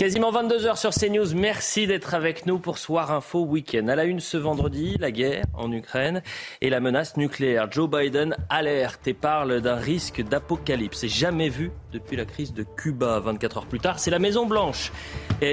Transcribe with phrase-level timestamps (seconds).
[0.00, 1.34] Quasiment 22h sur CNews.
[1.34, 3.86] Merci d'être avec nous pour Soir Info Week-end.
[3.88, 6.22] À la une ce vendredi, la guerre en Ukraine
[6.62, 7.70] et la menace nucléaire.
[7.70, 11.04] Joe Biden alerte et parle d'un risque d'apocalypse.
[11.04, 13.20] jamais vu depuis la crise de Cuba.
[13.20, 14.90] 24 heures plus tard, c'est la Maison Blanche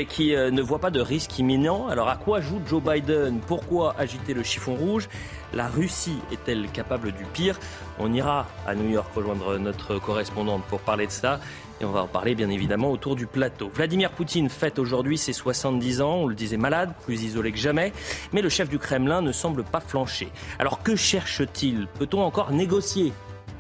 [0.08, 1.90] qui euh, ne voit pas de risque imminent.
[1.90, 3.42] Alors à quoi joue Joe Biden?
[3.48, 5.10] Pourquoi agiter le chiffon rouge?
[5.54, 7.60] La Russie est-elle capable du pire?
[8.00, 11.42] On ira à New York rejoindre notre correspondante pour parler de ça.
[11.80, 13.70] Et on va en parler bien évidemment autour du plateau.
[13.70, 17.94] Vladimir Poutine fête aujourd'hui ses 70 ans, on le disait malade, plus isolé que jamais,
[18.34, 20.30] mais le chef du Kremlin ne semble pas flancher.
[20.58, 21.88] Alors que cherche-t-il?
[22.00, 23.14] Peut-on encore négocier?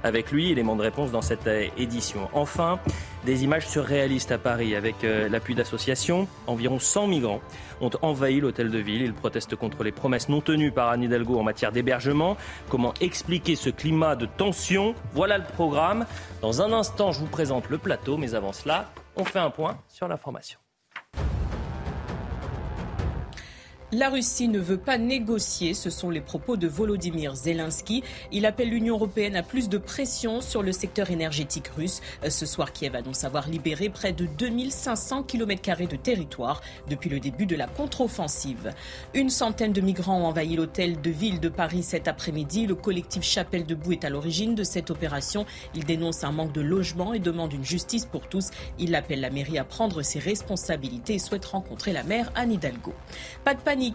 [0.08, 2.30] Avec lui élément de réponse dans cette euh, édition.
[2.34, 2.80] Enfin,
[3.26, 6.28] des images surréalistes à Paris avec euh, l'appui d'associations.
[6.48, 7.42] Environ 100 migrants
[7.82, 9.02] ont envahi l'hôtel de ville.
[9.02, 12.38] Ils protestent contre les promesses non tenues par Anne Hidalgo en matière d'hébergement.
[12.70, 14.96] Comment expliquer ce climat de tension?
[15.14, 16.06] Voilà le programme.
[16.42, 19.78] Dans un instant, je vous présente le plateau, mais avant cela, on fait un point
[19.90, 20.60] sur l'information.
[23.94, 28.04] La Russie ne veut pas négocier, ce sont les propos de Volodymyr Zelensky.
[28.34, 32.02] Il appelle l'Union européenne à plus de pression sur le secteur énergétique russe.
[32.28, 37.46] Ce soir, Kiev annonce avoir libéré près de 2500 km de territoire depuis le début
[37.46, 38.74] de la contre-offensive.
[39.14, 42.68] Une centaine de migrants ont envahi l'hôtel de ville de Paris cet après-midi.
[42.68, 45.46] Le collectif Chapelle Debout est à l'origine de cette opération.
[45.76, 48.50] Il dénonce un manque de logement et demande une justice pour tous.
[48.80, 52.94] Il appelle la mairie à prendre ses responsabilités et souhaite rencontrer la maire Anne Hidalgo.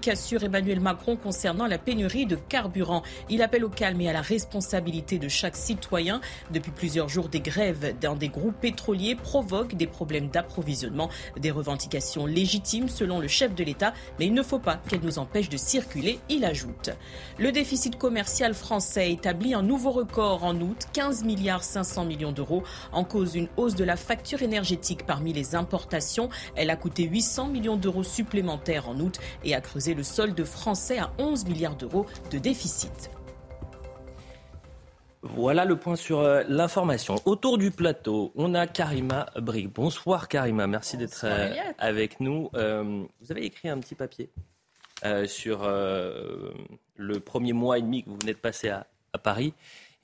[0.09, 3.03] Assure Emmanuel Macron concernant la pénurie de carburant.
[3.29, 6.21] Il appelle au calme et à la responsabilité de chaque citoyen.
[6.53, 12.27] Depuis plusieurs jours, des grèves dans des groupes pétroliers provoquent des problèmes d'approvisionnement, des revendications
[12.27, 15.57] légitimes selon le chef de l'État, mais il ne faut pas qu'elles nous empêchent de
[15.57, 16.91] circuler, il ajoute.
[17.39, 22.63] Le déficit commercial français établit un nouveau record en août, 15 milliards 500 millions d'euros,
[22.93, 26.29] en cause une hausse de la facture énergétique parmi les importations.
[26.55, 30.99] Elle a coûté 800 millions d'euros supplémentaires en août et a creuser le solde français
[30.99, 33.11] à 11 milliards d'euros de déficit.
[35.23, 37.17] Voilà le point sur euh, l'information.
[37.25, 39.73] Autour du plateau, on a Karima Brick.
[39.73, 42.51] Bonsoir Karima, merci d'être euh, avec nous.
[42.55, 44.29] Euh, vous avez écrit un petit papier
[45.27, 48.87] sur le premier mois et demi que vous venez de passer à
[49.21, 49.53] Paris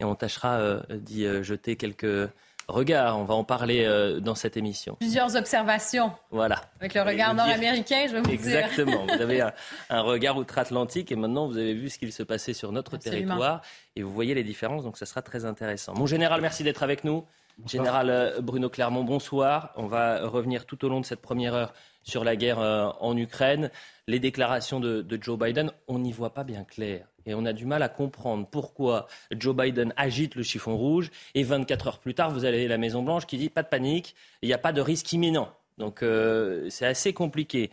[0.01, 2.29] et on tâchera d'y jeter quelques
[2.69, 3.19] regard.
[3.19, 4.97] On va en parler euh, dans cette émission.
[5.01, 6.13] Plusieurs observations.
[6.31, 6.63] Voilà.
[6.81, 9.07] Avec le regard nord-américain, je vais vous Exactement.
[9.07, 9.41] vous avez
[9.91, 13.63] un, regard outre-Atlantique et maintenant vous avez vu ce qu'il se passait sur notre territoire
[13.97, 15.95] et vous voyez les différences, donc ça sera très intéressant.
[15.95, 17.25] Mon général, merci d'être avec nous.
[17.67, 19.73] Général euh, Bruno Clermont, bonsoir.
[19.77, 23.17] On va revenir tout au long de cette première heure sur la guerre euh, en
[23.17, 23.71] Ukraine.
[24.07, 27.07] Les déclarations de, Joe Biden, on n'y voit pas bien clair.
[27.29, 31.43] Et on a du mal à comprendre pourquoi Joe Biden agite le chiffon rouge et
[31.43, 34.49] 24 heures plus tard, vous allez à la Maison-Blanche qui dit pas de panique, il
[34.49, 35.51] n'y a pas de risque imminent.
[35.77, 37.71] Donc euh, c'est assez compliqué.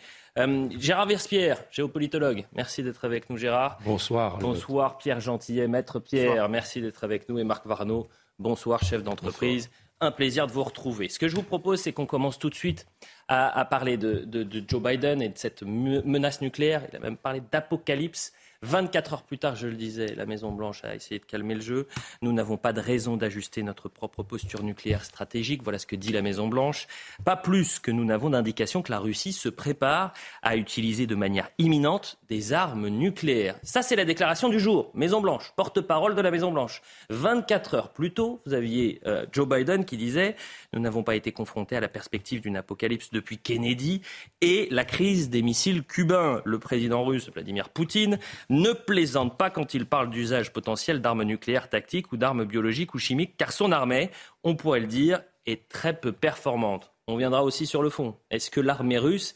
[0.78, 3.80] Gérard Verspierre, géopolitologue, merci d'être avec nous Gérard.
[3.86, 4.38] Bonsoir.
[4.40, 9.70] Bonsoir Pierre Gentillet, maître Pierre, merci d'être avec nous et Marc Varno, bonsoir chef d'entreprise
[10.02, 11.10] un plaisir de vous retrouver.
[11.10, 12.86] Ce que je vous propose, c'est qu'on commence tout de suite
[13.28, 16.84] à, parler de, Joe Biden et de cette menace nucléaire.
[16.92, 18.34] Il a même parlé d'apocalypse.
[18.62, 21.88] 24 heures plus tard, je le disais, la Maison-Blanche a essayé de calmer le jeu.
[22.22, 25.64] Nous n'avons pas de raison d'ajuster notre propre posture nucléaire stratégique.
[25.64, 26.88] Voilà ce que dit la Maison-Blanche.
[27.24, 31.50] Pas plus que nous n'avons d'indication que la Russie se prépare à utiliser de manière
[31.58, 33.56] imminente des armes nucléaires.
[33.64, 34.92] Ça, c'est la déclaration du jour.
[34.94, 36.82] Maison-Blanche, porte-parole de la Maison-Blanche.
[37.10, 40.36] 24 heures plus tôt, vous aviez euh, Joe Biden qui disait
[40.74, 44.02] Nous n'avons pas été confrontés à la perspective d'une apocalypse depuis Kennedy
[44.42, 46.42] et la crise des missiles cubains.
[46.46, 48.20] Le président russe, Vladimir Poutine,
[48.50, 53.00] ne plaisante pas quand il parle d'usage potentiel d'armes nucléaires tactiques ou d'armes biologiques ou
[53.00, 54.12] chimiques, car son armée,
[54.44, 56.92] on pourrait le dire, est très peu performante.
[57.08, 58.16] On viendra aussi sur le fond.
[58.32, 59.36] Est-ce que l'armée russe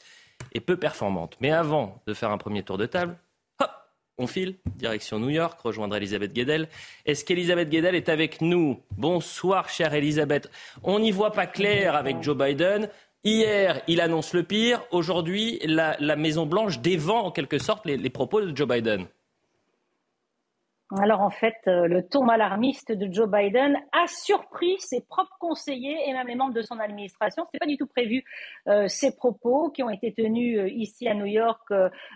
[0.53, 1.38] est peu performante?
[1.39, 3.17] Mais avant de faire un premier tour de table,
[3.59, 3.71] hop,
[4.17, 6.67] on file, direction New York, rejoindre Elisabeth Guedel.
[7.06, 8.81] Est-ce qu'Elisabeth Guedel est avec nous?
[8.97, 10.50] Bonsoir, chère Elisabeth.
[10.83, 12.89] On n'y voit pas clair avec Joe Biden.
[13.25, 14.81] Hier, il annonce le pire.
[14.92, 19.07] Aujourd'hui, la, Maison-Blanche dévend en quelque sorte les propos de Joe Biden.
[20.97, 26.09] Alors en fait, euh, le ton alarmiste de Joe Biden a surpris ses propres conseillers
[26.09, 27.44] et même les membres de son administration.
[27.45, 28.24] Ce n'est pas du tout prévu
[28.68, 31.71] euh, ces propos qui ont été tenus euh, ici à New York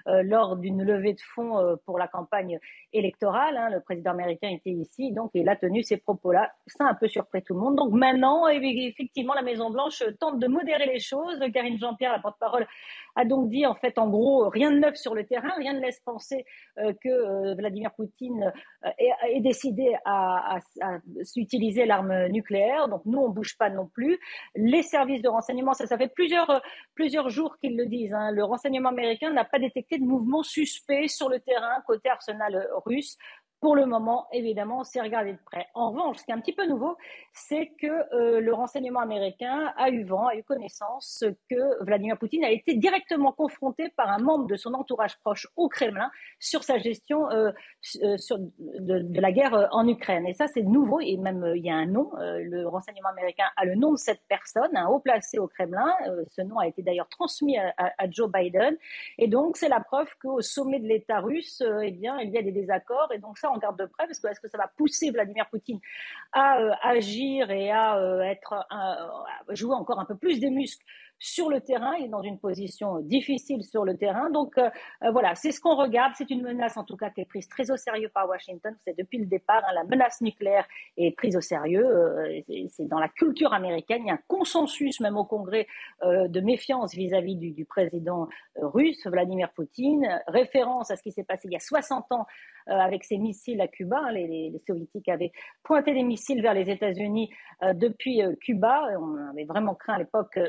[0.05, 2.59] lors d'une levée de fonds pour la campagne
[2.91, 3.57] électorale.
[3.57, 3.69] Hein.
[3.69, 6.51] Le président américain était ici, donc il a tenu ces propos-là.
[6.65, 7.75] Ça a un peu surpris tout le monde.
[7.75, 11.39] Donc maintenant, effectivement, la Maison Blanche tente de modérer les choses.
[11.53, 12.65] Karine Jean-Pierre, la porte-parole,
[13.15, 15.79] a donc dit en fait en gros rien de neuf sur le terrain, rien ne
[15.79, 16.45] laisse penser
[16.75, 18.51] que Vladimir Poutine
[18.97, 20.59] est, décidé à,
[21.23, 22.87] s'utiliser l'arme nucléaire.
[22.89, 24.19] Donc nous, on bouge pas non plus.
[24.55, 26.61] Les services de renseignement, ça, ça fait plusieurs,
[26.95, 28.13] plusieurs jours qu'ils le disent.
[28.13, 28.31] Hein.
[28.31, 33.17] Le renseignement américain n'a pas détecté de mouvement suspect sur le terrain côté arsenal russe.
[33.63, 35.67] Pour le moment, évidemment, on s'est regardé de près.
[35.73, 36.97] En revanche, ce qui est un petit peu nouveau,
[37.31, 42.43] c'est que euh, le renseignement américain a eu vent, a eu connaissance que Vladimir Poutine
[42.43, 46.77] a été directement confronté par un membre de son entourage proche au Kremlin sur sa
[46.77, 47.51] gestion euh,
[48.01, 48.17] euh,
[48.59, 50.27] de, la guerre en Ukraine.
[50.27, 52.11] Et ça, c'est nouveau, et même il y a un nom.
[52.17, 55.87] le renseignement américain a le nom de cette personne, un haut placé au Kremlin.
[56.31, 58.75] ce nom a été d'ailleurs transmis à, à, Joe Biden.
[59.17, 62.41] Et donc, c'est la preuve qu'au sommet de l'État russe, eh bien, il y a
[62.41, 63.09] des désaccords.
[63.13, 65.47] Et donc, ça, on garde de près, parce que est-ce que ça va pousser Vladimir
[65.49, 65.79] Poutine
[66.31, 68.65] à euh, agir et à euh, être
[69.49, 70.83] jouer encore un peu plus des muscles
[71.19, 71.93] sur le terrain.
[71.99, 74.29] Il est dans une position difficile sur le terrain.
[74.29, 74.69] Donc euh,
[75.11, 76.13] voilà, c'est ce qu'on regarde.
[76.17, 78.75] C'est une menace en tout cas qui est prise très au sérieux par Washington.
[78.83, 80.67] C'est depuis le départ, hein, la menace nucléaire
[80.97, 82.43] est prise au sérieux.
[82.69, 84.01] c'est dans la culture américaine.
[84.03, 85.67] Il y a un consensus même au Congrès
[86.03, 88.27] de méfiance vis-à-vis du, président
[88.57, 90.21] russe, Vladimir Poutine.
[90.27, 92.25] Référence à ce qui s'est passé il y a 60 ans
[92.69, 94.11] euh, avec ces missiles à Cuba.
[94.13, 95.31] Les, soviétiques avaient
[95.63, 97.29] pointé des missiles vers les États-Unis
[97.61, 98.87] euh, depuis euh, Cuba.
[98.97, 100.39] On avait vraiment craint à l'époque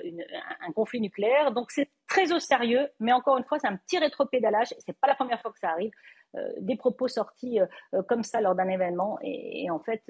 [0.61, 1.53] un conflit nucléaire.
[1.53, 4.75] Donc c'est très au sérieux, mais encore une fois, c'est un petit rétropédalage.
[4.79, 5.93] C'est pas la première fois que ça arrive.
[6.61, 7.61] des propos sortis
[8.09, 10.03] comme ça lors d'un événement, et, en fait,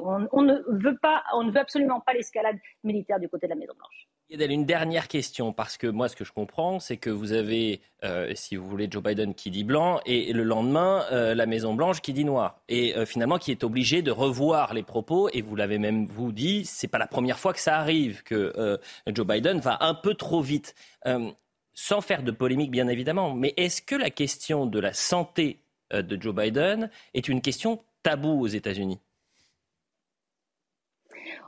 [0.00, 3.56] on, ne veut pas, on ne veut absolument pas l'escalade militaire du côté de la
[3.56, 4.08] Maison Blanche
[4.40, 8.32] une dernière question, parce que moi, ce que je comprends, c'est que vous avez, euh,
[8.34, 12.12] si vous voulez, Joe Biden qui dit blanc, et le lendemain, euh, la Maison-Blanche qui
[12.12, 12.60] dit noir.
[12.68, 16.32] Et euh, finalement, qui est obligé de revoir les propos, et vous l'avez même, vous
[16.32, 20.14] dit, c'est pas la première fois que ça arrive, que Joe Biden va un peu
[20.14, 20.74] trop vite.
[21.74, 25.58] sans faire de polémique, bien évidemment, mais est-ce que la question de la santé
[25.90, 28.98] de Joe Biden est une question taboue aux États-Unis?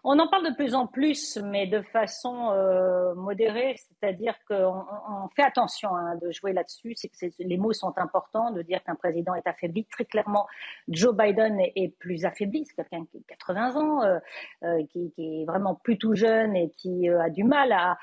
[0.07, 5.29] On en parle de plus en plus, mais de façon euh, modérée, c'est-à-dire qu'on on
[5.35, 6.95] fait attention hein, de jouer là-dessus.
[7.39, 9.87] Les mots sont importants, de dire qu'un président est affaibli.
[9.87, 10.47] Très clairement,
[10.89, 12.67] Joe Biden est, plus affaibli.
[12.67, 14.19] C'est quelqu'un qui a 80 ans, euh,
[14.65, 17.97] euh, qui, est vraiment plus tout jeune et qui a du mal à,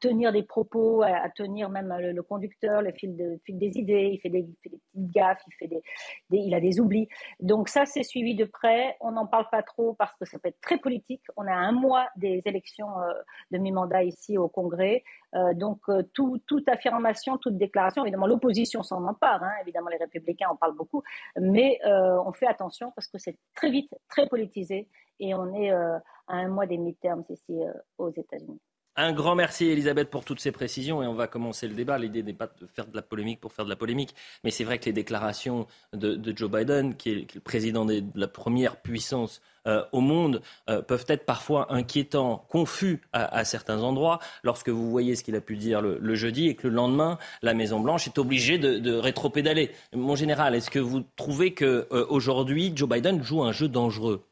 [0.00, 4.10] tenir des propos, à, tenir même le, conducteur, le fil, de, fil, des idées.
[4.12, 5.82] Il fait des, petites gaffes, il, fait des,
[6.30, 7.06] il a des oublis.
[7.38, 8.96] Donc ça, c'est suivi de près.
[9.00, 11.22] On n'en parle pas trop parce que ça peut être très politique.
[11.46, 13.12] A un mois des élections euh,
[13.50, 15.04] de mi-mandat ici au Congrès.
[15.34, 19.42] Euh, donc, euh, toute affirmation, toute déclaration, évidemment, l'opposition s'en empare.
[19.42, 21.02] Hein, évidemment, les républicains en parlent beaucoup.
[21.36, 24.88] Mais on fait attention parce que c'est très vite, très politisé.
[25.20, 27.60] Et on est à un mois des mi-termes ici
[27.98, 28.60] aux États-Unis.
[28.96, 31.98] Un grand merci Elisabeth pour toutes ces précisions et on va commencer le débat.
[31.98, 34.14] L'idée n'est pas de faire de la polémique pour faire de la polémique,
[34.44, 38.28] mais c'est vrai que les déclarations de, Joe Biden, qui est, le président de la
[38.28, 44.68] première puissance euh, au monde, euh, peuvent être parfois inquiétants, confus à, certains endroits, lorsque
[44.68, 48.06] vous voyez ce qu'il a pu dire le, jeudi et que le lendemain, la Maison-Blanche
[48.06, 49.72] est obligée de, rétropédaler.
[49.92, 54.24] Mon général, est-ce que vous trouvez qu'aujourd'hui, euh, Joe Biden joue un jeu dangereux?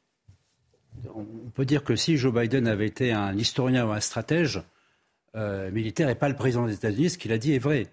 [1.14, 4.62] On peut dire que si Joe Biden avait été un historien ou un stratège
[5.34, 7.86] euh, militaire et pas le président des États-Unis, ce qu'il a dit est vrai.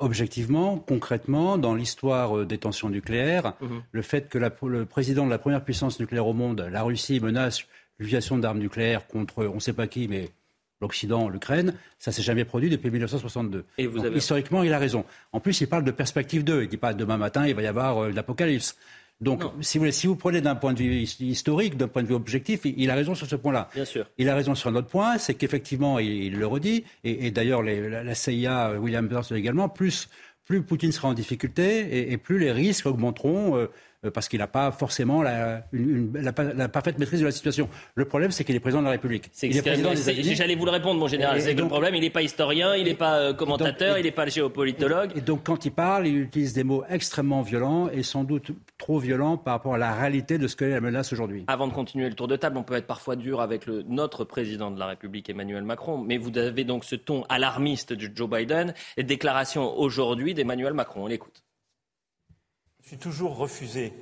[0.00, 3.82] Objectivement, concrètement, dans l'histoire euh, des tensions nucléaires, mhm.
[3.92, 7.64] le fait que le président de la première puissance nucléaire au monde, la Russie, menace
[7.98, 10.30] l'utilisation d'armes nucléaires contre on ne sait pas qui, mais
[10.80, 13.64] l'Occident, l'Ukraine, ça s'est jamais produit depuis 1962.
[13.78, 15.04] Et Historiquement, il a raison.
[15.32, 16.62] En plus, il parle de perspective 2.
[16.62, 18.76] Il dit pas demain matin, il va y avoir euh, l'apocalypse.
[19.20, 22.14] Donc, si vous, si vous, prenez d'un point de vue historique, d'un point de vue
[22.14, 23.68] objectif, il, a raison sur ce point-là.
[23.74, 24.06] Bien sûr.
[24.18, 28.14] Il a raison sur un autre point, c'est qu'effectivement, il, le redit, et, d'ailleurs la,
[28.14, 30.08] CIA, William Burns également, plus,
[30.44, 33.56] plus Poutine sera en difficulté et, plus les risques augmenteront.
[33.56, 33.70] Euh,
[34.10, 35.62] parce qu'il n'a pas forcément la,
[36.68, 37.68] parfaite maîtrise de la situation.
[37.94, 39.30] Le problème, c'est qu'il est président de la République.
[39.34, 41.40] J'allais vous le répondre, mon général.
[41.40, 44.26] C'est le problème, il n'est pas historien, il n'est pas euh, commentateur, il n'est pas
[44.26, 45.12] géopolitologue.
[45.16, 48.98] Et, donc, quand il parle, il utilise des mots extrêmement violents et sans doute trop
[48.98, 51.44] violents par rapport à la réalité de ce qu'est la menace aujourd'hui.
[51.46, 54.24] Avant de continuer le tour de table, on peut être parfois dur avec le, notre
[54.24, 58.28] président de la République, Emmanuel Macron, mais vous avez donc ce ton alarmiste de Joe
[58.28, 61.04] Biden et déclaration aujourd'hui d'Emmanuel Macron.
[61.04, 61.43] On l'écoute.
[63.00, 63.92] Toujours refusé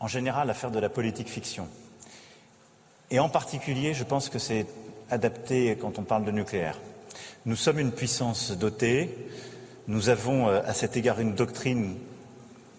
[0.00, 1.68] en général à faire de la politique fiction.
[3.10, 4.66] Et en particulier, je pense que c'est
[5.08, 6.78] adapté quand on parle de nucléaire.
[7.46, 9.16] Nous sommes une puissance dotée.
[9.86, 11.96] Nous avons euh, à cet égard une doctrine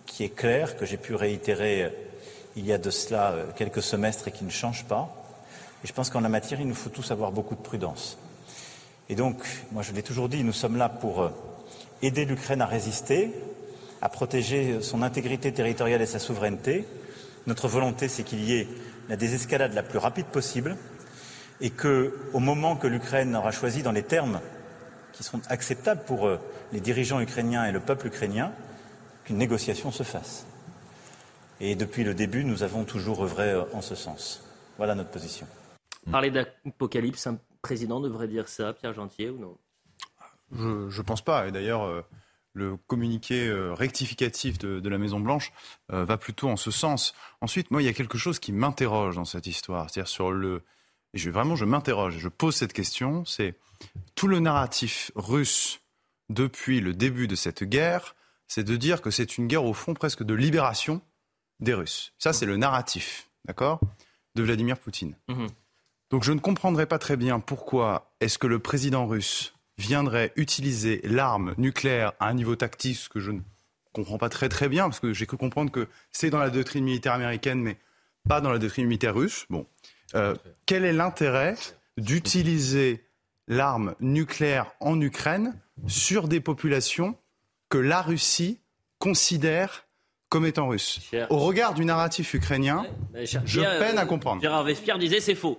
[0.06, 1.90] qui est claire, que j'ai pu réitérer euh,
[2.56, 5.10] il y a de cela euh, quelques semestres et qui ne change pas.
[5.84, 8.18] Et je pense qu'en la matière, il nous faut tous avoir beaucoup de prudence.
[9.08, 9.38] Et donc,
[9.72, 11.32] moi je l'ai toujours dit, nous sommes là pour
[12.02, 13.32] aider l'Ukraine à résister,
[14.02, 16.86] à protéger son intégrité territoriale et sa souveraineté.
[17.48, 18.68] Notre volonté, c'est qu'il y ait
[19.10, 20.78] la désescalade la plus rapide possible
[21.62, 24.40] et que, au moment que l'Ukraine aura choisi dans les termes
[25.12, 26.40] qui seront acceptables pour euh,
[26.72, 28.54] les dirigeants ukrainiens et le peuple ukrainien,
[29.26, 30.46] qu'une négociation se fasse.
[31.60, 34.46] Et depuis le début, nous avons toujours œuvré euh, en ce sens.
[34.78, 35.46] Voilà notre position.
[36.10, 39.58] Parler d'apocalypse, un président devrait dire ça, Pierre Gentier, ou non?
[40.52, 41.48] Je ne pense pas.
[41.48, 42.02] Et d'ailleurs, euh,
[42.54, 45.52] le communiqué rectificatif de, la Maison-Blanche
[45.90, 47.14] va plutôt en ce sens.
[47.42, 49.90] Ensuite, moi, il y a quelque chose qui m'interroge dans cette histoire.
[49.90, 50.64] C'est-à-dire sur le,
[51.14, 53.56] et je, vraiment, je m'interroge, je pose cette question, c'est
[54.16, 55.82] tout le narratif russe
[56.30, 58.16] depuis le début de cette guerre,
[58.48, 61.02] c'est de dire que c'est une guerre au fond presque de libération
[61.60, 62.14] des Russes.
[62.20, 63.80] Ça, c'est le narratif, d'accord,
[64.36, 65.16] de Vladimir Poutine.
[65.28, 65.48] Mhm.
[66.12, 71.02] Donc je ne comprendrais pas très bien pourquoi est-ce que le président russe viendrait utiliser
[71.06, 73.40] l'arme nucléaire à un niveau tactique, ce que je ne
[73.94, 76.84] comprends pas très très bien, parce que j'ai cru comprendre que c'est dans la doctrine
[76.84, 77.78] militaire américaine, mais
[78.28, 79.46] pas dans la doctrine militaire russe.
[79.50, 79.66] Bon,
[80.16, 81.56] euh, quel est l'intérêt
[81.98, 83.06] d'utiliser
[83.48, 85.56] l'arme nucléaire en Ukraine
[85.88, 87.16] sur des populations
[87.70, 88.60] que la Russie
[89.00, 89.86] considère
[90.28, 91.00] comme étant russes?
[91.30, 94.42] Au regard du narratif ukrainien, je peine à comprendre.
[94.42, 95.58] Gérard Vespierre disait c'est faux.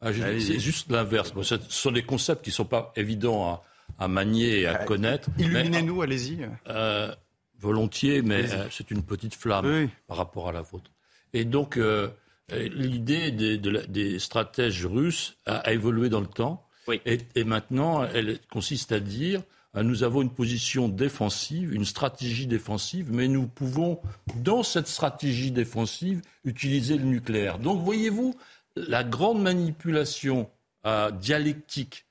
[0.00, 1.32] Ah, c'est juste l'inverse.
[1.42, 3.62] ce sont des concepts qui ne sont pas évidents
[3.98, 5.30] à, manier et à euh, connaître.
[5.38, 6.46] Illuminez-nous, allez-y.
[6.68, 7.14] Euh,
[7.58, 10.90] volontiers, mais c'est une petite flamme par rapport à la vôtre.
[11.32, 12.08] Et donc, euh,
[12.50, 16.66] l'idée des, stratèges russes a, évolué dans le temps.
[17.04, 19.42] Et, maintenant, elle consiste à dire
[19.76, 24.00] euh, nous avons une position défensive, une stratégie défensive, mais nous pouvons,
[24.36, 27.58] dans cette stratégie défensive, utiliser le nucléaire.
[27.58, 28.34] Donc, voyez-vous,
[28.76, 30.48] la grande manipulation
[30.84, 32.04] euh, dialectique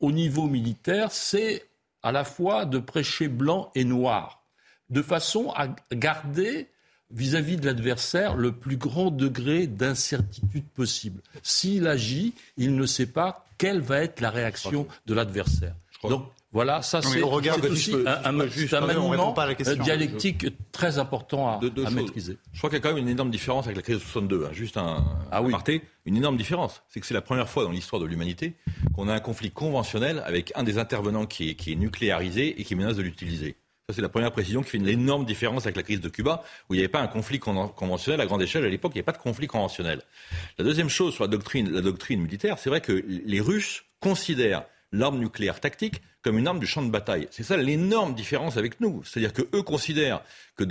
[0.00, 1.66] au niveau militaire, c'est
[2.02, 4.44] à la fois de prêcher blanc et noir,
[4.90, 6.68] de façon à garder
[7.10, 11.22] vis-à-vis de l'adversaire le plus grand degré d'incertitude possible.
[11.42, 15.74] S'il agit, il ne sait pas quelle va être la réaction de l'adversaire.
[16.02, 19.34] Donc voilà, ça c'est aussi un, maniement
[19.82, 22.38] dialectique très important à, maîtriser.
[22.52, 24.44] Je crois qu'il y a quand même une énorme différence avec la crise de 62.
[24.44, 24.48] Hein.
[24.52, 25.52] Juste un, ah oui.
[26.06, 26.82] une énorme différence.
[26.88, 28.54] C'est que c'est la première fois dans l'histoire de l'humanité
[28.94, 32.96] qu'on a un conflit conventionnel avec un des intervenants qui est nucléarisé et qui menace
[32.96, 33.56] de l'utiliser.
[33.88, 36.42] Ça, c'est la première précision qui fait une énorme différence avec la crise de Cuba,
[36.70, 38.64] où il n'y avait pas un conflit conventionnel à grande échelle.
[38.64, 40.00] À l'époque, il n'y avait pas de conflit conventionnel.
[40.56, 44.64] La deuxième chose sur la doctrine, la doctrine militaire, c'est vrai que les Russes considèrent
[44.98, 47.28] l'arme nucléaire tactique comme une arme du champ de bataille.
[47.30, 49.02] C'est ça l'énorme différence avec nous.
[49.04, 50.22] C'est-à-dire qu'eux considèrent
[50.56, 50.64] que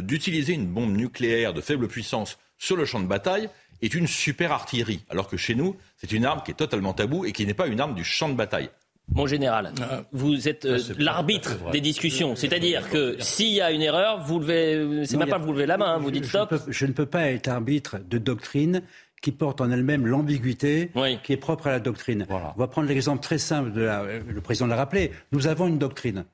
[0.00, 3.48] d'utiliser une bombe nucléaire de faible puissance sur le champ de bataille
[3.82, 7.24] est une super artillerie, alors que chez nous, c'est une arme qui est totalement taboue
[7.24, 8.68] et qui n'est pas une arme du champ de bataille.
[9.12, 10.02] Mon général, ah.
[10.12, 12.36] vous êtes euh, ah, l'arbitre des discussions.
[12.36, 15.78] C'est-à-dire que s'il y a une erreur, vous levez, c'est même pas vous levez la
[15.78, 16.54] main, vous dites stop.
[16.68, 18.82] Je, ne peux pas être arbitre de doctrine
[19.20, 20.90] qui porte en elle-même l'ambiguïté
[21.22, 22.26] qui est propre à la doctrine.
[22.30, 26.24] On va prendre l'exemple très simple, de le président l'a rappelé, nous avons une doctrine.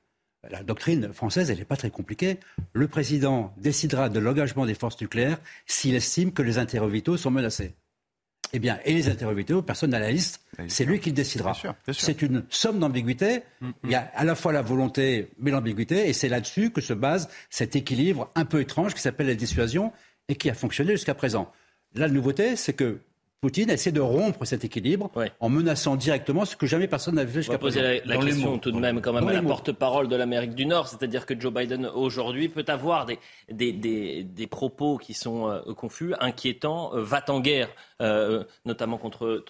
[0.49, 2.39] La doctrine française, elle n'est pas très compliquée.
[2.73, 7.33] Le président décidera de l'engagement des forces nucléaires s'il estime que les intérêts vitaux sont
[7.33, 7.75] menacés.
[8.53, 11.53] Eh bien, et les interviews vidéo, personne n'a la liste, c'est lui qui le décidera.
[11.93, 13.43] C'est une somme d'ambiguïté.
[13.61, 13.73] Mm, mm.
[13.85, 16.93] Il y a à la fois la volonté, mais l'ambiguïté, et c'est là-dessus que se
[16.93, 19.93] base cet équilibre un peu étrange qui s'appelle la dissuasion
[20.29, 21.53] et qui a fonctionné jusqu'à présent.
[21.95, 23.01] La nouveauté, c'est que
[23.47, 27.43] Poutine essaie de rompre cet équilibre en menaçant directement ce que jamais personne n'avait fait
[27.43, 27.79] jusqu'à présent.
[27.79, 30.89] poser la, question tout de même quand même à la porte-parole de l'Amérique du Nord,
[30.89, 36.13] c'est-à-dire que Joe Biden aujourd'hui peut avoir des, des, des, propos qui sont euh, confus,
[36.19, 37.69] inquiétants, euh, va en guerre,
[38.03, 39.45] euh, notamment contre,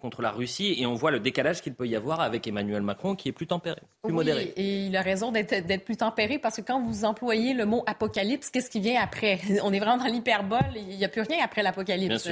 [0.00, 3.16] contre la Russie, et on voit le décalage qu'il peut y avoir avec Emmanuel Macron
[3.16, 4.52] qui est plus tempéré, plus modéré.
[4.56, 8.48] Et il a raison d'être plus tempéré parce que quand vous employez le mot apocalypse,
[8.50, 9.40] qu'est-ce qui vient après?
[9.64, 12.28] On est vraiment dans l'hyperbole, il n'y a plus rien après l'apocalypse,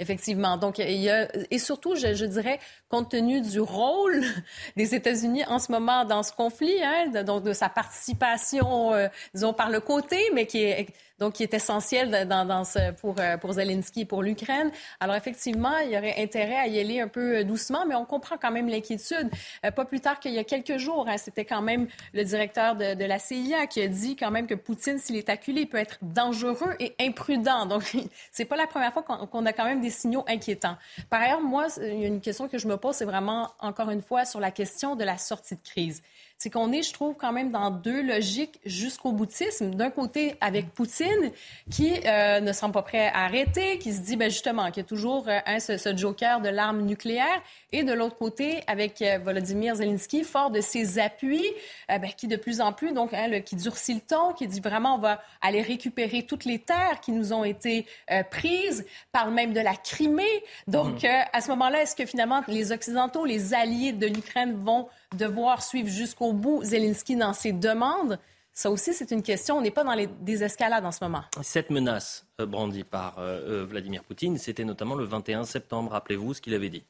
[0.00, 0.56] effectivement.
[0.62, 4.22] Donc, il y a, et surtout, je, dirais, compte tenu du rôle
[4.76, 9.52] des États-Unis en ce moment dans ce conflit, hein, donc de sa participation, euh, disons,
[9.52, 10.86] par le côté, mais qui est
[11.22, 12.90] donc qui est essentiel ce,
[13.36, 14.72] pour, Zelensky et pour l'Ukraine.
[14.98, 18.36] Alors effectivement, il y aurait intérêt à y aller un peu doucement, mais on comprend
[18.38, 19.30] quand même l'inquiétude.
[19.62, 22.94] pas plus tard qu'il y a quelques jours, hein, c'était quand même le directeur de,
[22.94, 25.98] de, la CIA qui a dit quand même que Poutine, s'il est acculé, peut être
[26.02, 27.66] dangereux et imprudent.
[27.66, 27.96] Donc,
[28.32, 30.76] c'est pas la première fois qu'on a quand même des signaux inquiétants.
[31.08, 33.90] Par ailleurs, moi, il y a une question que je me pose, c'est vraiment, encore
[33.90, 36.02] une fois, sur la question de la sortie de crise
[36.42, 39.76] c'est qu'on est, je trouve, quand même dans deux logiques jusqu'au boutisme.
[39.76, 41.30] D'un côté, avec Poutine,
[41.70, 44.80] qui euh, ne semble pas prêt à arrêter, qui se dit ben, justement qu'il y
[44.80, 49.76] a toujours euh, ce, joker de l'arme nucléaire, et de l'autre côté, avec euh, Volodymyr
[49.76, 51.46] Zelensky, fort de ses appuis,
[51.88, 54.96] ben, qui de plus en plus, donc, hein, qui durcit le ton, qui dit vraiment
[54.96, 57.86] on va aller récupérer toutes les terres qui nous ont été
[58.32, 60.42] prises, parle même de la Crimée.
[60.66, 61.26] Donc, mm.
[61.32, 65.88] à ce moment-là, est-ce que finalement les Occidentaux, les alliés de l'Ukraine vont devoir suivre
[65.88, 68.18] jusqu'au bout Zelensky dans ses demandes?
[68.54, 69.56] Ça aussi, c'est une question.
[69.56, 71.22] On n'est pas dans les désescalades en ce moment.
[71.40, 75.92] Cette menace euh, brandie par euh, euh, Vladimir Poutine, c'était notamment le 21 septembre.
[75.92, 76.84] Rappelez-vous ce qu'il avait dit.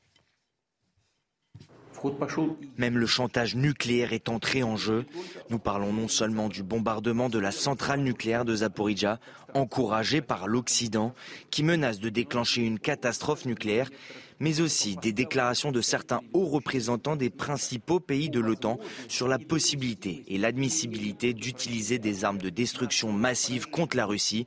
[2.78, 5.06] Même le chantage nucléaire est entré en jeu.
[5.50, 9.20] Nous parlons non seulement du bombardement de la centrale nucléaire de Zaporizhia,
[9.54, 11.14] encouragé par l'Occident,
[11.50, 13.88] qui menace de déclencher une catastrophe nucléaire,
[14.42, 19.38] mais aussi des déclarations de certains hauts représentants des principaux pays de l'OTAN sur la
[19.38, 24.46] possibilité et l'admissibilité d'utiliser des armes de destruction massive contre la Russie.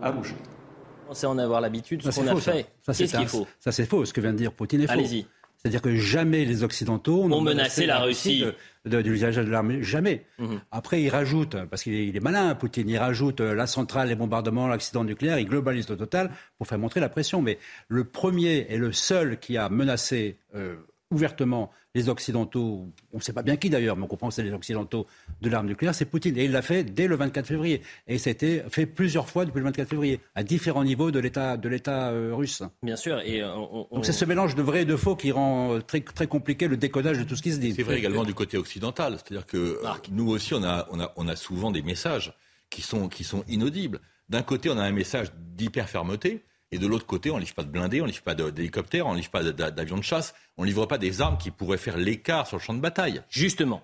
[0.00, 2.66] On en avoir l'habitude, ce qu'on a fait.
[2.82, 3.46] Ça, c'est faux.
[3.58, 4.04] Ça, c'est faux.
[4.04, 4.92] Ce que vient de dire Poutine est faux.
[4.92, 5.26] Allez-y.
[5.56, 8.54] C'est-à-dire que jamais les Occidentaux n'ont menacé, la Russie, de,
[8.84, 9.80] l'usage de l'arme.
[9.82, 10.24] Jamais.
[10.38, 10.60] Mhm.
[10.70, 14.66] Après, il rajoute, parce qu'il est, malin, Poutine, il rajoute euh, la centrale, les bombardements,
[14.66, 17.42] l'accident nucléaire, il globalise au total pour faire montrer la pression.
[17.42, 17.58] Mais
[17.88, 20.76] le premier et le seul qui a menacé euh,
[21.10, 24.42] ouvertement les Occidentaux, on ne sait pas bien qui d'ailleurs, mais on comprend que c'est
[24.42, 25.06] les Occidentaux
[25.42, 26.38] de l'arme nucléaire, c'est Poutine.
[26.38, 27.82] Et il l'a fait dès le 24 février.
[28.06, 31.18] Et ça a été fait plusieurs fois depuis le 24 février, à différents niveaux de
[31.18, 32.62] l'État, de l'État euh, russe.
[32.82, 33.20] Bien sûr.
[33.20, 33.54] Et euh,
[33.90, 36.66] Donc c'est ce mélange de vrai et de faux qui rend euh, très, très compliqué
[36.66, 37.74] le décodage de tout ce qui se dit.
[37.74, 39.18] C'est vrai également du côté occidental.
[39.18, 39.78] C'est-à-dire que
[40.10, 42.32] nous aussi, on a, on, a, on a souvent des messages
[42.70, 44.00] qui sont, qui sont inaudibles.
[44.30, 46.42] D'un côté, on a un message d'hyper fermeté
[46.72, 49.06] et de l'autre côté, on ne livre pas de blindés, on ne livre pas d'hélicoptères,
[49.06, 51.76] on ne livre pas d'avions de chasse, on ne livre pas des armes qui pourraient
[51.76, 53.22] faire l'écart sur le champ de bataille.
[53.28, 53.82] Justement.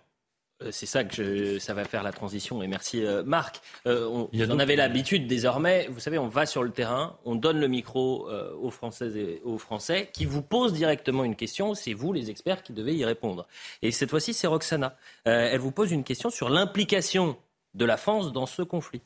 [0.63, 2.63] Euh, c'est ça que ça va faire la transition.
[2.63, 3.61] Et merci euh, Marc.
[3.87, 5.87] Euh, on, vous en avez l'habitude désormais.
[5.91, 9.59] Vous savez, on va sur le terrain, on donne le micro aux Françaises et aux
[9.59, 11.75] Français qui vous posent directement une question.
[11.75, 13.47] C'est vous, les experts, qui devez y répondre.
[13.83, 14.97] Et cette fois-ci, c'est Roxana.
[15.25, 17.37] elle vous pose une question sur l'implication
[17.75, 19.03] de la France dans ce conflit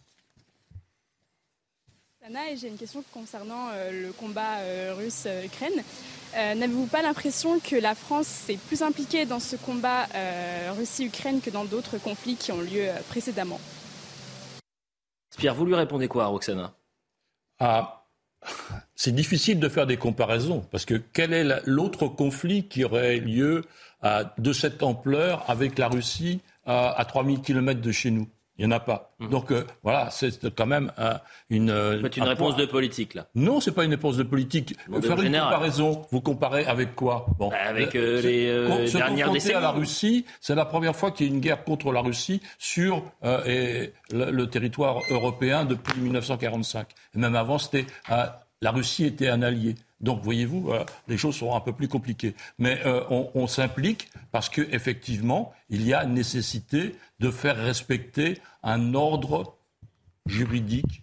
[2.50, 5.82] et j'ai une question concernant euh, le combat euh, russe-Ukraine.
[6.36, 10.06] Euh, n'avez-vous pas l'impression que la France s'est plus impliquée dans ce combat
[10.78, 13.60] Russie-Ukraine que dans d'autres conflits qui ont lieu précédemment?
[15.36, 16.72] Pierre, vous lui répondez quoi, Roxana?
[17.58, 18.06] Ah,
[18.94, 23.64] C'est difficile de faire des comparaisons, parce que quel est l'autre conflit qui aurait lieu
[24.38, 28.28] de cette ampleur avec la Russie à 3000 km de chez nous?
[28.62, 29.12] Il n'y en a pas.
[29.18, 29.28] Mmh.
[29.28, 30.92] Donc euh, voilà, c'est quand même
[31.50, 32.00] une.
[32.02, 33.26] C'est une réponse de politique là.
[33.34, 34.76] Non, c'est pas une réponse de politique.
[35.02, 37.26] Faire une comparaison, vous comparez avec quoi?
[37.38, 39.54] Bon, bah, Avec euh, euh, les euh, se dernières décennies.
[39.54, 42.40] à la Russie, c'est la première fois qu'il y a une guerre contre la Russie
[42.58, 43.02] sur
[43.46, 46.86] et le, territoire européen depuis 1945.
[47.14, 49.74] Et même avant, c'était la Russie était un allié.
[50.02, 50.70] Donc, voyez-vous,
[51.08, 52.34] les choses seront un peu plus compliquées.
[52.58, 59.56] Mais on, on s'implique parce qu'effectivement, il y a nécessité de faire respecter un ordre
[60.26, 61.02] juridique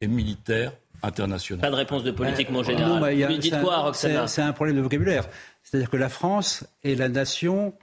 [0.00, 1.60] et militaire international.
[1.60, 3.38] Pas de réponse de politique, mon général.
[3.38, 5.28] dites quoi, Roxana C'est un problème de vocabulaire.
[5.62, 7.74] C'est-à-dire que la France est la nation,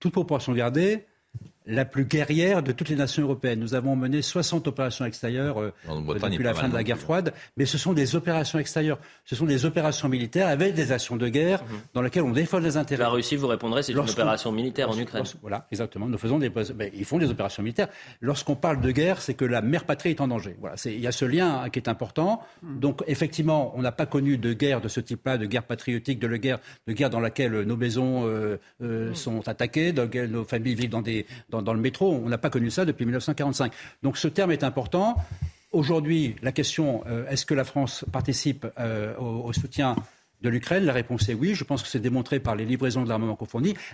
[0.00, 1.06] toute proportion gardée,
[1.68, 3.60] la plus guerrière de toutes les nations européennes.
[3.60, 7.66] Nous avons mené 60 opérations extérieures euh, depuis la fin de la guerre froide, mais
[7.66, 8.98] ce sont des opérations extérieures.
[9.26, 11.80] Ce sont des opérations militaires avec des actions de guerre mhm.
[11.92, 13.02] dans lesquelles on défend des intérêts.
[13.02, 15.24] La Russie, vous répondrez, c'est une opération militaire en Ukraine.
[15.42, 16.08] Voilà, exactement.
[16.08, 17.88] Nous faisons des, ben, ils font des opérations militaires.
[18.22, 20.56] Lorsqu'on parle de guerre, c'est que la mère patrie est en danger.
[20.60, 22.40] Voilà, il y a ce lien hein, qui est important.
[22.62, 22.80] Mhm.
[22.80, 26.28] Donc, effectivement, on n'a pas connu de guerre de ce type-là, de guerre patriotique, de
[26.36, 29.14] guerre, de guerre dans laquelle nos maisons euh, euh, mhm.
[29.14, 32.12] sont attaquées, dans laquelle nos familles vivent dans des, dans, le métro.
[32.12, 33.72] On n'a pas connu ça depuis 1945.
[34.02, 35.16] Donc ce terme est important.
[35.72, 39.96] Aujourd'hui, la question, euh, est-ce que la France participe euh, au, soutien
[40.40, 40.84] de l'Ukraine?
[40.84, 41.54] La réponse est oui.
[41.54, 43.46] Je pense que c'est démontré par les livraisons de l'armement qu'on.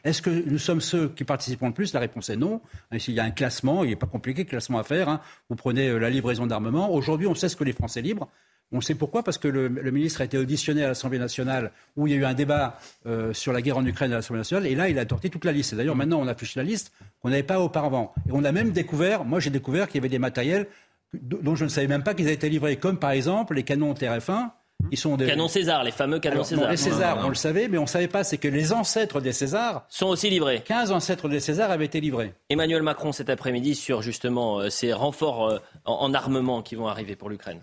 [0.04, 1.92] Est-ce que nous sommes ceux qui participons le plus?
[1.92, 2.60] La réponse est non.
[2.98, 5.08] S'il y a un classement, il n'est pas compliqué, classement à faire.
[5.08, 5.20] Hein.
[5.48, 6.92] Vous prenez euh, la livraison d'armement.
[6.92, 8.28] Aujourd'hui, on sait ce que les Français livrent.
[8.74, 12.12] On sait pourquoi, parce que le, ministre a été auditionné à l'Assemblée nationale, où il
[12.12, 14.74] y a eu un débat euh, sur la guerre en Ukraine à l'Assemblée nationale, et
[14.74, 15.76] là, il a torté toute la liste.
[15.76, 18.12] d'ailleurs, maintenant, on affiche la liste qu'on n'avait pas auparavant.
[18.28, 20.66] Et on a même découvert, moi j'ai découvert qu'il y avait des matériels
[21.12, 23.92] dont je ne savais même pas qu'ils avaient été livrés, comme par exemple les canons
[23.92, 24.50] TRF-1.
[24.90, 25.26] Ils sont des...
[25.26, 26.68] Canons César, les fameux canons César.
[26.68, 29.32] les César, on le savait, mais on ne savait pas, c'est que les ancêtres des
[29.32, 30.62] Césars sont aussi livrés.
[30.66, 32.34] 15 ancêtres des Césars avaient été livrés.
[32.50, 37.14] Emmanuel Macron cet après-midi sur justement euh, ces renforts euh, en armement qui vont arriver
[37.14, 37.62] pour l'Ukraine.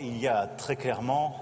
[0.00, 1.34] Il y a très clairement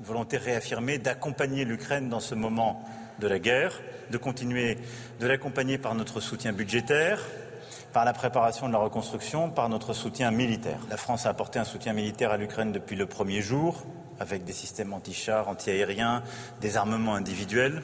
[0.00, 2.82] une volonté réaffirmée d'accompagner l'Ukraine dans ce moment
[3.18, 4.78] de la guerre, de continuer
[5.20, 7.22] de l'accompagner par notre soutien budgétaire,
[7.92, 10.78] par la préparation de la reconstruction, par notre soutien militaire.
[10.88, 13.84] La France a apporté un soutien militaire à l'Ukraine depuis le premier jour,
[14.18, 16.22] avec des systèmes anti-chars, anti-aériens,
[16.62, 17.82] des armements individuels.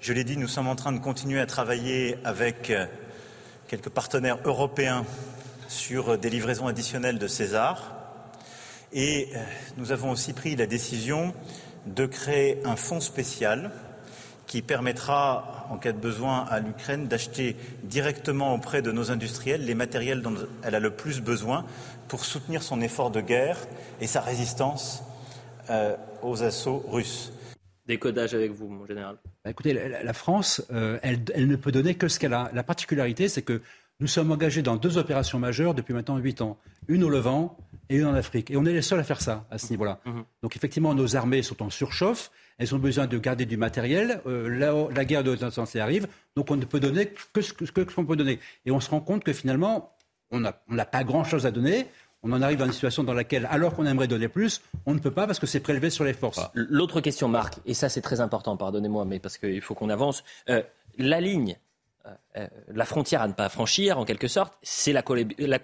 [0.00, 2.86] Je l'ai dit, nous sommes en train de continuer à travailler avec euh,
[3.68, 5.04] quelques partenaires européens
[5.68, 7.93] sur des livraisons additionnelles de César.
[8.94, 9.38] Et euh,
[9.76, 11.34] nous avons aussi pris la décision
[11.84, 13.72] de créer un fonds spécial
[14.46, 19.74] qui permettra, en cas de besoin, à l'Ukraine d'acheter directement auprès de nos industriels les
[19.74, 21.66] matériels dont elle a le plus besoin
[22.06, 23.58] pour soutenir son effort de guerre
[24.00, 25.02] et sa résistance
[25.70, 27.32] euh, aux assauts russes.
[27.86, 29.16] Décodage avec vous, mon général.
[29.44, 32.48] Bah, écoutez, la, France, euh, elle, elle, ne peut donner que ce qu'elle a.
[32.54, 33.60] La particularité, c'est que
[33.98, 36.58] nous sommes engagés dans deux opérations majeures depuis maintenant huit ans.
[36.86, 37.56] Une au Levant
[37.88, 38.50] et une en Afrique.
[38.50, 40.00] Et on est les seuls à faire ça, à ce niveau-là.
[40.04, 40.24] Mhm.
[40.42, 42.30] Donc effectivement, nos armées sont en surchauffe.
[42.58, 44.20] Elles ont besoin de garder du matériel.
[44.26, 46.06] Euh, la, guerre de haute arrive.
[46.36, 48.38] Donc on ne peut donner que ce qu'on peut donner.
[48.64, 49.92] Et on se rend compte que finalement,
[50.30, 51.86] on n'a pas grand-chose à donner.
[52.22, 54.98] On en arrive dans une situation dans laquelle, alors qu'on aimerait donner plus, on ne
[54.98, 56.40] peut pas parce que c'est prélevé sur les forces.
[56.54, 60.24] L'autre question, Marc, et ça c'est très important, pardonnez-moi, mais parce qu'il faut qu'on avance.
[60.48, 60.62] Euh,
[60.96, 61.58] la ligne
[62.36, 65.02] euh, la frontière à ne pas franchir, en quelque sorte, c'est la,
[65.38, 65.58] la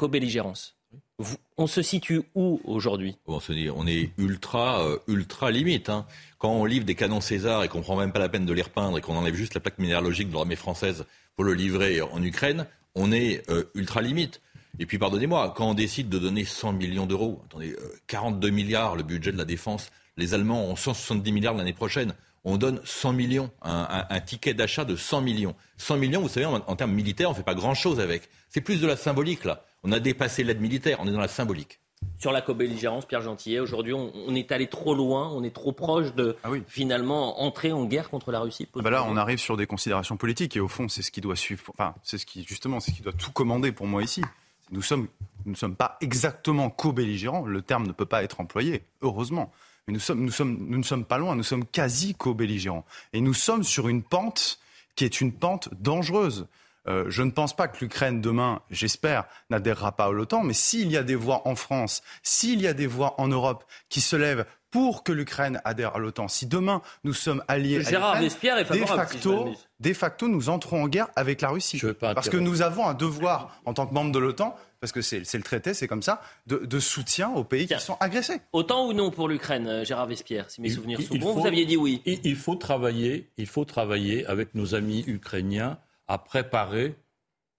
[1.56, 3.16] On se situe où aujourd'hui?
[3.26, 3.38] On,
[3.76, 5.88] on est ultra, euh, ultra limite.
[5.88, 6.06] Hein.
[6.38, 8.62] Quand on livre des canons César et qu'on prend même pas la peine de les
[8.62, 11.04] repeindre et qu'on enlève juste la plaque minéralogique de l'armée française
[11.36, 13.42] pour le livrer en Ukraine, on est
[13.74, 14.40] ultra limite.
[14.78, 19.02] Et puis pardonnez-moi, quand on décide de donner 100 millions d'euros, attendez, 42 milliards le
[19.02, 23.50] budget de la défense, les Allemands ont 170 milliards l'année prochaine on donne 100 millions,
[23.62, 25.54] un, ticket d'achat de 100 millions.
[25.76, 28.28] 100 millions, vous savez, en, termes militaires, on ne fait pas grand-chose avec.
[28.48, 29.64] C'est plus de la symbolique, là.
[29.82, 31.80] On a dépassé l'aide militaire, on est dans la symbolique.
[32.18, 36.14] Sur la co-belligérance, Pierre Gentillet, aujourd'hui, on, est allé trop loin, on est trop proche
[36.14, 38.68] de ah finalement entrer en guerre contre la Russie.
[38.74, 41.36] Bah là, on arrive sur des considérations politiques et au fond, c'est ce qui doit
[41.36, 41.62] suivre.
[41.68, 44.22] Enfin, c'est ce qui justement, c'est ce qui doit tout commander pour moi ici.
[44.70, 45.08] Nous sommes,
[45.44, 47.44] nous ne sommes pas exactement co-belligérants.
[47.44, 49.50] Le terme ne peut pas être employé, heureusement.
[49.86, 52.84] Mais nous, sommes, nous, sommes, nous ne sommes pas loin, nous sommes quasi co-belligérants.
[53.12, 54.58] Et nous sommes sur une pente
[54.94, 56.46] qui est une pente dangereuse.
[56.88, 60.90] Euh, je ne pense pas que l'Ukraine demain, j'espère, n'adhérera pas à l'OTAN, mais s'il
[60.90, 64.16] y a des voix en France, s'il y a des voix en Europe qui se
[64.16, 68.58] lèvent pour que l'Ukraine adhère à l'OTAN, si demain nous sommes alliés Gérard à l'Ukraine,
[68.58, 71.80] est de facto, de facto, nous entrons en guerre avec la Russie.
[71.98, 75.34] Parce que nous avons un devoir, en tant que membre de l'OTAN, parce que c'est
[75.34, 78.40] le traité, c'est comme ça, de, soutien aux pays qui sont agressés.
[78.52, 81.66] Autant ou non pour l'Ukraine, euh, Gérard Vespierre, si mes souvenirs sont bons, vous aviez
[81.66, 82.00] dit oui.
[82.06, 85.78] Il, faut travailler, il faut travailler avec nos amis ukrainiens
[86.10, 86.96] à préparer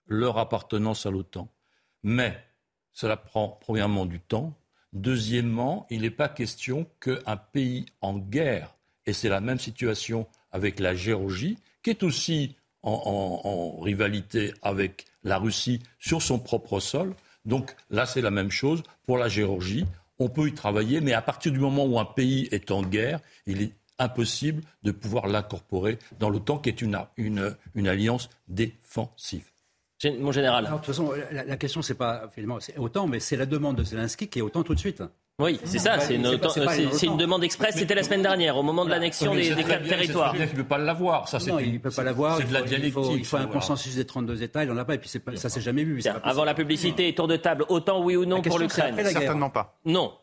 [0.07, 1.47] leur appartenance à l'OTAN.
[2.03, 2.37] Mais
[2.91, 4.53] cela prend premièrement du temps.
[4.91, 10.81] Deuxièmement, il n'est pas question qu'un pays en guerre, et c'est la même situation avec
[10.81, 17.15] la Géorgie, qui est aussi en, rivalité avec la Russie sur son propre sol.
[17.45, 19.85] Donc là, c'est la même chose pour la Géorgie.
[20.19, 23.21] On peut y travailler, mais à partir du moment où un pays est en guerre,
[23.45, 29.45] il est impossible de pouvoir l'incorporer dans l'OTAN, qui est une, une, une alliance défensive.
[30.19, 30.65] Mon général.
[30.65, 33.75] de toute façon, la, la question, c'est pas finalement, c'est autant, mais c'est la demande
[33.77, 35.03] de Zelensky qui est autant tout de suite.
[35.39, 37.75] Oui, c'est ça, c'est une, une, demande express.
[37.75, 40.35] C'était la semaine dernière, au moment de l'annexion des, des quatre territoires.
[40.35, 41.27] Il ne peut pas l'avoir.
[41.27, 42.37] Ça, non, il ne peut pas l'avoir.
[42.37, 43.03] C'est de la dialectique.
[43.15, 44.95] Il faut, un consensus des 32 États, il n'en a pas.
[44.95, 46.01] Et puis pas, ça s'est jamais vu.
[46.23, 49.77] avant la publicité, tour de table, autant oui ou non pour l'Ukraine Certainement pas.
[49.85, 50.13] Non.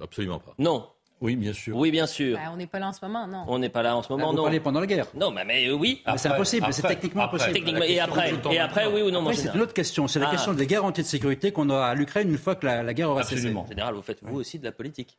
[0.00, 0.54] Absolument pas.
[0.58, 0.86] Non.
[1.20, 1.76] Oui, bien sûr.
[1.76, 2.36] Oui, bien sûr.
[2.36, 3.44] Bah, on n'est pas là en ce moment, non.
[3.48, 4.36] On n'est pas là en ce moment, bah, non.
[4.38, 5.06] Vous parlez pendant la guerre.
[5.14, 6.02] Non, mais, euh, oui.
[6.16, 7.82] c'est impossible, c'est techniquement impossible.
[7.84, 10.08] et après, et après, oui ou non, C'est une autre question.
[10.08, 10.32] C'est la ah.
[10.32, 13.22] question des garanties de sécurité qu'on aura à l'Ukraine une fois que la, guerre aura
[13.22, 13.54] cessé.
[13.54, 15.18] En général, vous faites vous aussi de la politique.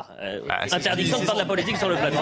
[0.00, 2.18] Ah, euh, bah, interdiction de faire de la politique sur le plateau.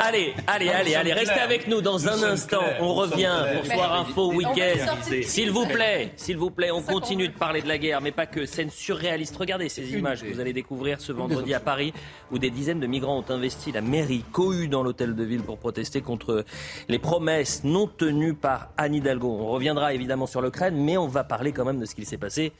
[0.00, 2.60] allez, allez, allez, allez, restez avec nous dans un instant.
[2.80, 4.96] On revient pour Soir Info Week-end.
[5.22, 8.26] S'il vous plaît, s'il vous plaît, on continue de parler de la guerre, mais pas
[8.26, 8.46] que.
[8.46, 9.36] Scène surréaliste.
[9.36, 11.92] Regardez ces images que vous allez découvrir ce vendredi à Paris,
[12.32, 15.58] où des dizaines de migrants ont investi la mairie cohue dans l'hôtel de ville pour
[15.58, 16.44] protester contre
[16.88, 19.38] les promesses non tenues par Anne Hidalgo.
[19.40, 22.18] On reviendra évidemment sur l'Ukraine, mais on va parler quand même de ce qui s'est
[22.18, 22.52] passé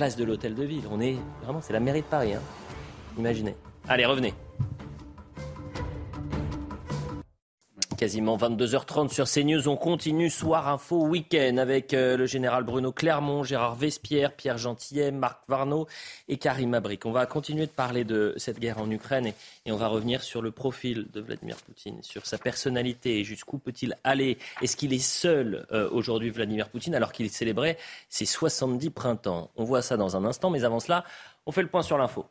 [0.00, 0.84] place de l'hôtel de ville.
[0.90, 2.32] On est vraiment, c'est la mairie de Paris.
[2.32, 2.40] Hein.
[3.18, 3.54] Imaginez.
[3.90, 4.32] Allez, revenez.
[7.98, 9.68] quasiment 22h30 sur CNews.
[9.68, 15.10] On continue Soir Info Week-end avec euh, le général Bruno Clermont, Gérard Vespierre, Pierre Gentillet,
[15.10, 15.86] Marc Varno
[16.26, 17.04] et Karim Abrik.
[17.04, 19.34] On va continuer de parler de cette guerre en Ukraine et,
[19.66, 23.22] et on va revenir sur le profil de Vladimir Poutine, sur sa personnalité.
[23.22, 27.76] Jusqu'où peut-il aller Est-ce qu'il est seul euh, aujourd'hui, Vladimir Poutine, alors qu'il célébrait
[28.08, 29.50] ses 70 printemps?
[29.56, 31.04] On voit ça dans un instant, mais avant cela,
[31.44, 32.24] on fait le point sur l'info.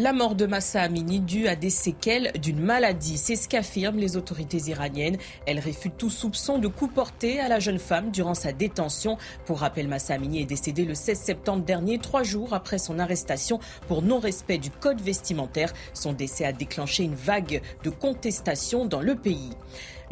[0.00, 4.16] La mort de Massa Amini due à des séquelles d'une maladie, c'est ce qu'affirment les
[4.16, 5.18] autorités iraniennes.
[5.44, 9.18] Elles réfutent tout soupçon de coup porté à la jeune femme durant sa détention.
[9.44, 13.60] Pour rappel, Massa Amini est décédé le 16 septembre dernier, trois jours après son arrestation
[13.88, 15.74] pour non-respect du code vestimentaire.
[15.92, 19.50] Son décès a déclenché une vague de contestation dans le pays.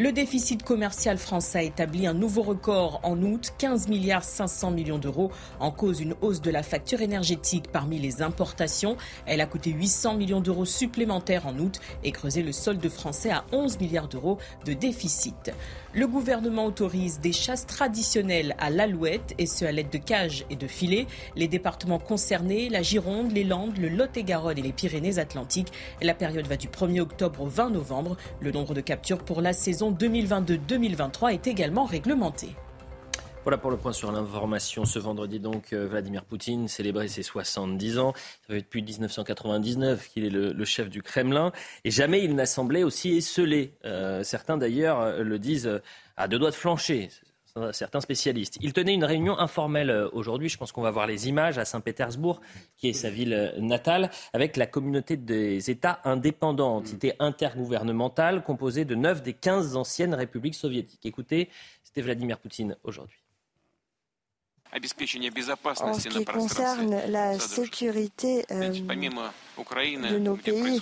[0.01, 5.01] Le déficit commercial français a établi un nouveau record en août, 15 milliards 500 millions
[5.01, 8.97] d'euros, en cause une hausse de la facture énergétique parmi les importations.
[9.27, 13.45] Elle a coûté 800 millions d'euros supplémentaires en août et creusé le solde français à
[13.51, 15.51] 11 milliards d'euros de déficit.
[15.99, 20.55] Le gouvernement autorise des chasses traditionnelles à l'alouette et ce à l'aide de cages et
[20.55, 21.09] de filets.
[21.35, 25.73] Les départements concernés, la Gironde, les Landes, le Lot-et-Garonne et les Pyrénées-Atlantiques.
[26.01, 28.17] La période va du 1er octobre au 20 novembre.
[28.39, 32.55] Le nombre de captures pour la saison 2022-2023 est également réglementé.
[33.49, 34.85] Voilà pour le point sur l'information.
[34.85, 38.13] Ce vendredi, donc, euh, Vladimir Poutine célébrait ses 70 ans.
[38.47, 41.51] Ça fait depuis 1999 qu'il est le, chef du Kremlin.
[41.83, 43.73] Et jamais il n'a semblé aussi esselé.
[43.87, 45.81] Euh, certains, d'ailleurs, euh, le disent
[46.19, 47.09] à deux doigts de flancher
[47.73, 48.59] certains spécialistes.
[48.61, 52.41] Il tenait une réunion informelle aujourd'hui, je pense qu'on va voir les images, à Saint-Pétersbourg,
[52.77, 58.95] qui est sa ville natale, avec la communauté des États indépendants, entité intergouvernementale composée de
[58.95, 61.05] 9 des 15 anciennes républiques soviétiques.
[61.05, 61.49] Écoutez,
[61.83, 63.19] c'était Vladimir Poutine aujourd'hui.
[65.81, 70.81] En ce qui concerne la sécurité euh, de nos pays,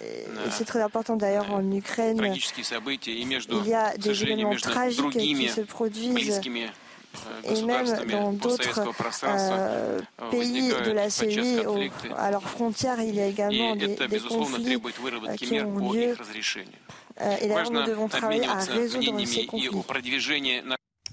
[0.00, 5.60] et c'est très important d'ailleurs en Ukraine, il y a des événements tragiques qui se
[5.62, 6.40] produisent
[7.44, 8.84] et même dans d'autres
[9.24, 11.60] euh, pays de la CEI,
[12.16, 16.14] à leurs frontières, il y a également des, des conflits euh, qui ont lieu.
[17.40, 19.68] et d'ailleurs, nous devons travailler à résoudre ces conflits.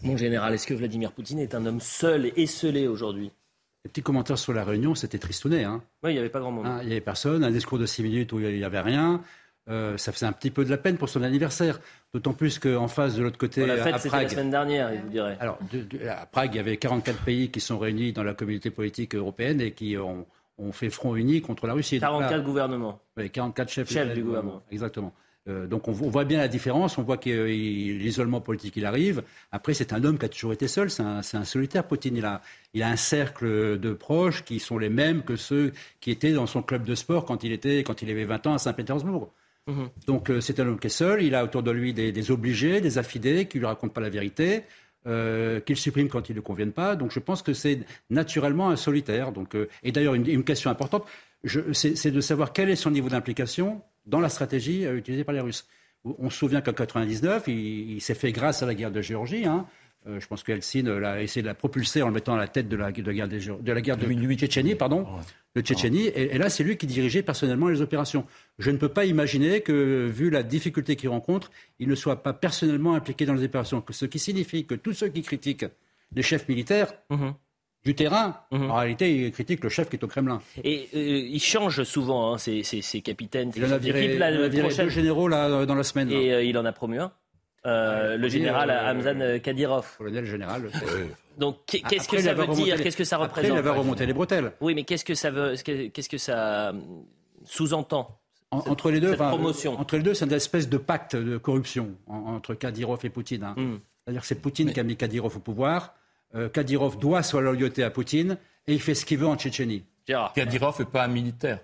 [0.03, 3.31] Mon général, est-ce que Vladimir Poutine est un homme seul et esselé aujourd'hui?
[3.83, 5.63] Petit commentaire sur la réunion, c'était tristounet.
[5.63, 5.81] Hein.
[6.03, 6.65] Oui, il n'y avait pas grand monde.
[6.65, 9.21] Hein, il n'y avait personne, un discours de six minutes où il n'y avait rien.
[9.69, 11.79] Euh, ça faisait un petit peu de la peine pour son anniversaire.
[12.13, 15.10] D'autant plus qu'en face, de l'autre côté, la fête, c'était la semaine dernière, il vous
[15.10, 15.38] dirait.
[15.39, 15.60] Alors,
[16.10, 19.60] à Prague, il y avait 44 pays qui sont réunis dans la communauté politique européenne
[19.60, 20.25] et qui ont,
[20.71, 21.99] fait front uni contre la Russie.
[21.99, 22.99] 44 gouvernements.
[23.17, 24.63] Oui, 44 chefs, chefs du gouvernement.
[24.71, 25.13] Exactement.
[25.47, 29.23] Euh, donc on, voit bien la différence, on voit que l'isolement politique il arrive.
[29.51, 31.86] Après c'est un homme qui a toujours été seul, c'est un, solitaire.
[31.86, 32.41] Poutine il a,
[32.73, 36.47] il a un cercle de proches qui sont les mêmes que ceux qui étaient dans
[36.47, 39.31] son club de sport quand il était quand il avait 20 ans à Saint-Pétersbourg.
[39.67, 39.89] Mhm.
[40.05, 42.81] Donc euh, c'est un homme qui est seul, il a autour de lui des, obligés,
[42.81, 44.63] des affidés qui lui racontent pas la vérité.
[45.05, 46.97] Euh, qu'il supprime quand il ne conviennent pas.
[46.97, 47.79] Donc je pense que c'est
[48.10, 49.31] naturellement un solitaire.
[49.31, 51.05] Donc, et d'ailleurs, une, une, question importante,
[51.43, 55.41] c'est de savoir quel est son niveau d'implication dans la stratégie euh, utilisée par les
[55.41, 55.67] Russes.
[56.04, 59.45] On se souvient qu'en 1999, il, s'est fait grâce à la guerre de Géorgie.
[59.45, 59.65] Hein.
[60.08, 62.69] Euh, je pense qu'Eltsine a essayé de la propulser en le mettant à la tête
[62.69, 65.06] de la, de guerre, de, de la guerre de, Tchétchénie, pardon,
[65.56, 66.08] de Tchétchénie.
[66.15, 68.26] Et, là, c'est lui qui dirigeait personnellement les opérations.
[68.58, 72.34] Je ne peux pas imaginer que, vu la difficulté qu'il rencontre, il ne soit pas
[72.34, 73.84] personnellement impliqué dans les opérations.
[73.89, 75.65] Ce qui signifie que tous ceux qui critiquent
[76.15, 77.34] les chefs militaires mhm
[77.88, 78.36] du terrain.
[78.52, 78.69] Mhm.
[78.69, 80.41] En réalité, il critique le chef qui est au Kremlin.
[80.63, 83.52] Et euh, il change souvent hein, ses, capitaines.
[83.56, 84.17] Il en a viré,
[84.50, 86.12] deux généraux là, dans la semaine.
[86.12, 87.12] Et euh, il en a promu un.
[87.65, 89.97] Euh, le général Hamzan Kadyrov.
[89.97, 90.69] Colonel général.
[91.38, 92.82] Donc qu'est-ce que ça veut dire?
[92.82, 94.52] Qu'est-ce que ça représente Après, il avait remonté les bretelles.
[94.60, 96.73] Oui, mais qu'est-ce que ça veut Qu'est-ce que ça
[97.45, 98.19] sous-entend
[98.50, 103.00] entre les deux, entre les deux, c'est une espèce de pacte de corruption entre Kadyrov
[103.04, 103.43] et Poutine.
[103.43, 103.56] Hein.
[103.58, 103.80] Hmm.
[104.06, 105.93] C'est-à-dire que c'est Poutine qui a mis Kadyrov au pouvoir.
[106.35, 108.37] Euh, Kadyrov doit sa loyauté à Poutine
[108.67, 109.83] et il fait ce qu'il veut en Tchétchénie.
[110.35, 111.59] Kadyrov n'est pas un militaire.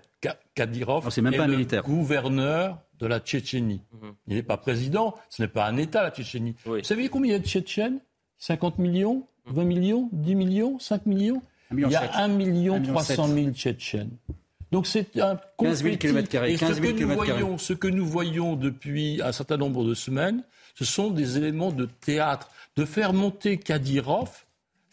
[0.54, 1.82] Kadyrov est, même pas un militaire.
[1.82, 3.82] gouverneur de la Tchétchénie.
[3.92, 4.14] Mhm.
[4.28, 6.54] Il n'est pas président, ce n'est pas un État, la Tchétchénie.
[6.64, 8.00] Vous savez combien il y a de Tchétchènes?
[8.38, 9.26] 50 millions?
[9.46, 10.08] 20 millions?
[10.12, 10.78] 10 millions?
[10.78, 11.42] 5 millions?
[11.72, 14.16] Il y a 1 million 300 000 Tchétchènes.
[14.70, 18.56] Donc c'est un 15 000 km Et ce, que nous voyons, ce que nous voyons
[18.56, 20.42] depuis un certain nombre de semaines,
[20.74, 22.50] ce sont des éléments de théâtre.
[22.76, 24.44] De faire monter Kadyrov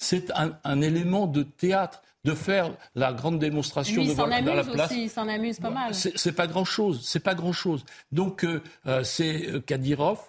[0.02, 4.92] c'est un, élément de théâtre de faire la grande démonstration de dans la place.
[4.92, 5.94] Aussi, il s'en amuse pas mal.
[5.94, 7.86] C'est pas grand chose, c'est pas grand chose.
[8.12, 10.20] Donc euh, euh, c'est euh, Kadyrov,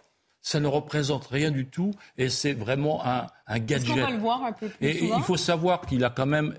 [0.42, 3.90] ça ne représente rien du tout et c'est vraiment un, un gadget.
[3.92, 6.54] On va le voir un peu plus et, il faut savoir qu'il a quand même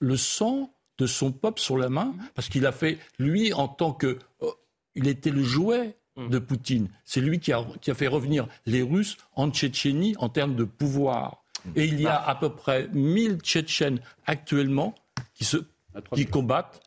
[0.00, 3.92] le sang de son peuple sur la main, parce qu'il a fait, lui, en tant
[3.92, 4.18] que...
[4.40, 4.54] Oh,
[4.94, 6.88] il était le jouet de Poutine.
[7.04, 10.64] C'est lui qui a, qui a, fait revenir les Russes en Tchétchénie en termes de
[10.64, 11.42] pouvoir.
[11.76, 14.94] Et il y a à peu près 1000 Tchétchènes actuellement
[15.34, 15.58] qui, se,
[16.14, 16.80] qui combattent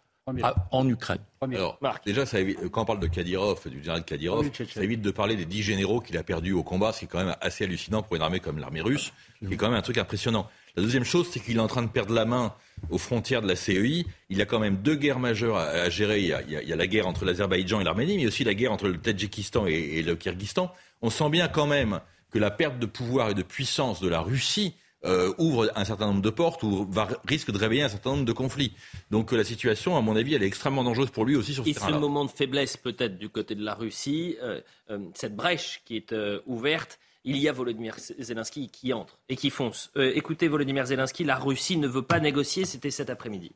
[0.71, 1.19] en Ukraine.
[1.41, 2.37] Alors, déjà, ça
[2.71, 5.99] quand on parle de Kadyrov, du général Kadyrov, ça évite de parler des dix généraux
[5.99, 8.39] qu'il a perdus au combat, ce qui est quand même assez hallucinant pour une armée
[8.39, 9.11] comme l'armée russe,
[9.45, 10.47] qui est quand même un truc impressionnant.
[10.75, 12.53] La deuxième chose, c'est qu'il est en train de perdre la main
[12.89, 14.05] aux frontières de la CEI.
[14.29, 16.21] Il y a quand même deux guerres majeures à, gérer.
[16.21, 18.97] Il y, a, la guerre entre l'Azerbaïdjan et l'Arménie, mais aussi la guerre entre le
[18.97, 20.73] Tadjikistan et, le Kyrgyzstan.
[21.01, 21.99] On sent bien quand même
[22.33, 24.73] que la perte de pouvoir et de puissance de la Russie
[25.05, 28.25] euh, ouvre un certain nombre de portes ou va, risque de réveiller un certain nombre
[28.25, 28.73] de conflits.
[29.11, 31.69] Donc la situation, à mon avis, elle est extrêmement dangereuse pour lui aussi sur ce.
[31.69, 35.81] Et ce moment de faiblesse peut-être du côté de la Russie, euh, euh, cette brèche
[35.85, 36.15] qui est
[36.45, 39.91] ouverte, il y a Volodymyr Zelensky qui entre et qui fonce.
[39.95, 43.51] écoutez, Volodymyr Zelensky, la Russie ne veut pas négocier, c'était cet après-midi.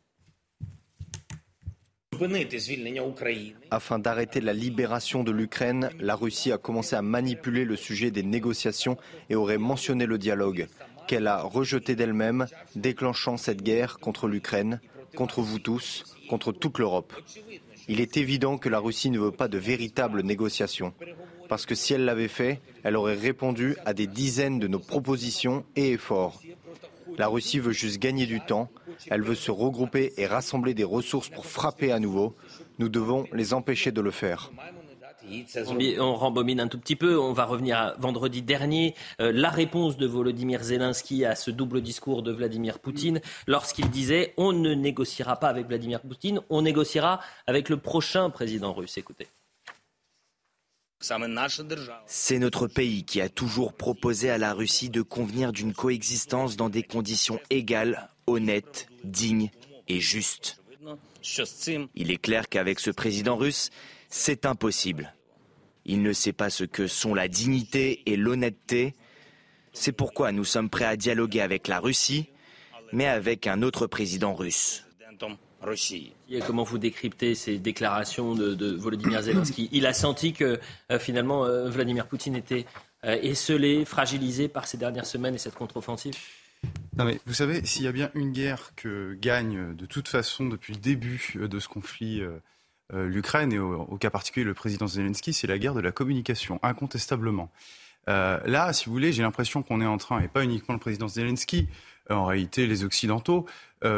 [3.71, 8.23] Afin d'arrêter la libération de l'Ukraine, la Russie a commencé à manipuler le sujet des
[8.23, 8.97] négociations
[9.29, 10.67] et aurait mentionné le dialogue
[11.07, 14.81] qu'elle a rejeté d'elle-même, déclenchant cette guerre contre l'Ukraine,
[15.15, 17.13] contre vous tous, contre toute l'Europe.
[17.87, 20.93] Il est évident que la Russie ne veut pas de véritables négociations,
[21.47, 25.63] parce que si elle l'avait fait, elle aurait répondu à des dizaines de nos propositions
[25.77, 26.41] et efforts.
[27.17, 28.69] La Russie veut juste gagner du temps,
[29.09, 32.35] elle veut se regrouper et rassembler des ressources pour frapper à nouveau.
[32.79, 34.51] Nous devons les empêcher de le faire.
[35.99, 37.19] On, rembobine un tout petit peu.
[37.19, 38.95] On va revenir à vendredi dernier.
[39.19, 44.33] Euh, la réponse de Volodymyr Zelensky à ce double discours de Vladimir Poutine lorsqu'il disait
[44.37, 48.97] on ne négociera pas avec Vladimir Poutine, on négociera avec le prochain président russe.
[48.97, 49.27] Écoutez.
[52.07, 56.69] C'est notre pays qui a toujours proposé à la Russie de convenir d'une coexistence dans
[56.69, 59.49] des conditions égales, honnêtes, dignes
[59.87, 60.61] et justes.
[61.95, 63.69] Il est clair qu'avec ce président russe,
[64.09, 65.13] c'est impossible.
[65.85, 68.93] Il ne sait pas ce que sont la dignité et l'honnêteté.
[69.73, 72.29] C'est pourquoi nous sommes prêts à dialoguer avec la Russie,
[72.91, 74.83] mais avec un autre président russe.
[76.45, 79.69] Comment vous décryptez ces déclarations de, Volodymyr Zelensky?
[79.71, 80.59] Il a senti que
[80.91, 82.65] euh, finalement euh, Vladimir Poutine était
[83.05, 86.15] euh, esselé, fragilisé par ces dernières semaines et cette contre-offensive?
[86.97, 90.47] Non mais vous savez, s'il y a bien une guerre que gagne de toute façon
[90.47, 92.23] depuis le début de ce conflit
[92.93, 96.59] euh, l'Ukraine et au, cas particulier le président Zelensky, c'est la guerre de la communication,
[96.63, 97.51] incontestablement.
[98.07, 100.79] Euh, là, si vous voulez, j'ai l'impression qu'on est en train, et pas uniquement le
[100.79, 101.67] président Zelensky,
[102.09, 103.45] euh, en réalité les Occidentaux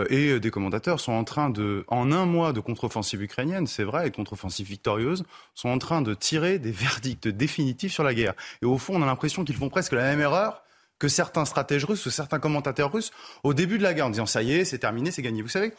[0.09, 4.09] et des commentateurs sont en train de, en un mois de contre-offensive ukrainienne, c'est vrai,
[4.09, 5.23] et contre-offensive victorieuse,
[5.55, 8.33] sont en train de tirer des verdicts définitifs sur la guerre.
[8.61, 10.63] Et au fond, on a l'impression qu'ils font presque la même erreur
[10.99, 13.11] que certains stratèges russes ou certains commentateurs russes
[13.43, 15.41] au début de la guerre en disant ça y est, c'est terminé, c'est gagné.
[15.41, 15.73] Vous savez,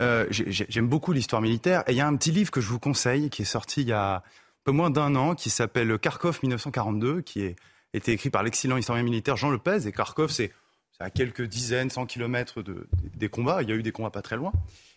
[0.00, 1.82] euh, j'aime beaucoup l'histoire militaire.
[1.88, 3.88] Et il y a un petit livre que je vous conseille qui est sorti il
[3.88, 4.22] y a un
[4.64, 7.50] peu moins d'un an, qui s'appelle Kharkov 1942, qui a
[7.92, 9.86] été écrit par l'excellent historien militaire Jean Lepez.
[9.86, 10.52] Et Kharkov, c'est
[11.00, 13.62] à quelques dizaines, cent kilomètres de, des combats.
[13.62, 14.52] Il y a eu des combats pas très loin.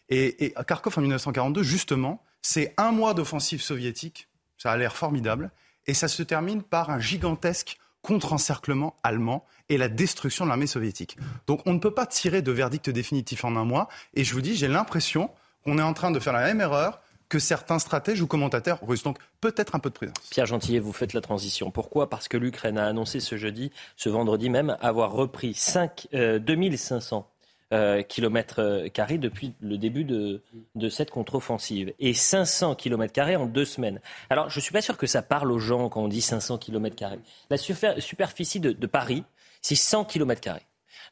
[0.10, 4.28] Et, et Kharkov en 1942, justement, c'est un mois d'offensive soviétique.
[4.60, 5.52] Ça a l'air formidable.
[5.88, 11.18] Et ça se termine par un gigantesque contre-encerclement allemand et la destruction de l'armée soviétique.
[11.48, 13.90] Donc on ne peut pas tirer de verdict définitif en un mois.
[14.14, 15.32] Et je vous dis, j'ai l'impression
[15.64, 19.02] qu'on est en train de faire la même erreur que certains stratèges ou commentateurs russes.
[19.02, 20.16] Donc peut-être un peu de prudence.
[20.30, 21.72] Pierre Gentillet, vous faites la transition.
[21.72, 22.08] Pourquoi?
[22.08, 27.28] Parce que l'Ukraine a annoncé ce jeudi, ce vendredi même, avoir repris 5, 2500
[27.74, 30.44] euh, kilomètres euh, carrés depuis le début de,
[30.90, 31.94] cette contre-offensive.
[31.98, 34.00] Et 500 kilomètres carrés en deux semaines.
[34.30, 36.60] Alors, je ne suis pas sûr que ça parle aux gens quand on dit 500
[36.60, 37.18] kilomètres carrés.
[37.50, 39.24] La superficie de, Paris,
[39.64, 40.66] c'est 100 kilomètres carrés.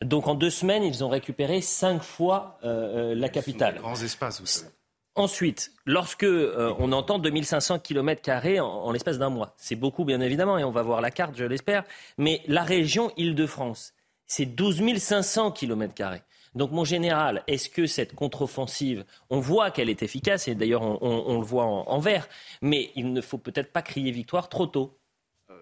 [0.04, 3.80] Donc, en deux semaines, ils ont récupéré cinq fois euh, la capitale.
[3.80, 4.70] grands espaces, vous
[5.16, 10.58] Ensuite, lorsque on entend 2500 km carrés en l'espace d'un mois, c'est beaucoup bien évidemment,
[10.58, 11.84] et on va voir la carte, je l'espère,
[12.18, 13.94] mais la région Île-de-France,
[14.26, 16.24] c'est 12 500 km carrés.
[16.56, 21.40] Donc mon général, est-ce que cette contre-offensive, on voit qu'elle est efficace, et d'ailleurs on,
[21.40, 22.28] le voit en, vert,
[22.62, 24.98] mais il ne faut peut-être pas crier victoire trop tôt.
[25.50, 25.54] Euh,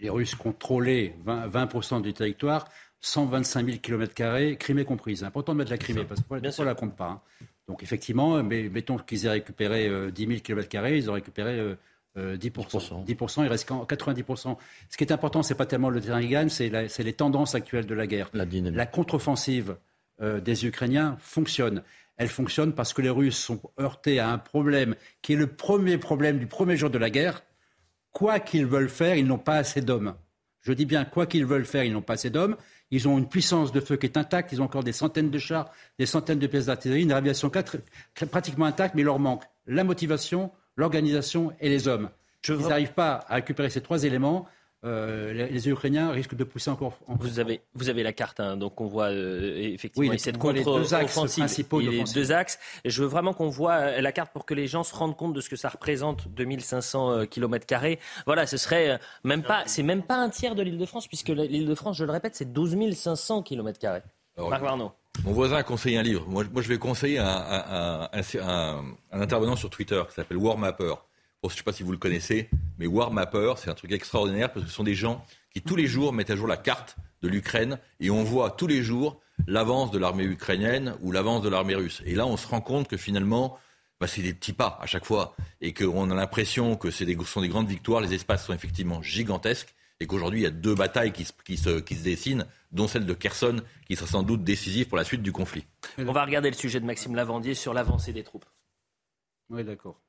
[0.00, 2.68] les Russes contrôlaient 20%, du territoire,
[3.00, 5.20] 125 000 km, Crimée comprise.
[5.20, 7.08] C'est important de mettre la Crimée, parce qu'on ne la compte pas.
[7.08, 7.20] Hein?
[7.68, 11.76] Donc effectivement, mais mettons qu'ils aient récupéré 10 000 km, ils ont récupéré
[12.16, 13.04] 10%.
[13.04, 13.44] 10%.
[13.44, 14.56] il reste 90%.
[14.88, 17.54] Ce qui est important, ce n'est pas tellement le terrain qui gagne, c'est les tendances
[17.54, 18.30] actuelles de la guerre.
[18.34, 19.76] La, la contre-offensive
[20.20, 21.82] euh, des Ukrainiens fonctionne.
[22.16, 25.98] Elle fonctionne parce que les Russes sont heurtés à un problème qui est le premier
[25.98, 27.42] problème du premier jour de la guerre.
[28.12, 30.14] Quoi qu'ils veulent faire, ils n'ont pas assez d'hommes.
[30.60, 32.56] Je dis bien, quoi qu'ils veulent faire, ils n'ont pas assez d'hommes.
[32.90, 34.52] Ils ont une puissance de feu qui est intacte.
[34.52, 37.50] Ils ont encore des centaines de chars, des centaines de pièces d'artillerie, une aviation
[38.30, 42.08] pratiquement intacte, mais il leur manque la motivation, l'organisation et les hommes.
[42.48, 44.46] ils n'arrivent pas à récupérer ces trois éléments.
[44.84, 46.98] Euh, les, Ukrainiens risquent de pousser encore.
[47.08, 51.46] vous, avez, vous avez la carte, hein, donc on voit euh, effectivement cette contre-offensive,
[51.80, 52.58] les, les deux axes.
[52.84, 55.32] je veux vraiment qu'on voit euh, la carte pour que les gens se rendent compte
[55.32, 57.98] de ce que ça représente, 2500 km carrés.
[58.26, 62.04] Voilà, ce serait même pas, c'est même pas un tiers de l'Île-de-France, puisque l'Île-de-France, je
[62.04, 64.02] le répète, c'est 12 500 km carrés.
[64.36, 64.92] Marc Varno.
[65.24, 66.26] Mon voisin a conseillé un livre.
[66.28, 70.94] Moi, moi je vais conseiller un, un, intervenant sur Twitter qui s'appelle Warmapper
[71.50, 74.52] je ne sais pas si vous le connaissez, mais War Mapper, c'est un truc extraordinaire
[74.52, 76.96] parce que ce sont des gens qui tous les jours mettent à jour la carte
[77.22, 81.48] de l'Ukraine et on voit tous les jours l'avance de l'armée ukrainienne ou l'avance de
[81.48, 82.02] l'armée russe.
[82.06, 83.58] Et là, on se rend compte que finalement,
[84.00, 87.40] bah, c'est des petits pas à chaque fois et qu'on a l'impression que ce sont
[87.40, 88.00] des grandes victoires.
[88.00, 91.56] Les espaces sont effectivement gigantesques et qu'aujourd'hui, il y a deux batailles qui se, qui,
[91.56, 95.04] se, qui se dessinent, dont celle de Kherson, qui sera sans doute décisive pour la
[95.04, 95.64] suite du conflit.
[95.98, 98.46] On va regarder le sujet de Maxime Lavandier sur l'avancée des troupes.
[99.50, 100.00] Oui, d'accord.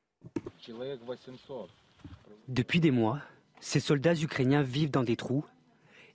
[2.48, 3.20] Depuis des mois,
[3.60, 5.46] ces soldats ukrainiens vivent dans des trous,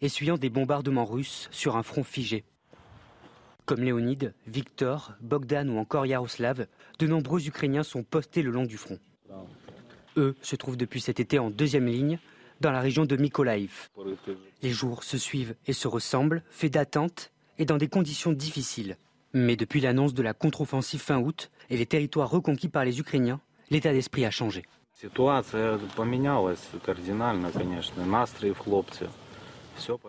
[0.01, 2.45] essuyant des bombardements russes sur un front figé.
[3.67, 6.67] Comme Léonide, Victor, Bogdan ou encore Yaroslav,
[6.99, 8.99] de nombreux Ukrainiens sont postés le long du front.
[10.17, 12.19] Eux se trouvent depuis cet été en deuxième ligne,
[12.61, 13.89] dans la région de Mykolaiv.
[14.63, 18.97] Les jours se suivent et se ressemblent, faits d'attente et dans des conditions difficiles.
[19.33, 23.41] Mais depuis l'annonce de la contre-offensive fin août et les territoires reconquis par les Ukrainiens,
[23.71, 24.65] l'état d'esprit a changé.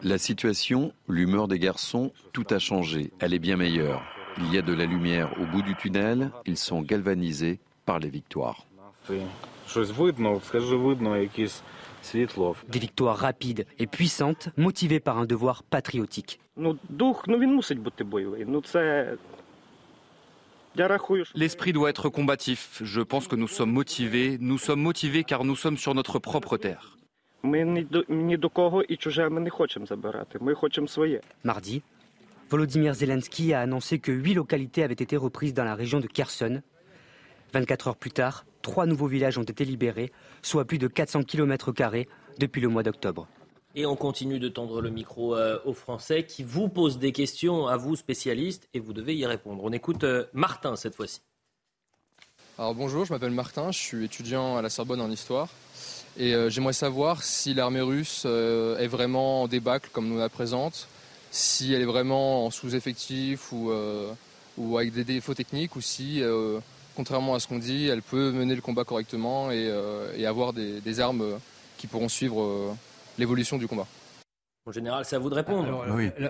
[0.04, 3.12] La situation, l'humeur des garçons, tout a changé.
[3.20, 4.04] Elle est bien meilleure.
[4.38, 6.32] Il y a de la lumière au bout du tunnel.
[6.46, 8.66] Ils sont galvanisés par les victoires.
[12.68, 16.40] Des victoires rapides et puissantes, motivées par un devoir patriotique.
[21.36, 22.82] L'esprit doit être combatif.
[22.84, 24.38] Je pense que nous sommes motivés.
[24.40, 26.98] Nous sommes motivés car nous sommes sur notre propre terre.
[31.44, 31.82] Mardi,
[32.50, 36.62] Volodymyr Zelensky a annoncé que huit localités avaient été reprises dans la région de Kherson.
[37.54, 40.12] 24 heures plus tard, trois nouveaux villages ont été libérés,
[40.42, 41.74] soit plus de 400 km
[42.40, 43.28] depuis le mois d'octobre.
[43.74, 47.68] Et on continue de tendre le micro euh, aux Français qui vous posent des questions
[47.68, 49.64] à vous, spécialistes, et vous devez y répondre.
[49.64, 51.22] On écoute euh, Martin cette fois-ci.
[52.58, 55.48] Alors bonjour, je m'appelle Martin, je suis étudiant à la Sorbonne en histoire.
[56.18, 60.90] Et euh, j'aimerais savoir si l'armée russe est vraiment en débâcle comme nous la présente,
[61.32, 63.72] si elle est vraiment en sous-effectif ou,
[64.78, 66.22] avec des défauts techniques, ou si,
[66.98, 71.40] contrairement à ce qu'on dit, elle peut mener le combat correctement et, avoir des, armes
[71.78, 72.76] qui pourront suivre
[73.18, 73.88] l'évolution du combat.
[74.66, 75.86] En général, c'est à vous de répondre.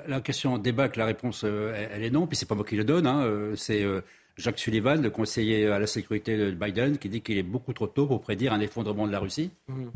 [0.08, 2.28] la, question débâcle, la réponse, euh, elle, est non.
[2.28, 3.06] Puis c'est pas moi qui le donne.
[3.06, 4.02] Hein, euh, c'est euh,
[4.38, 7.88] Jacques Sullivan, le conseiller à la sécurité de Biden, qui dit qu'il est beaucoup trop
[7.88, 9.52] tôt pour prédire un effondrement de la Russie.
[9.68, 9.92] Mhm.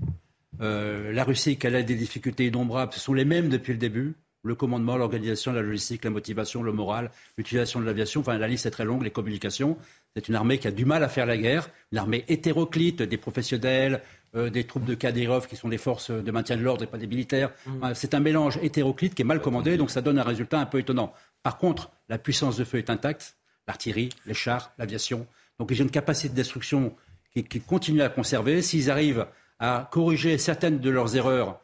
[0.60, 4.16] la Russie, qu'elle a des difficultés innombrables, ce sont les mêmes depuis le début.
[4.44, 8.22] Le commandement, l'organisation, la logistique, la motivation, le moral, l'utilisation de l'aviation.
[8.22, 9.76] Enfin, la liste est très longue, les communications.
[10.16, 13.18] C'est une armée qui a du mal à faire la guerre, une armée hétéroclite, des
[13.18, 14.02] professionnels,
[14.36, 16.98] euh, des troupes de Kadyrov qui sont des forces de maintien de l'ordre et pas
[16.98, 17.52] des militaires.
[17.66, 17.94] Mmh.
[17.94, 20.80] C'est un mélange hétéroclite qui est mal commandé, donc ça donne un résultat un peu
[20.80, 21.14] étonnant.
[21.44, 25.28] Par contre, la puissance de feu est intacte, l'artillerie, les chars, l'aviation.
[25.60, 26.96] Donc ils ont une capacité de destruction
[27.34, 28.62] qui, qui continue à conserver.
[28.62, 29.28] S'ils arrivent
[29.60, 31.62] à corriger certaines de leurs erreurs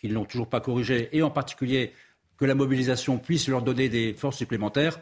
[0.00, 1.92] qu'ils n'ont toujours pas corrigées, et en particulier
[2.36, 4.98] que la mobilisation puisse leur donner des forces supplémentaires,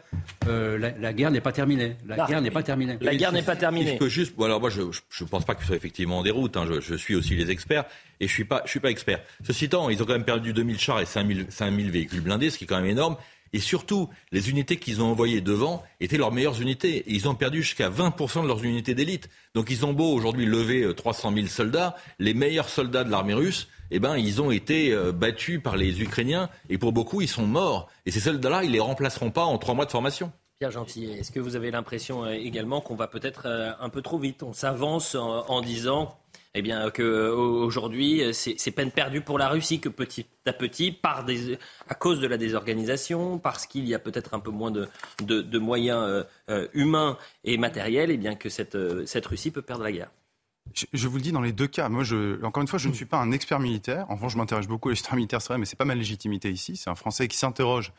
[0.47, 1.95] euh, la, guerre n'est pas terminée.
[2.05, 2.97] La guerre n'est pas terminée.
[3.01, 3.97] La guerre n'est pas terminée.
[3.97, 6.57] Que juste, alors moi, je ne pense pas que ce soit effectivement en déroute.
[6.57, 7.85] Hein, je, suis aussi les experts
[8.19, 9.21] et je suis pas, je suis pas expert.
[9.45, 12.57] Ceci étant, ils ont quand même perdu 2000 chars et 5000, 5000 véhicules blindés, ce
[12.57, 13.17] qui est quand même énorme.
[13.55, 16.97] Et surtout, les unités qu'ils ont envoyées devant étaient leurs meilleures unités.
[16.97, 19.29] Et ils ont perdu jusqu'à 20% de leurs unités d'élite.
[19.53, 23.35] Donc ils ont beau aujourd'hui lever 300 euh, 000 soldats, les meilleurs soldats de l'armée
[23.35, 26.49] russe, eh ben, ils ont été euh, battus par les Ukrainiens.
[26.69, 27.89] Et pour beaucoup, ils sont morts.
[28.05, 30.31] Et ces soldats-là, ils ne les remplaceront pas en trois mois de formation.
[30.59, 33.47] Pierre Gentil, est-ce que vous avez l'impression euh, également qu'on va peut-être
[33.79, 34.43] un peu trop vite?
[34.43, 36.17] On s'avance en disant
[36.55, 41.95] eh bien que aujourd'hui c'est peine perdue pour la Russie que petit à petit, à
[41.95, 46.23] cause de la désorganisation, parce qu'il y a peut-être un peu moins de, moyens euh,
[46.49, 50.11] euh, humains et matériels, eh bien que euh, cette Russie peut perdre la guerre.
[50.93, 51.89] Je, vous le dis dans les deux cas.
[51.89, 54.05] Moi, je, encore une fois, je ne suis pas un expert militaire.
[54.09, 56.49] En revanche, je m'intéresse beaucoup à l'histoire militaire, c'est vrai, mais c'est pas ma légitimité
[56.51, 56.77] ici.
[56.77, 57.93] C'est un Français qui s'interroge,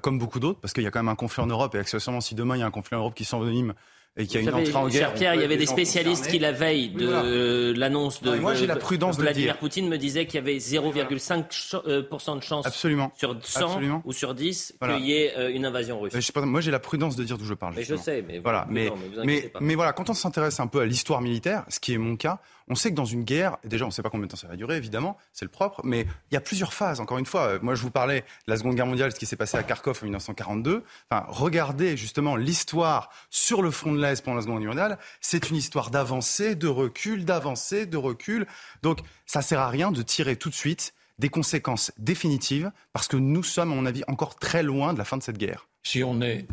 [0.00, 1.74] comme beaucoup d'autres, parce qu'il y a quand même un conflit en Europe.
[1.76, 3.74] Et accessoirement, si demain il y a un conflit en Europe qui s'envenime,
[4.18, 5.00] et qu'il y a une entrée en guerre.
[5.00, 8.76] Cher Pierre, il y avait des spécialistes qui, la veille de l'annonce de, moi, la
[8.76, 13.12] prudence Vladimir Poutine, me disaient qu'il y avait 0,5% de chance Absolument.
[13.16, 16.12] sur 100 ou sur 10 qu'il y ait euh, une invasion russe.
[16.36, 17.74] moi, j'ai la prudence de dire d'où je parle.
[17.76, 18.66] Mais je sais, mais voilà.
[18.68, 18.90] Mais,
[19.24, 22.16] mais, mais, voilà, quand on s'intéresse un peu à l'histoire militaire, ce qui est mon
[22.16, 24.36] cas, on sait que dans une guerre, déjà, on ne sait pas combien de temps
[24.36, 27.00] ça va durer, évidemment, c'est le propre, mais il y a plusieurs phases.
[27.00, 29.36] Encore une fois, moi, je vous parlais de la Seconde Guerre mondiale, ce qui s'est
[29.36, 30.84] passé à Kharkov en 1942.
[31.10, 34.98] Enfin, regardez justement l'histoire sur le front de l'Est pendant la Seconde Guerre mondiale.
[35.20, 38.46] C'est une histoire d'avancée, de recul, d'avancée, de recul.
[38.82, 43.16] Donc, ça sert à rien de tirer tout de suite des conséquences définitives parce que
[43.16, 45.68] nous sommes, à mon avis, encore très loin de la fin de cette guerre.
[45.82, 46.46] Si on, est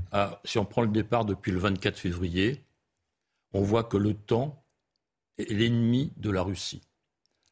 [0.44, 2.64] si on prend le départ depuis le 24 février,
[3.54, 4.65] on voit que le temps
[5.38, 6.82] est l'ennemi de la Russie.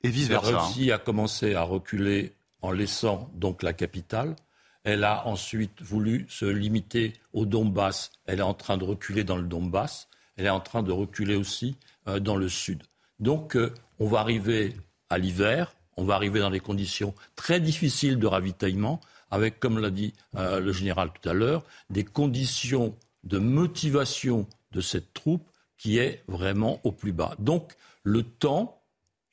[0.03, 0.51] Et vice-versa.
[0.51, 4.35] La Russie a commencé à reculer en laissant donc la capitale.
[4.83, 8.11] Elle a ensuite voulu se limiter au Donbass.
[8.25, 10.07] Elle est en train de reculer dans le Donbass.
[10.35, 11.77] Elle est en train de reculer aussi
[12.07, 12.83] euh, dans le sud.
[13.19, 14.75] Donc, euh, on va arriver
[15.09, 15.73] à l'hiver.
[15.95, 18.99] On va arriver dans des conditions très difficiles de ravitaillement,
[19.31, 24.81] avec, comme l'a dit euh, le général tout à l'heure, des conditions de motivation de
[24.81, 27.35] cette troupe qui est vraiment au plus bas.
[27.39, 28.81] Donc le temps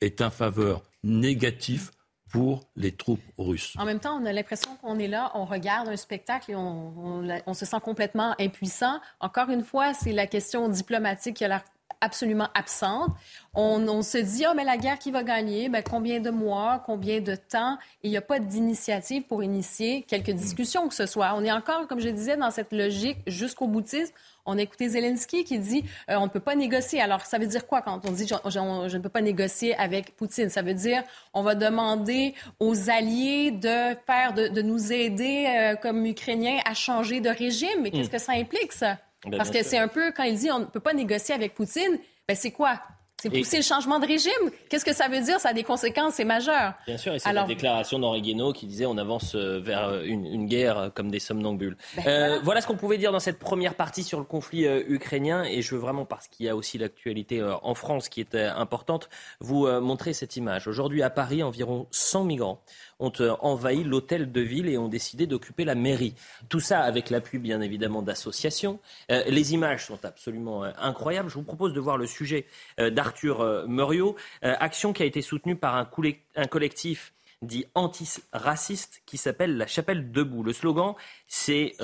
[0.01, 1.91] est un faveur négatif
[2.29, 3.75] pour les troupes russes.
[3.77, 7.27] En même temps, on a l'impression qu'on est là, on regarde un spectacle et on,
[7.45, 9.01] on, se sent complètement impuissant.
[9.19, 11.63] Encore une fois, c'est la question diplomatique qui a l'air
[11.99, 13.09] absolument absente.
[13.53, 17.19] On, se dit, oh, mais la guerre qui va gagner, ben, combien de mois, combien
[17.19, 17.77] de temps?
[18.01, 21.33] Il n'y a pas d'initiative pour initier quelques discussions que ce soit.
[21.35, 24.13] On est encore, comme je disais, dans cette logique jusqu'au boutisme.
[24.45, 27.01] On a écouté Zelensky qui dit euh, on ne peut pas négocier.
[27.01, 30.49] Alors, ça veut dire quoi quand on dit je, ne peux pas négocier avec Poutine?
[30.49, 36.05] Ça veut dire on va demander aux alliés de faire, de, nous aider euh, comme
[36.05, 37.81] Ukrainiens à changer de régime.
[37.81, 38.11] Mais qu'est-ce hmm.
[38.11, 38.97] que ça implique, ça?
[39.25, 41.53] Ben, Parce que c'est un peu, quand il dit on ne peut pas négocier avec
[41.53, 42.79] Poutine, ben c'est quoi?
[43.21, 44.31] C'est pousser le changement de régime.
[44.67, 45.39] Qu'est-ce que ça veut dire?
[45.39, 46.73] Ça a des conséquences, c'est majeur.
[46.87, 50.03] Bien sûr, et c'est la déclaration d'Henri Guénaud qui disait on avance euh, vers euh,
[50.03, 51.77] une, guerre euh, comme des somnambule.
[52.03, 52.61] Ben voilà.
[52.61, 55.43] ce qu'on pouvait dire dans cette première partie sur le conflit ukrainien.
[55.43, 59.07] Et je veux vraiment, parce qu'il y a aussi l'actualité en France qui est importante,
[59.39, 60.67] vous montrer cette image.
[60.67, 62.63] Aujourd'hui, à Paris, environ 100 migrants
[63.01, 66.13] ont euh, envahi l'hôtel de ville et ont décidé d'occuper la mairie.
[66.47, 68.79] Tout ça avec l'appui bien évidemment d'associations.
[69.11, 71.29] Euh, les images sont absolument euh, incroyables.
[71.29, 72.45] Je vous propose de voir le sujet
[72.77, 79.65] d'Arthur Muriot, action qui a été soutenue par un, collectif dit anti-raciste qui s'appelle la
[79.65, 80.43] Chapelle Debout.
[80.43, 80.93] Le slogan,
[81.27, 81.75] c'est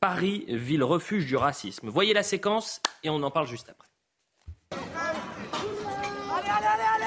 [0.00, 1.88] Paris, ville refuge du racisme.
[1.90, 3.88] Voyez la séquence et on en parle juste après.
[4.72, 7.04] Allez, allez, allez,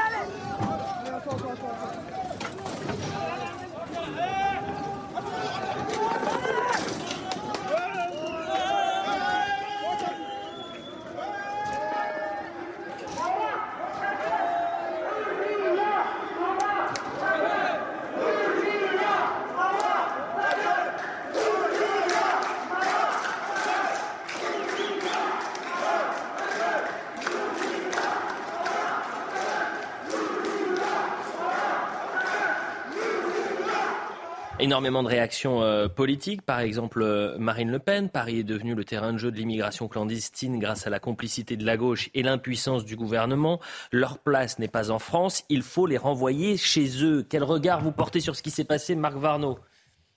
[34.67, 36.41] Énormément de réactions euh, politiques.
[36.41, 38.09] Par exemple, euh, Marine Le Pen.
[38.09, 41.65] Paris est devenu le terrain de jeu de l'immigration clandestine grâce à la complicité de
[41.65, 43.61] la gauche et l'impuissance du gouvernement.
[43.93, 45.45] Leur place n'est pas en France.
[45.47, 47.25] Il faut les renvoyer chez eux.
[47.29, 49.57] Quel regard vous portez sur ce qui s'est passé, Marc Varnaud?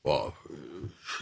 [0.07, 0.19] Euh,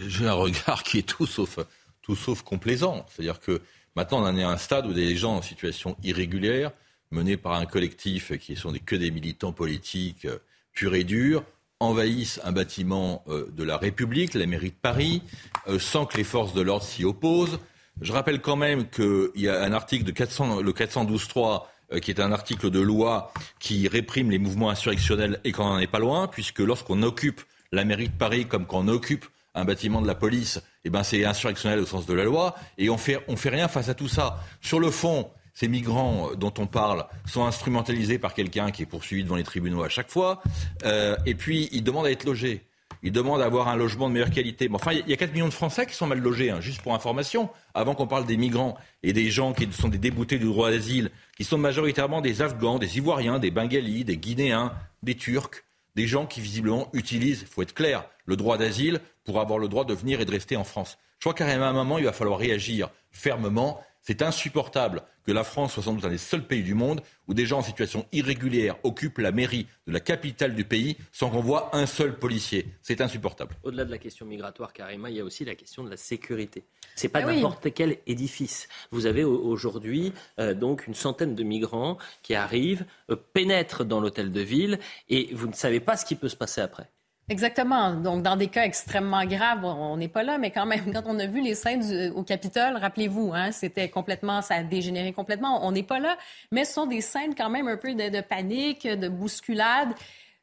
[0.06, 1.58] J'ai un regard qui est tout sauf,
[2.00, 3.04] tout sauf complaisant.
[3.10, 3.60] C'est-à-dire que
[3.94, 6.70] maintenant, on en est à un stade où des gens en situation irrégulière,
[7.10, 10.26] menés par un collectif qui sont que des militants politiques
[10.72, 11.44] purs et durs,
[11.80, 15.22] envahissent un bâtiment euh, de la République, la mairie de Paris,
[15.68, 17.58] euh, sans que les forces de l'ordre s'y opposent.
[18.00, 21.62] Je rappelle quand même qu'il y a un article de 400, le 412.3
[21.92, 25.78] euh, qui est un article de loi qui réprime les mouvements insurrectionnels et qu'on n'en
[25.78, 29.64] est pas loin, puisque lorsqu'on occupe la mairie de Paris comme quand on occupe un
[29.64, 32.98] bâtiment de la police, eh ben c'est insurrectionnel au sens de la loi, et on
[32.98, 34.38] fait, on fait rien face à tout ça.
[34.60, 39.24] Sur le fond, ces migrants dont on parle sont instrumentalisés par quelqu'un qui est poursuivi
[39.24, 40.40] devant les tribunaux à chaque fois.
[40.84, 42.62] Euh, et puis, ils demandent à être logés.
[43.02, 44.68] Ils demandent à avoir un logement de meilleure qualité.
[44.72, 46.94] enfin, il y a 4 millions de Français qui sont mal logés, hein, juste pour
[46.94, 50.70] information, avant qu'on parle des migrants et des gens qui sont des déboutés du droit
[50.70, 55.64] d'asile, qui sont majoritairement des Afghans, des Ivoiriens, des Bengalis, des Guinéens, des Turcs,
[55.96, 59.66] des gens qui visiblement utilisent, il faut être clair, le droit d'asile pour avoir le
[59.66, 60.98] droit de venir et de rester en France.
[61.18, 65.74] Je crois qu'à un moment, il va falloir réagir fermement C'est insupportable que la France
[65.74, 68.76] soit sans doute un des seuls pays du monde où des gens en situation irrégulière
[68.82, 72.68] occupent la mairie de la capitale du pays sans qu'on voit un seul policier.
[72.80, 73.54] C'est insupportable.
[73.64, 76.64] Au-delà de la question migratoire, Karima, il y a aussi la question de la sécurité.
[76.96, 78.70] Ce n'est pas ah n'importe quel édifice.
[78.92, 84.32] Vous avez aujourd'hui euh, donc une centaine de migrants qui arrivent, euh, pénètrent dans l'hôtel
[84.32, 84.78] de ville
[85.10, 86.88] et vous ne savez pas ce qui peut se passer après.
[87.30, 87.92] Exactement.
[87.92, 91.18] Donc, dans des cas extrêmement graves, on n'est pas là, mais quand même, quand on
[91.18, 95.66] a vu les scènes au Capitole, rappelez-vous, hein, c'était complètement, ça a dégénéré complètement.
[95.66, 96.16] On n'est pas là,
[96.52, 99.90] mais ce sont des scènes quand même un peu de, de panique, de bousculade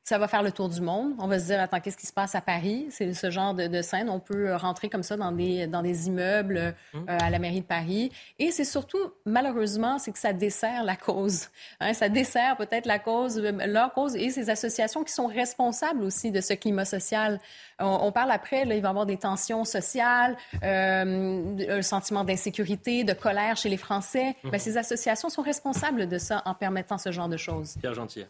[0.05, 1.13] ça va faire le tour du monde.
[1.17, 2.85] On va se dire, attends, qu'est-ce qui se passe à Paris?
[2.91, 4.07] C'est ce genre de, scène.
[4.07, 7.05] On peut rentrer comme ça dans des, dans des immeubles euh, mmh.
[7.07, 8.11] à la mairie de Paris.
[8.37, 11.47] Et c'est surtout, malheureusement, c'est que ça dessert la cause.
[11.79, 16.03] Hein, ça dessert peut-être la cause, euh, leur cause et ces associations qui sont responsables
[16.03, 17.39] aussi de ce climat social.
[17.79, 23.03] On, parle après, là, il va y avoir des tensions sociales, euh, un sentiment d'insécurité,
[23.03, 24.35] de colère chez les Français.
[24.43, 24.57] Mmh.
[24.59, 27.75] ces associations sont responsables de ça en permettant ce genre de choses.
[27.81, 28.25] Pierre Gentil.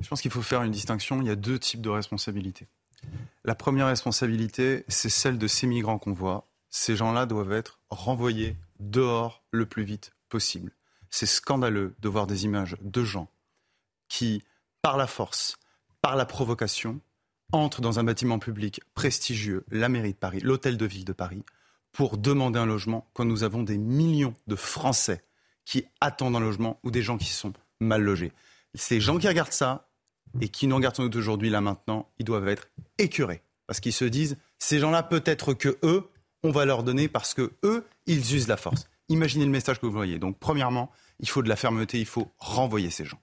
[0.00, 1.20] Je pense qu'il faut faire une distinction.
[1.20, 2.66] Il y a deux types de responsabilités.
[3.44, 6.48] La première responsabilité, c'est celle de ces migrants qu'on voit.
[6.68, 10.72] Ces gens-là doivent être renvoyés dehors le plus vite possible.
[11.10, 13.28] C'est scandaleux de voir des images de gens
[14.08, 14.42] qui,
[14.82, 15.56] par la force,
[16.02, 17.00] par la provocation,
[17.52, 21.42] entrent dans un bâtiment public prestigieux, la mairie de Paris, l'hôtel de ville de Paris,
[21.92, 25.24] pour demander un logement quand nous avons des millions de Français
[25.64, 28.32] qui attendent un logement ou des gens qui sont mal logés.
[28.74, 29.89] Ces gens qui regardent ça
[30.40, 32.68] et qui nous regardent sans doute aujourd'hui, là maintenant, ils doivent être
[32.98, 33.42] écœurés.
[33.66, 36.08] Parce qu'ils se disent, ces gens-là, peut-être que eux,
[36.42, 38.88] on va leur donner parce que eux, ils usent la force.
[39.08, 40.18] Imaginez le message que vous voyez.
[40.18, 43.20] Donc, premièrement, il faut de la fermeté, il faut renvoyer ces gens.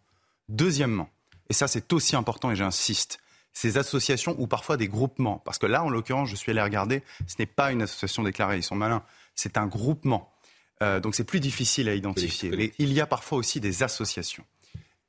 [0.49, 1.09] Deuxièmement,
[1.49, 3.19] et ça c'est aussi important et j'insiste,
[3.53, 7.03] ces associations ou parfois des groupements, parce que là, en l'occurrence, je suis allé regarder,
[7.25, 9.03] ce n'est pas une association déclarée, ils sont malins,
[9.33, 10.31] c'est un groupement.
[10.83, 12.51] Euh, donc c'est plus difficile à identifier.
[12.51, 14.45] Mais il y a parfois aussi des associations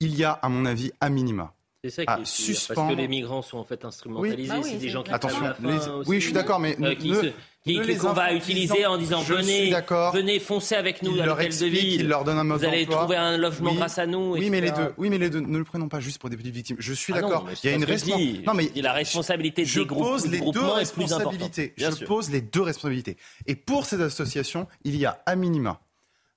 [0.00, 2.80] il y a, à mon avis, à minima, c'est ça qui est suspendre...
[2.80, 4.52] Parce que les migrants sont en fait instrumentalisés.
[4.52, 4.60] Oui.
[4.60, 8.12] Bah c'est des gens qui Attention, aussi, oui, je suis d'accord, mais euh, qui, qu'on
[8.12, 9.70] va utiliser en disant venez,
[10.12, 12.08] venez foncer avec nous dans l'hôtel de ville.
[12.08, 14.32] Leur donne un Vous allez trouver un logement grâce à nous.
[14.32, 14.92] Oui, mais les deux.
[14.96, 15.40] Oui, mais les deux.
[15.40, 16.76] Ne le prenons pas juste pour des petites victimes.
[16.80, 17.46] Je suis ah d'accord.
[17.62, 18.46] Il y a une responsabilité.
[18.46, 20.04] Non, mais la responsabilité des groupes.
[20.04, 21.74] Je pose les deux responsabilités.
[21.76, 23.16] Je pose les deux responsabilités.
[23.46, 25.80] Et pour ces associations, il y a à minima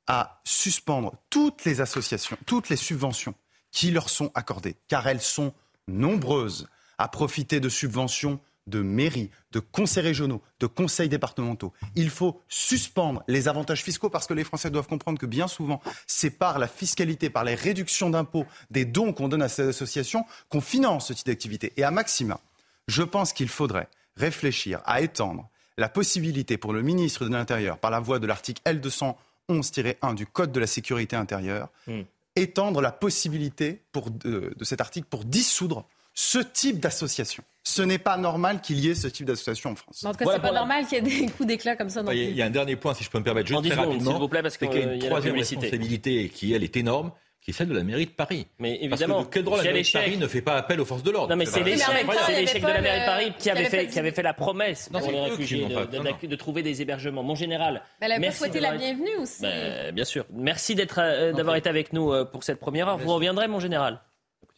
[0.07, 3.33] à suspendre toutes les associations, toutes les subventions
[3.71, 5.53] qui leur sont accordées, car elles sont
[5.87, 6.67] nombreuses
[6.97, 11.73] à profiter de subventions de mairies, de conseils régionaux, de conseils départementaux.
[11.95, 15.81] Il faut suspendre les avantages fiscaux parce que les Français doivent comprendre que bien souvent,
[16.05, 20.25] c'est par la fiscalité, par les réductions d'impôts, des dons qu'on donne à ces associations
[20.49, 21.73] qu'on finance ce type d'activité.
[21.77, 22.39] Et à maxima,
[22.87, 27.89] je pense qu'il faudrait réfléchir à étendre la possibilité pour le ministre de l'Intérieur, par
[27.91, 32.01] la voie de l'article L211-1 du Code de la sécurité intérieure, hmm
[32.35, 37.43] étendre la possibilité de, cet article pour dissoudre ce type d'association.
[37.63, 40.03] Ce n'est pas normal qu'il y ait ce type d'association en France.
[40.03, 42.03] En tout cas, c'est pas normal qu'il y ait des coups d'éclat comme ça.
[42.11, 44.11] il, y a, un dernier point, si je peux me permettre, juste très rapidement.
[44.11, 47.11] S'il vous plaît, parce qu'il y a une troisième responsabilité qui, elle, est énorme
[47.41, 48.47] qui est celle de la mairie de Paris.
[48.59, 50.85] Mais évidemment, Parce que quel droit la mairie de Paris ne fait pas appel aux
[50.85, 53.87] forces de l'ordre Non, mais c'est l'échec de la mairie de Paris qui avait, fait,
[53.87, 57.23] qui avait fait la promesse pour les réfugiés de, trouver des hébergements.
[57.23, 59.41] Mon général, elle a merci souhaité la bienvenue aussi.
[59.41, 60.25] Ben, bien sûr.
[60.31, 62.97] Merci euh, d'avoir été avec nous euh, pour cette première heure.
[62.97, 64.01] Vous reviendrez, mon général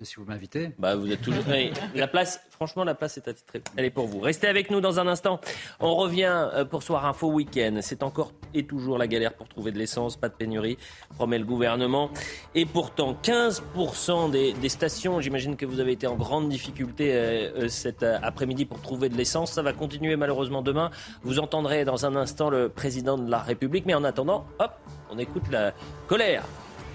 [0.03, 0.71] si vous m'invitez.
[0.77, 1.43] Bah, vous êtes toujours.
[1.95, 3.61] la place, franchement, la place est attitrée.
[3.75, 4.19] Elle est pour vous.
[4.19, 5.39] Restez avec nous dans un instant.
[5.79, 7.79] On revient euh, pour Soir Info Week-end.
[7.81, 10.17] C'est encore et toujours la galère pour trouver de l'essence.
[10.17, 10.77] Pas de pénurie,
[11.15, 12.09] promet le gouvernement.
[12.55, 17.67] Et pourtant, 15% des, stations, j'imagine que vous avez été en grande difficulté euh, euh,
[17.67, 19.51] cet après-midi pour trouver de l'essence.
[19.51, 20.91] Ça va continuer malheureusement demain.
[21.23, 23.85] Vous entendrez dans un instant le président de la République.
[23.85, 24.71] Mais en attendant, hop,
[25.09, 25.73] on écoute la
[26.07, 26.43] colère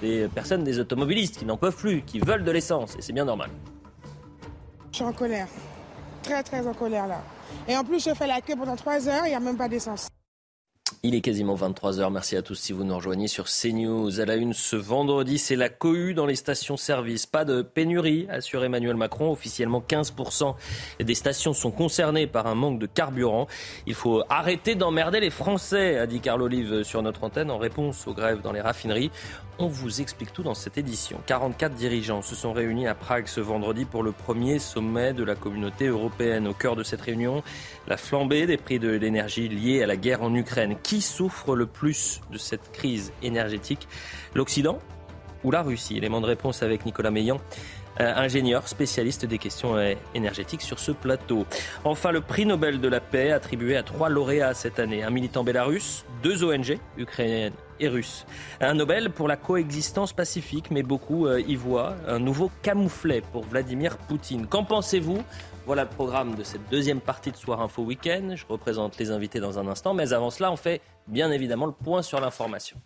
[0.00, 3.24] des personnes, des automobilistes qui n'en peuvent plus, qui veulent de l'essence, et c'est bien
[3.24, 3.50] normal.
[4.92, 5.48] Je suis en colère,
[6.22, 7.22] très très en colère là.
[7.66, 9.68] Et en plus, je fais la queue pendant 3 heures, il n'y a même pas
[9.68, 10.08] d'essence.
[11.04, 12.10] Il est quasiment 23h.
[12.10, 14.20] Merci à tous si vous nous rejoignez sur CNews.
[14.20, 17.26] À la une ce vendredi, c'est la cohue dans les stations-service.
[17.26, 19.30] Pas de pénurie, assure Emmanuel Macron.
[19.30, 20.56] Officiellement, 15%
[20.98, 23.46] des stations sont concernées par un manque de carburant.
[23.86, 28.08] Il faut arrêter d'emmerder les Français, a dit Carl Olive sur notre antenne en réponse
[28.08, 29.12] aux grèves dans les raffineries.
[29.60, 31.20] On vous explique tout dans cette édition.
[31.26, 35.34] 44 dirigeants se sont réunis à Prague ce vendredi pour le premier sommet de la
[35.34, 36.46] communauté européenne.
[36.46, 37.42] Au cœur de cette réunion,
[37.88, 40.76] la flambée des prix de l'énergie liée à la guerre en Ukraine.
[40.84, 43.88] Qui souffre le plus de cette crise énergétique?
[44.32, 44.78] L'Occident
[45.42, 45.96] ou la Russie?
[45.96, 47.38] Élément de réponse avec Nicolas Meillan
[48.00, 51.46] euh, ingénieur spécialiste des questions euh, énergétiques sur ce plateau.
[51.82, 55.02] Enfin, le prix Nobel de la paix attribué à trois lauréats cette année.
[55.02, 58.26] Un militant bélarusse, deux ONG, ukrainiennes et russe.
[58.60, 63.44] Un Nobel pour la coexistence pacifique, mais beaucoup euh, y voient un nouveau camouflet pour
[63.44, 64.46] Vladimir Poutine.
[64.46, 65.22] Qu'en pensez-vous?
[65.66, 68.34] Voilà le programme de cette deuxième partie de Soir Info Week-end.
[68.34, 71.72] Je représente les invités dans un instant, mais avant cela, on fait bien évidemment le
[71.72, 72.78] point sur l'information.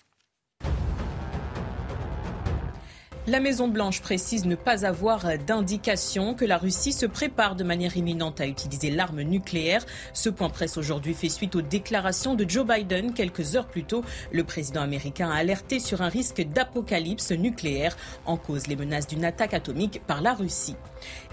[3.29, 8.41] La Maison-Blanche précise ne pas avoir d'indication que la Russie se prépare de manière imminente
[8.41, 9.87] à utiliser l'arme nucléaire.
[10.12, 13.14] Ce point presse aujourd'hui fait suite aux déclarations de Joe Biden.
[13.14, 14.03] Quelques heures plus tôt,
[14.33, 17.97] le président américain a alerté sur un risque d'apocalypse nucléaire
[18.27, 20.75] en cause les menaces d'une attaque atomique par la Russie.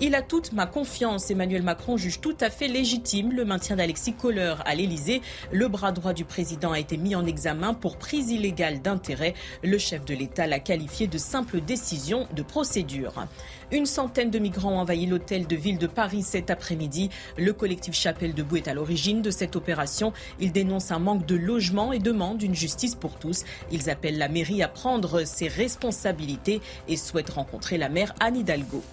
[0.02, 1.30] Il a toute ma confiance.
[1.32, 5.22] Emmanuel Macron juge tout à fait légitime le maintien d'Alexis Kohler à l'Elysée.
[5.52, 9.34] Le bras droit du président a été mis en examen pour prise illégale d'intérêt.
[9.64, 13.26] Le chef de l'État l'a qualifié de simple décision de procédure.
[13.72, 17.10] Une centaine de migrants ont envahi l'hôtel de ville de Paris cet après-midi.
[17.38, 20.12] Le collectif Chapelle Debout est à l'origine de cette opération.
[20.40, 23.44] Il dénonce un manque de logement et demande une justice pour tous.
[23.72, 28.84] Ils appellent la mairie à prendre ses responsabilités et souhaitent rencontrer la maire Anne Hidalgo.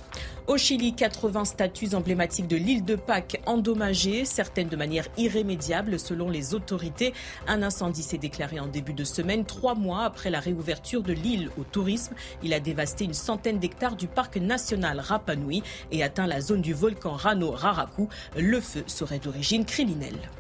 [0.47, 6.31] Au Chili, 80 statues emblématiques de l'île de Pâques endommagées, certaines de manière irrémédiable selon
[6.31, 7.15] les autorités.
[7.49, 11.51] Un incendie s'est déclaré en début de semaine, trois mois après la réouverture de l'île
[11.59, 12.15] au tourisme.
[12.45, 16.75] Il a dévasté une centaine d'hectares du parc national Rapanui et atteint la zone du
[16.75, 18.09] volcan Rano Raraku.
[18.37, 20.31] Le feu serait d'origine criminelle.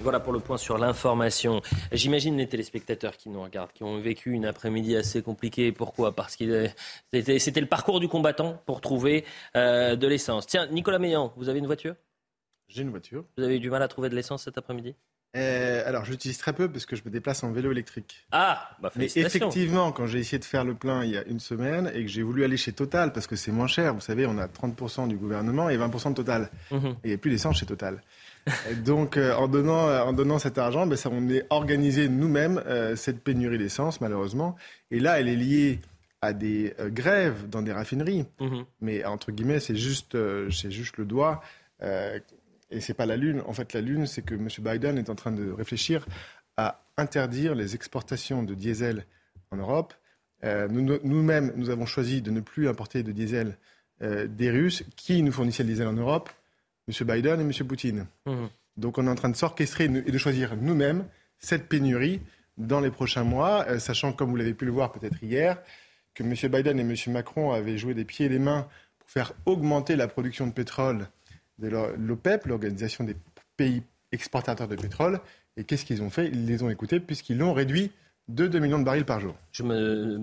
[0.00, 1.62] Voilà pour le point sur l'information.
[1.90, 5.72] J'imagine les téléspectateurs qui nous regardent, qui ont vécu une après-midi assez compliquée.
[5.72, 6.14] Pourquoi?
[6.14, 6.68] Parce que
[7.12, 9.24] c'était le parcours du combattant pour trouver
[9.56, 10.46] euh, de l'essence.
[10.46, 11.94] Tiens, Nicolas Meillan, vous avez une voiture?
[12.68, 13.24] J'ai une voiture.
[13.36, 14.94] Vous avez eu du mal à trouver de l'essence cet après-midi?
[15.36, 18.24] Euh, alors, j'utilise très peu parce que je me déplace en vélo électrique.
[18.30, 21.40] Ah, bah Mais effectivement, quand j'ai essayé de faire le plein il y a une
[21.40, 24.26] semaine et que j'ai voulu aller chez Total parce que c'est moins cher, vous savez,
[24.26, 26.50] on a 30% du gouvernement et 20% de Total.
[26.70, 26.86] Mhm.
[26.86, 28.00] Et il n'y a plus d'essence chez Total.
[28.84, 32.62] Donc, euh, en, donnant, euh, en donnant cet argent, ben, ça, on est organisé nous-mêmes
[32.66, 34.54] euh, cette pénurie d'essence, malheureusement.
[34.90, 35.80] Et là, elle est liée
[36.22, 38.24] à des grèves dans des raffineries.
[38.40, 38.64] Mhm.
[38.80, 40.16] Mais entre guillemets, c'est juste,
[40.50, 41.42] c'est juste le doigt.
[42.74, 43.42] Et c'est pas la Lune.
[43.46, 44.48] En fait, la Lune, c'est que M.
[44.58, 46.06] Biden est en train de réfléchir
[46.56, 49.06] à interdire les exportations de diesel
[49.50, 49.94] en Europe.
[50.42, 53.56] nous-mêmes, nous, avons choisi de ne plus importer de diesel
[54.00, 56.30] des Russes qui nous fournissaient le diesel en Europe
[56.88, 57.06] M.
[57.06, 57.66] Biden et M.
[57.66, 58.06] Poutine.
[58.26, 58.48] Mhm.
[58.76, 61.06] Donc on est en train de s'orchestrer et de choisir nous-mêmes
[61.38, 62.20] cette pénurie
[62.56, 65.60] dans les prochains mois, euh, sachant, comme vous l'avez pu le voir peut-être hier,
[66.14, 66.34] que M.
[66.50, 67.12] Biden et M.
[67.12, 68.68] Macron avaient joué des pieds et des mains
[68.98, 71.08] pour faire augmenter la production de pétrole
[71.58, 73.16] de l'OPEP, l'Organisation des
[73.56, 73.82] pays
[74.12, 75.20] exportateurs de pétrole.
[75.56, 76.28] Et qu'est-ce qu'ils ont fait?
[76.28, 77.92] Ils les ont écoutés puisqu'ils l'ont réduit
[78.28, 79.34] de 2 millions de barils par jour.
[79.52, 80.18] Je, me,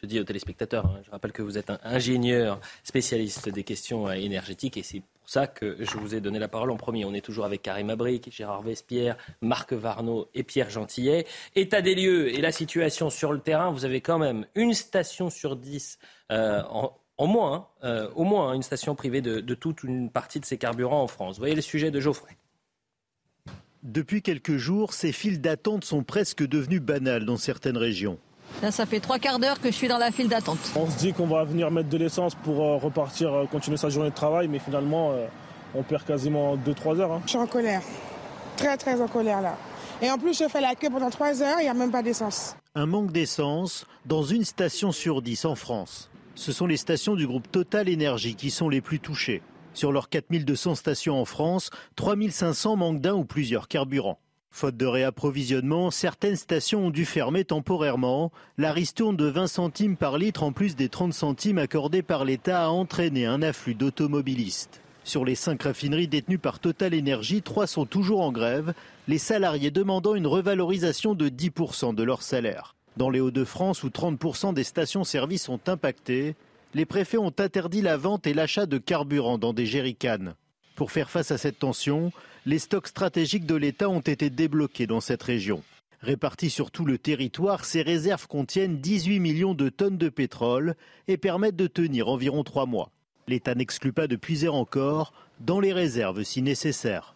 [0.00, 4.10] je dis aux téléspectateurs, hein, je rappelle que vous êtes un ingénieur spécialiste des questions
[4.10, 7.04] énergétiques et c'est pour ça que je vous ai donné la parole en premier.
[7.04, 11.26] On est toujours avec Karim Abric, Gérard Vespierre, Marc Varnaud et Pierre Gentillet.
[11.54, 15.30] État des lieux et la situation sur le terrain, vous avez quand même une station
[15.30, 15.98] sur dix
[16.32, 16.92] euh, en,
[17.26, 20.44] moins, hein, euh, au moins hein, une station privée de, de toute une partie de
[20.44, 21.36] ces carburants en France.
[21.36, 22.36] Vous voyez le sujet de Geoffrey.
[23.82, 28.18] Depuis quelques jours, ces files d'attente sont presque devenues banales dans certaines régions.
[28.62, 30.58] Là, ça fait trois quarts d'heure que je suis dans la file d'attente.
[30.76, 33.90] On se dit qu'on va venir mettre de l'essence pour euh, repartir, euh, continuer sa
[33.90, 35.12] journée de travail, mais finalement,
[35.74, 37.12] on perd quasiment 2-3 heures.
[37.12, 37.22] Hein.
[37.24, 37.82] Je suis en colère.
[38.56, 39.56] Très, très en colère là.
[40.00, 42.02] Et en plus, je fais la queue pendant 3 heures, il n'y a même pas
[42.02, 42.56] d'essence.
[42.74, 46.10] Un manque d'essence dans une station sur 10 en France.
[46.34, 49.42] Ce sont les stations du groupe Total Énergie qui sont les plus touchées.
[49.72, 54.18] Sur leurs 4200 stations en France, 3500 manquent d'un ou plusieurs carburants.
[54.50, 58.30] Faute de réapprovisionnement, certaines stations ont dû fermer temporairement.
[58.56, 62.64] La ristourne de 20 centimes par litre en plus des 30 centimes accordés par l'État
[62.64, 64.80] a entraîné un afflux d'automobilistes.
[65.02, 68.74] Sur les cinq raffineries détenues par Total Energy, trois sont toujours en grève,
[69.06, 72.74] les salariés demandant une revalorisation de 10% de leur salaire.
[72.96, 76.36] Dans les Hauts-de-France, où 30% des stations-service sont impactées,
[76.74, 80.34] les préfets ont interdit la vente et l'achat de carburant dans des jerrycans.
[80.76, 82.12] Pour faire face à cette tension,
[82.46, 85.62] les stocks stratégiques de l'État ont été débloqués dans cette région.
[86.02, 90.74] Répartis sur tout le territoire, ces réserves contiennent 18 millions de tonnes de pétrole
[91.08, 92.90] et permettent de tenir environ trois mois.
[93.26, 97.13] L'État n'exclut pas de puiser encore dans les réserves si nécessaire.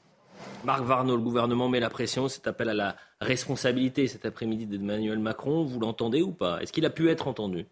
[0.65, 5.19] Marc Varnaud, le gouvernement met la pression, cet appel à la responsabilité cet après-midi d'Emmanuel
[5.19, 6.61] Macron, vous l'entendez ou pas?
[6.61, 7.67] Est-ce qu'il a pu être entendu?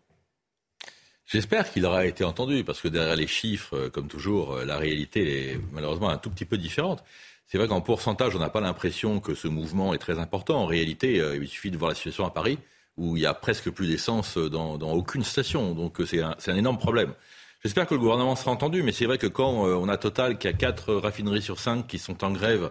[1.26, 4.76] J'espère qu'il aura été entendu, parce que derrière les chiffres, euh, comme toujours, euh, la
[4.76, 7.02] réalité est malheureusement un tout petit peu différente.
[7.48, 10.62] C'est vrai qu'en pourcentage, on n'a pas l'impression que ce mouvement est très important.
[10.62, 12.58] En réalité, euh, il suffit de voir la situation à Paris,
[12.96, 15.74] où il y a presque plus d'essence dans, aucune station.
[15.74, 17.12] Donc c'est un, énorme problème.
[17.66, 20.46] J'espère que le gouvernement sera entendu, mais c'est vrai que quand on a Total qui
[20.46, 22.70] a quatre raffineries sur cinq qui sont en grève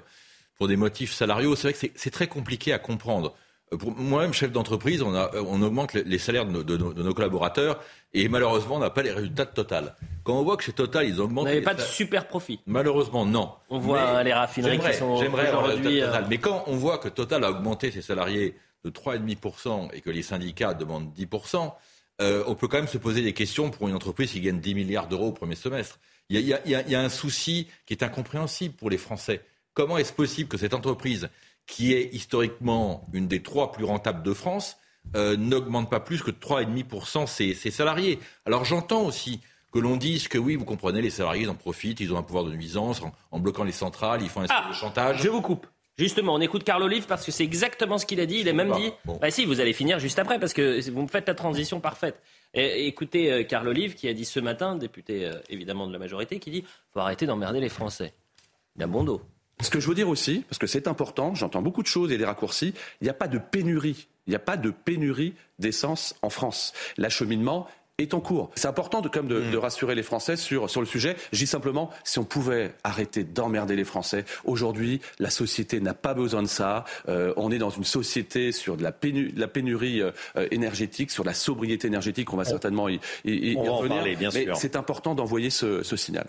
[0.58, 3.36] pour des motifs salariaux, c'est vrai que c'est très compliqué à comprendre.
[3.78, 7.84] Pour moi-même, chef d'entreprise, on, on, augmente les salaires de, de, nos collaborateurs
[8.14, 9.98] et malheureusement, on n'a pas les résultats de Total.
[10.24, 11.44] Quand on voit que chez Total, ils augmentent.
[11.44, 13.52] Vous n'avez pas de super profit Malheureusement, non.
[13.70, 16.04] On voit les raffineries qui sont aujourd'hui.
[16.30, 20.24] Mais quand on voit que Total a augmenté ses salariés de 3,5% et que les
[20.24, 21.74] syndicats demandent 10%,
[22.22, 24.76] euh, on peut quand même se poser des questions pour une entreprise qui gagne 10
[24.76, 26.00] milliards d'euros au premier semestre.
[26.30, 26.54] Il y,
[26.96, 29.42] a, un souci qui est incompréhensible pour les Français.
[29.74, 31.30] Comment est-ce possible que cette entreprise,
[31.68, 34.78] qui est historiquement une des trois plus rentables de France,
[35.16, 38.20] euh, n'augmente pas plus que 3,5% ses, ses salariés?
[38.46, 39.40] Alors j'entends aussi
[39.72, 42.24] que l'on dise que oui, vous comprenez, les salariés ils en profitent, ils ont un
[42.24, 43.02] pouvoir de nuisance
[43.32, 45.22] en, bloquant les centrales, ils font un ah, de chantage.
[45.22, 45.68] Je vous coupe.
[45.98, 48.40] Justement, on écoute Carl Olive parce que c'est exactement ce qu'il a dit.
[48.40, 48.92] Il a même dit,
[49.22, 52.22] bah si, vous allez finir juste après parce que vous me faites la transition parfaite.
[52.54, 56.00] Et, écoutez euh, Carl Olive qui a dit ce matin, député euh, évidemment de la
[56.00, 58.14] majorité, qui dit, faut arrêter d'emmerder les Français.
[58.76, 59.22] Il a bon dos.
[59.62, 62.18] Ce que je veux dire aussi, parce que c'est important, j'entends beaucoup de choses et
[62.18, 64.10] des raccourcis, il n'y a pas de pénurie.
[64.28, 66.74] Il n'y a pas de pénurie d'essence en France.
[66.98, 67.68] L'acheminement
[67.98, 68.52] est en cours.
[68.56, 69.52] C'est important de, comme de, mm.
[69.52, 71.16] de, rassurer les Français sur, sur le sujet.
[71.32, 76.14] Je dis simplement, si on pouvait arrêter d'emmerder les Français, aujourd'hui, la société n'a pas
[76.14, 76.84] besoin de ça.
[77.08, 78.94] Euh, on est dans une société sur de la,
[79.36, 80.12] la pénurie euh,
[80.52, 82.34] énergétique, sur la sobriété énergétique.
[82.34, 84.04] On va certainement y, y, revenir.
[84.34, 86.28] Mais c'est important d'envoyer ce, ce signal.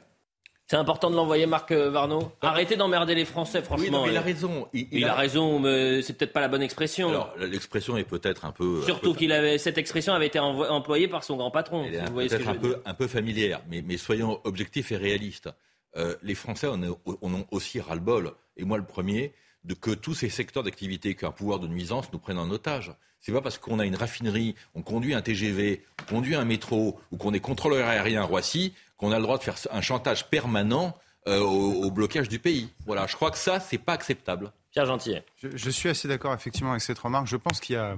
[0.68, 2.32] C'est important de l'envoyer, Marc euh, Varno.
[2.42, 4.02] Arrêtez d'emmerder les Français, franchement.
[4.02, 4.68] Oui, il a raison.
[4.72, 5.14] Il, a...
[5.14, 7.08] raison, mais c'est peut-être pas la bonne expression.
[7.10, 8.82] Alors, l'expression est peut-être un peu.
[8.82, 11.84] Surtout qu'il avait cette expression avait été employée par son grand patron.
[11.86, 15.48] Elle est peut-être un peu, un peu familière, mais, mais soyons objectifs et réalistes.
[15.96, 19.32] Euh, les Français en ont aussi ras-le-bol, et moi le premier,
[19.64, 22.50] de que tous ces secteurs d'activité qui ont un pouvoir de nuisance nous prennent en
[22.50, 22.92] otage.
[23.20, 27.00] C'est pas parce qu'on a une raffinerie, on conduit un TGV, on conduit un métro
[27.10, 30.28] ou qu'on est contrôleur aérien à Roissy qu'on a le droit de faire un chantage
[30.28, 30.96] permanent
[31.28, 32.68] euh, au, blocage du pays.
[32.86, 34.52] Voilà, je crois que ça, c'est pas acceptable.
[34.70, 35.16] Pierre Gentil.
[35.42, 37.26] Je, suis assez d'accord effectivement avec cette remarque.
[37.26, 37.96] Je pense qu'il y a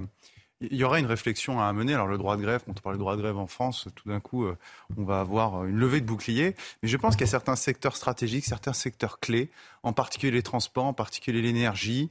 [0.61, 1.93] il y aura une réflexion à mener.
[1.93, 4.09] Alors le droit de grève, quand on parle du droit de grève en France, tout
[4.09, 4.57] d'un coup, euh,
[4.97, 6.55] on va avoir une levée de bouclier.
[6.83, 9.49] Mais je pense qu'il y a certains secteurs stratégiques, certains secteurs clés,
[9.83, 12.09] en particulier les transports, en particulier l'énergie,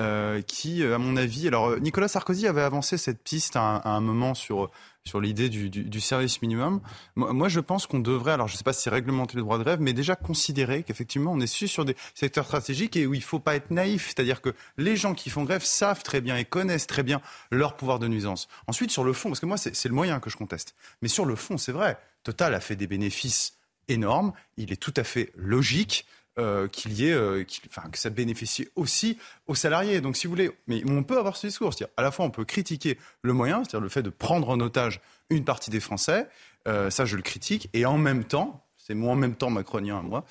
[0.00, 4.34] euh, qui, à mon avis, alors Nicolas Sarkozy avait avancé cette piste à un moment
[4.34, 4.70] sur
[5.04, 6.80] sur l'idée du, service minimum.
[7.16, 9.58] Moi, je pense qu'on devrait, alors je ne sais pas si c'est réglementer le droit
[9.58, 13.18] de grève, mais déjà considérer qu'effectivement, on est sur des secteurs stratégiques et où il
[13.18, 14.08] ne faut pas être naïf.
[14.08, 17.20] C'est-à-dire que les gens qui font grève savent très bien et connaissent très bien
[17.50, 18.46] leur pouvoir de nuisance.
[18.66, 20.74] Ensuite, sur le fond, parce que moi, c'est le moyen que je conteste.
[21.02, 21.98] Mais sur le fond, c'est vrai.
[22.22, 23.54] Total a fait des bénéfices
[23.88, 24.32] énormes.
[24.56, 26.06] Il est tout à fait logique
[26.40, 30.00] euh, qu'il y ait, euh, enfin, que ça bénéficie aussi aux salariés.
[30.00, 32.30] Donc, si vous voulez, mais on peut avoir ce discours, c'est-à-dire à la fois on
[32.30, 36.28] peut critiquer le moyen, c'est-à-dire le fait de prendre en otage une partie des Français,
[36.66, 39.98] euh, ça je le critique, et en même temps, c'est moi en même temps macronien
[39.98, 40.24] à moi.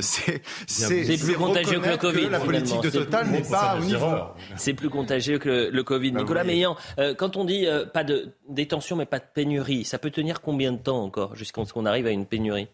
[0.00, 0.40] c'est
[1.22, 2.28] plus contagieux que le Covid.
[2.28, 4.10] la politique de Total n'est pas au niveau.
[4.56, 6.10] C'est plus contagieux que le, Covid.
[6.10, 6.76] Bah Nicolas Meillan,
[7.16, 10.78] quand on dit pas de détention mais pas de pénurie, ça peut tenir combien de
[10.78, 12.68] temps encore jusqu'à ce qu'on arrive à une pénurie?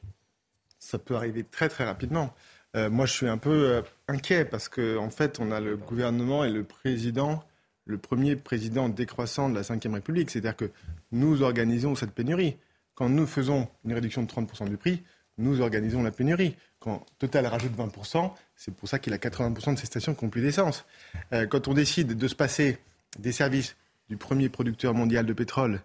[0.80, 2.34] Ça peut arriver très très rapidement.
[2.76, 5.76] Euh, moi, je suis un peu euh, inquiet parce qu'en en fait, on a le
[5.76, 7.44] gouvernement et le président,
[7.84, 10.30] le premier président décroissant de la Ve République.
[10.30, 10.70] C'est-à-dire que
[11.12, 12.56] nous organisons cette pénurie.
[12.94, 15.02] Quand nous faisons une réduction de 30% du prix,
[15.38, 16.56] nous organisons la pénurie.
[16.78, 20.30] Quand Total rajoute 20%, c'est pour ça qu'il a 80% de ses stations qui n'ont
[20.30, 20.84] plus d'essence.
[21.32, 22.78] Euh, quand on décide de se passer
[23.18, 23.76] des services
[24.08, 25.80] du premier producteur mondial de pétrole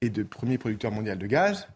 [0.00, 1.68] et de premier producteur mondial de gaz,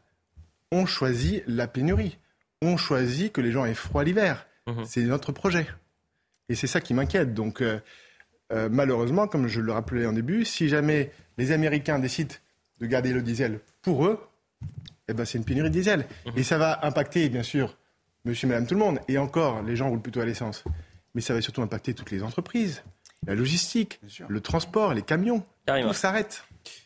[0.71, 2.19] on choisit la pénurie
[2.63, 4.47] on choisit que les gens aient froid l'hiver.
[4.67, 4.85] Mhm.
[4.87, 5.67] C'est notre projet.
[6.49, 7.35] Et c'est ça qui m'inquiète.
[7.35, 7.81] Donc, euh,
[8.53, 12.35] euh, malheureusement, comme je le rappelais en début, si jamais les Américains décident
[12.81, 14.21] de garder le diesel pour eux,
[15.09, 16.07] eh ben, c'est une pénurie de diesel.
[16.27, 16.33] Mhm.
[16.37, 17.77] Et ça va impacter, bien sûr,
[18.25, 19.01] monsieur, madame, tout le monde.
[19.09, 20.65] Et encore, les gens roulent plutôt à l'essence.
[21.15, 22.83] Mais ça va surtout impacter toutes les entreprises,
[23.27, 25.45] la logistique, le transport, les camions.
[25.67, 26.45] Tout s'arrête.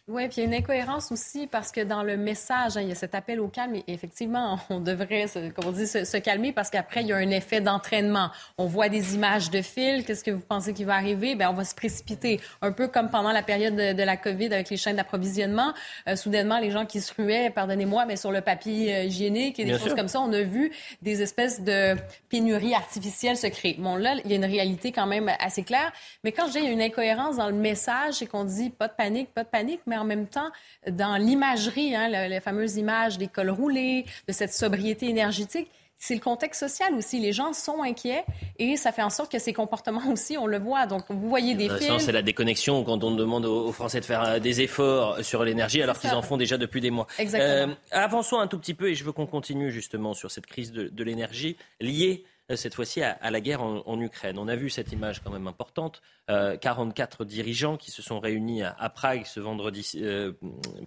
[0.08, 2.88] Oui, puis il y a une incohérence aussi parce que dans le message, hein, il
[2.88, 6.52] y a cet appel au calme et effectivement, on devrait, comme on dit, se, calmer
[6.52, 8.30] parce qu'après, il y a un effet d'entraînement.
[8.56, 10.04] On voit des images de fil.
[10.04, 11.34] Qu'est-ce que vous pensez qui va arriver?
[11.34, 12.40] Bien, on va se précipiter.
[12.62, 15.74] Un peu comme pendant la période de, la COVID avec les chaînes d'approvisionnement.
[16.08, 19.64] Euh, soudainement, les gens qui se ruaient, pardonnez-moi, mais sur le papier euh, hygiénique et
[19.64, 20.70] des choses comme ça, on a vu
[21.02, 21.96] des espèces de
[22.28, 23.74] pénuries artificielles se créer.
[23.80, 25.92] Bon, là, il y a une réalité quand même assez claire.
[26.22, 28.70] Mais quand je dis qu'il y a une incohérence dans le message, c'est qu'on dit
[28.70, 30.50] pas de panique, pas de panique, mais en même temps,
[30.90, 35.68] dans l'imagerie, hein, les fameuses images des cols roulés, de cette sobriété énergétique,
[35.98, 37.18] c'est le contexte social aussi.
[37.20, 38.24] Les gens sont inquiets
[38.58, 40.86] et ça fait en sorte que ces comportements aussi, on le voit.
[40.86, 41.98] Donc, vous voyez des films.
[41.98, 45.82] C'est la déconnexion quand on demande aux Français de faire euh, des efforts sur l'énergie
[45.82, 47.06] alors qu'ils en font déjà depuis des mois.
[47.18, 47.72] Exactement.
[47.72, 50.72] Euh, avançons un tout petit peu et je veux qu'on continue justement sur cette crise
[50.72, 52.24] de, de l'énergie liée
[52.54, 54.38] cette fois-ci à, la guerre en, Ukraine.
[54.38, 56.00] On a vu cette image quand même importante.
[56.28, 60.00] 44 dirigeants qui se sont réunis à, Prague ce vendredi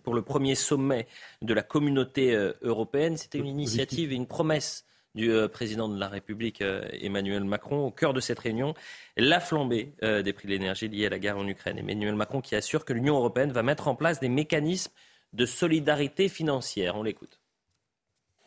[0.03, 1.07] pour le premier sommet
[1.41, 3.17] de la communauté européenne.
[3.17, 4.85] C'était une initiative et une promesse
[5.15, 8.73] du euh, président de la République euh, Emmanuel Macron au cœur de cette réunion,
[9.17, 11.77] la flambée euh, des prix de l'énergie liée à la guerre en Ukraine.
[11.77, 14.91] Emmanuel Macron qui assure que l'Union européenne va mettre en place des mécanismes
[15.33, 16.95] de solidarité financière.
[16.95, 17.38] On l'écoute.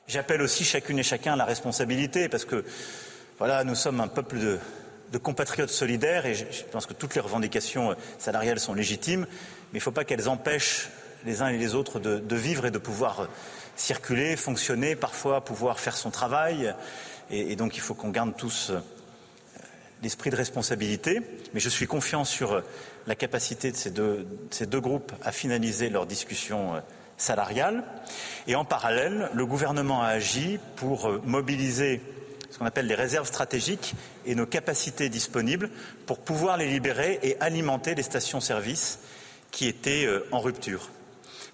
[0.09, 2.65] J'appelle aussi chacune et chacun à la responsabilité parce que
[3.39, 7.95] voilà, nous sommes un peuple de, compatriotes solidaires et je, pense que toutes les revendications
[8.19, 9.27] salariales sont légitimes,
[9.73, 10.89] mais il ne faut pas qu'elles empêchent
[11.25, 13.29] les uns et les autres de vivre et de pouvoir
[13.77, 16.75] circuler, fonctionner, parfois pouvoir faire son travail.
[17.31, 18.79] Et, donc il faut qu'on garde tous euh,
[20.03, 21.21] l'esprit de responsabilité.
[21.55, 22.61] Mais je suis confiant sur euh,
[23.07, 26.75] la capacité de ces deux, ces deux groupes à finaliser leurs discussions
[27.23, 27.85] euh, salariales.
[28.47, 32.01] Et en parallèle, le gouvernement a agi pour mobiliser
[32.51, 33.95] ce qu'on appelle les réserves stratégiques
[34.27, 35.71] et nos capacités disponibles
[36.07, 38.99] pour pouvoir les libérer et alimenter les stations-service
[39.51, 40.91] qui étaient en rupture.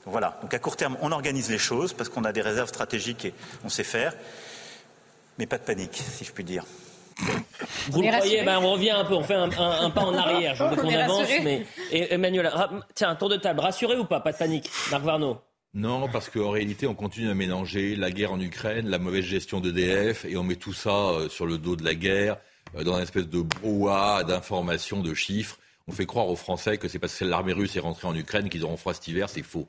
[0.07, 0.39] Voilà.
[0.43, 3.35] Donc à court terme, on organise les choses parce qu'on a des réserves stratégiques et
[3.65, 4.15] on sait faire.
[5.39, 6.65] Mais pas de panique, si je puis dire.
[7.91, 10.55] Vous le croyez ben, On revient un peu, on fait un, pas en arrière.
[10.55, 11.29] Je veux qu'on avance.
[11.43, 11.67] Mais...
[11.91, 12.51] Emmanuel,
[12.95, 13.61] tiens, un tour de table.
[13.61, 14.71] Rassuré ou pas Pas de panique.
[14.91, 15.39] Marc Varno
[15.79, 19.61] non, parce qu'en réalité, on continue à mélanger la guerre en Ukraine, la mauvaise gestion
[19.61, 22.37] d'EDF, et on met tout ça euh, sur le dos de la guerre,
[22.75, 25.57] euh, dans une espèce de brouhaha d'informations, de chiffres.
[25.87, 28.49] On fait croire aux Français que c'est parce que l'armée russe est rentrée en Ukraine
[28.49, 29.69] qu'ils auront froid cet hiver, c'est faux.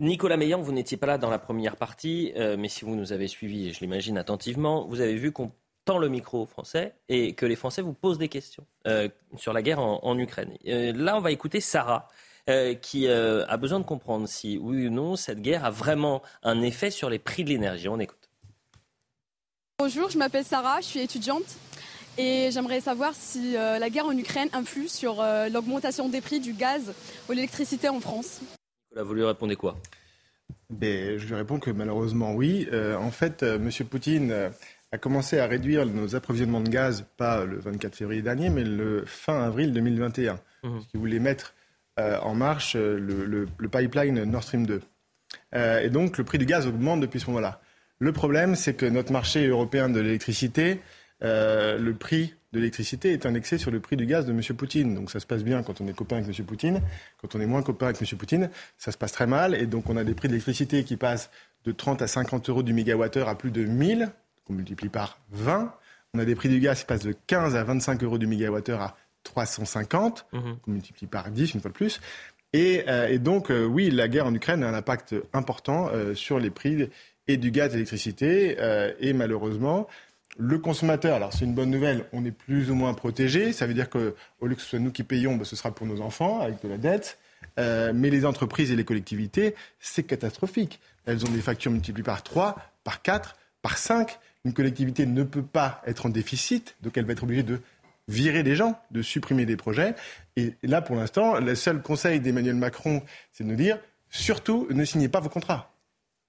[0.00, 3.12] Nicolas Meillan, vous n'étiez pas là dans la première partie, euh, mais si vous nous
[3.12, 5.52] avez suivis, je l'imagine attentivement, vous avez vu qu'on
[5.84, 8.66] tend le micro aux Français et que les Français vous posent des questions
[9.36, 10.56] sur la guerre en, Ukraine.
[10.64, 12.08] Là, on va écouter Sarah.
[12.82, 16.90] Qui a besoin de comprendre si oui ou non cette guerre a vraiment un effet
[16.90, 17.88] sur les prix de l'énergie.
[17.88, 18.26] On écoute.
[19.78, 21.58] Bonjour, je m'appelle Sarah, je suis étudiante
[22.16, 26.40] et j'aimerais savoir si euh, la guerre en Ukraine influe sur euh, l'augmentation des prix
[26.40, 26.94] du gaz
[27.28, 28.40] ou l'électricité en France.
[28.96, 29.76] vous lui répondez quoi?
[30.70, 32.66] Ben, Je lui réponds que malheureusement oui.
[32.72, 33.70] Euh, en fait, M.
[33.90, 34.50] Poutine
[34.92, 39.04] a commencé à réduire nos approvisionnements de gaz, pas le 24 février dernier, mais le
[39.04, 40.34] fin avril 2021.
[40.34, 40.38] Mmh.
[40.62, 41.54] Parce qu'il voulait mettre
[41.98, 44.80] en marche le, pipeline Nord Stream 2.
[45.54, 47.60] et donc le prix du gaz augmente depuis ce moment-là.
[47.98, 50.80] Le problème, c'est que notre marché européen de l'électricité
[51.22, 54.40] euh, le prix de l'électricité est indexé sur le prix du gaz de M.
[54.56, 54.94] Poutine.
[54.94, 56.46] Donc ça se passe bien quand on est copain avec M.
[56.46, 56.82] Poutine.
[57.20, 58.18] Quand on est moins copain avec M.
[58.18, 59.54] Poutine, ça se passe très mal.
[59.54, 61.30] Et donc on a des prix d'électricité qui passent
[61.64, 64.10] de 30 à 50 euros du mégawattheure à plus de 1000,
[64.46, 65.74] qu'on multiplie par 20.
[66.14, 68.80] On a des prix du gaz qui passent de 15 à 25 euros du mégawattheure
[68.80, 70.56] à 350, mhm.
[70.62, 72.00] qu'on multiplie par 10 une fois de plus.
[72.52, 76.50] Et, euh, donc, euh, oui, la guerre en Ukraine a un impact important sur les
[76.50, 76.88] prix
[77.28, 78.56] et du gaz et de l'électricité.
[79.00, 79.88] et malheureusement,
[80.38, 83.52] le consommateur, alors c'est une bonne nouvelle, on est plus ou moins protégé.
[83.52, 85.86] Ça veut dire qu'au lieu que ce soit nous qui payons, ben, ce sera pour
[85.86, 87.18] nos enfants avec de la dette.
[87.58, 90.80] Euh, mais les entreprises et les collectivités, c'est catastrophique.
[91.06, 94.18] Elles ont des factures multipliées par 3, par 4, par 5.
[94.44, 97.60] Une collectivité ne peut pas être en déficit, donc elle va être obligée de
[98.08, 99.94] virer des gens, de supprimer des projets.
[100.36, 103.02] Et là, pour l'instant, le seul conseil d'Emmanuel Macron,
[103.32, 103.78] c'est de nous dire
[104.10, 105.72] surtout ne signez pas vos contrats.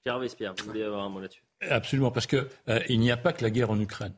[0.03, 1.43] Pierre Vespierre, vous voulez avoir un mot là-dessus?
[1.69, 4.13] Absolument, parce qu'il euh, n'y a pas que la guerre en Ukraine.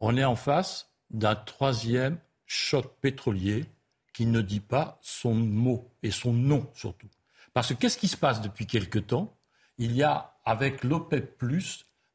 [0.00, 3.66] On est en face d'un troisième choc pétrolier
[4.12, 7.08] qui ne dit pas son mot et son nom surtout.
[7.52, 9.34] Parce que qu'est-ce qui se passe depuis quelque temps?
[9.78, 11.38] Il y a, avec l'OPEP,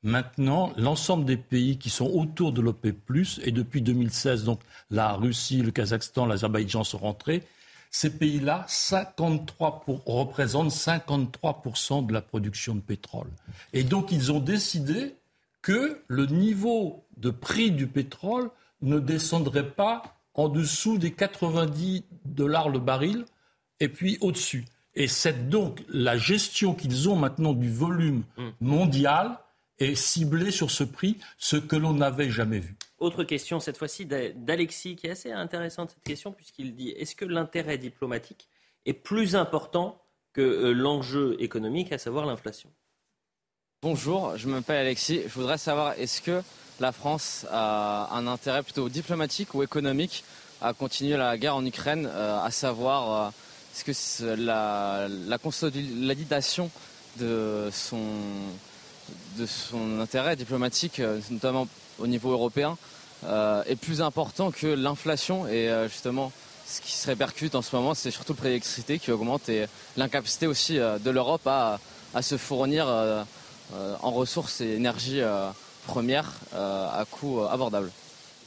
[0.04, 3.12] maintenant, l'ensemble des pays qui sont autour de l'OPEP,
[3.44, 4.60] et depuis 2016, donc
[4.92, 7.44] la Russie, le Kazakhstan, l'Azerbaïdjan sont rentrés,
[7.90, 13.30] ces pays-là, 53 représentent 53% de la production de pétrole.
[13.72, 15.16] Et donc, ils ont décidé
[15.62, 18.50] que le niveau de prix du pétrole
[18.82, 20.02] ne descendrait pas
[20.34, 23.26] en dessous des 90 dollars le baril,
[23.80, 24.66] et puis au-dessus.
[24.96, 28.50] Et c'est donc la gestion qu'ils ont maintenant du volume mm.
[28.62, 29.38] mondial
[29.80, 32.76] est ciblée sur ce prix, ce que l'on n'avait jamais vu.
[33.00, 37.26] Autre question, cette fois-ci d'Alexis, qui est assez intéressante cette question, puisqu'il dit est-ce que
[37.26, 38.48] l'intérêt diplomatique
[38.86, 40.02] est plus important
[40.34, 42.70] que euh, l'enjeu économique, à savoir l'inflation?
[43.82, 45.24] Bonjour, je m'appelle Alexis.
[45.24, 46.42] Je voudrais savoir est-ce que
[46.80, 50.24] la France a un intérêt plutôt diplomatique ou économique
[50.62, 53.30] à continuer la guerre en Ukraine, euh, à savoir euh,
[53.74, 56.72] est-ce que la, la consolidation
[57.18, 58.06] de son,
[59.38, 61.68] de son intérêt diplomatique, notamment
[62.00, 62.78] au niveau européen
[63.26, 65.48] euh, est plus important que l'inflation.
[65.48, 66.32] Et euh, justement,
[66.66, 69.48] ce qui se répercute en ce moment, c'est surtout le prix de l'électricité qui augmente
[69.50, 69.66] et
[69.98, 71.80] l'incapacité aussi euh, de l'Europe à,
[72.14, 72.88] à, se fournir
[74.02, 75.22] en ressources et énergie
[75.88, 77.90] première à coût abordable.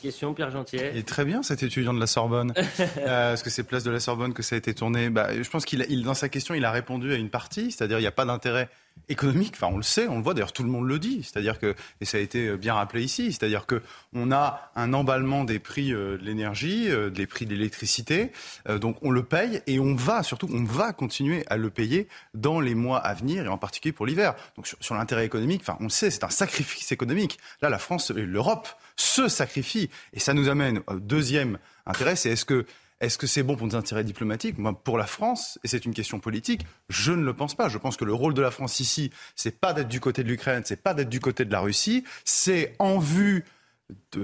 [0.02, 0.90] Question, Pierre Gentier.
[0.92, 2.52] Il est très bien cet étudiant de la Sorbonne.
[2.98, 5.48] euh, Est-ce que c'est place de la Sorbonne que ça a été tourné bah, Je
[5.48, 8.06] pense qu'il, il, dans sa question, il a répondu à une partie, c'est-à-dire il n'y
[8.06, 8.68] a pas d'intérêt
[9.08, 9.52] économique.
[9.54, 10.34] Enfin, on le sait, on le voit.
[10.34, 11.22] D'ailleurs, tout le monde le dit.
[11.22, 13.82] C'est-à-dire que, et ça a été bien rappelé ici, c'est-à-dire que
[14.12, 18.32] on a un emballement des prix euh, de l'énergie, euh, des prix de l'électricité.
[18.68, 22.08] Euh, donc, on le paye et on va surtout, on va continuer à le payer
[22.34, 24.34] dans les mois à venir et en particulier pour l'hiver.
[24.56, 27.38] Donc, sur, sur l'intérêt économique, enfin, on le sait, c'est un sacrifice économique.
[27.62, 32.30] Là, la France et l'Europe se sacrifient et ça nous amène au deuxième intérêt, c'est
[32.30, 32.66] est-ce que
[33.00, 34.58] est-ce que c'est bon pour nos intérêts diplomatiques?
[34.58, 37.68] Moi, pour la France, et c'est une question politique, je ne le pense pas.
[37.68, 40.28] Je pense que le rôle de la France ici, c'est pas d'être du côté de
[40.28, 43.44] l'Ukraine, c'est pas d'être du côté de la Russie, c'est en vue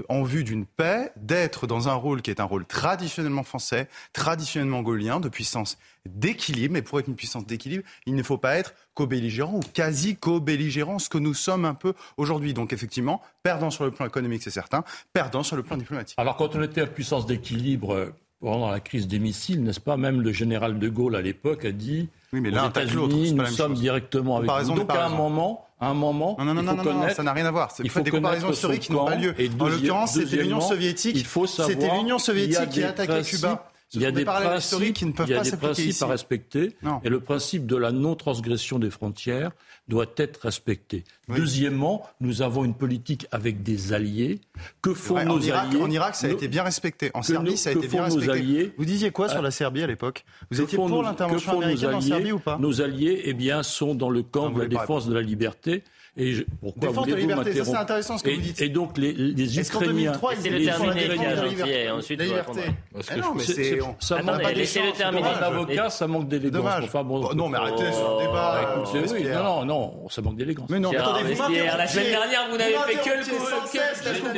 [0.09, 4.81] en vue d'une paix, d'être dans un rôle qui est un rôle traditionnellement français, traditionnellement
[4.81, 6.73] gaulien, de puissance d'équilibre.
[6.73, 10.99] Mais pour être une puissance d'équilibre, il ne faut pas être co-belligérant ou quasi co-belligérant,
[10.99, 12.53] ce que nous sommes un peu aujourd'hui.
[12.53, 16.19] Donc effectivement, perdant sur le plan économique, c'est certain, perdant sur le plan diplomatique.
[16.19, 18.13] Alors quand on était à puissance d'équilibre
[18.43, 21.71] pendant la crise des missiles, n'est-ce pas Même le général de Gaulle à l'époque a
[21.71, 24.73] dit oui, mais États-Unis, nous sommes directement avec vous.
[24.75, 27.33] Donc à un moment, à un moment, non, non, il faut non, connaître, ça n'a
[27.33, 27.71] rien à voir.
[27.71, 29.33] C'est il faut des comparaisons historiques qui n'ont pas lieu.
[29.59, 31.15] En l'occurrence, c'était l'Union soviétique.
[31.15, 31.69] Il faut savoir.
[31.69, 33.69] C'était l'Union soviétique qui a attaqué Cuba.
[33.93, 36.03] Il y a des principes, qui ne peuvent il y a pas des principes ici.
[36.03, 36.99] à respecter, non.
[37.03, 39.51] et le principe de la non-transgression des frontières
[39.87, 41.03] doit être respecté.
[41.27, 41.37] Oui.
[41.37, 44.39] Deuxièmement, nous avons une politique avec des alliés.
[44.81, 47.11] Que font ouais, nos en Irak, alliés En Irak, ça a été bien respecté.
[47.13, 48.31] En Serbie, nous, ça a été bien respecté.
[48.31, 51.97] Alliés, Vous disiez quoi sur la Serbie à l'époque Vous étiez pour l'intervention américaine alliés,
[51.97, 54.67] en Serbie ou pas Nos alliés, eh bien, sont dans le camp non, de la
[54.67, 55.83] défense de la liberté.
[56.15, 58.61] Et je, pourquoi Défense de liberté, ça c'est intéressant ce que et, vous dites.
[58.61, 62.61] Et donc les, les Ukrainiens, laissez le terminer, Pierre Gentier, ensuite la liberté.
[62.93, 65.27] Parce que non, mais c'est ça manque laissez le terminer.
[65.27, 66.83] Un avocat, ça manque d'élégance.
[66.83, 68.83] Enfin, bon, non, mais arrêtez sur le débat.
[68.93, 70.69] Oui, non, non, non, ça manque d'élégance.
[70.69, 73.23] Mais non, attendez, vous La semaine dernière, vous n'avez fait que le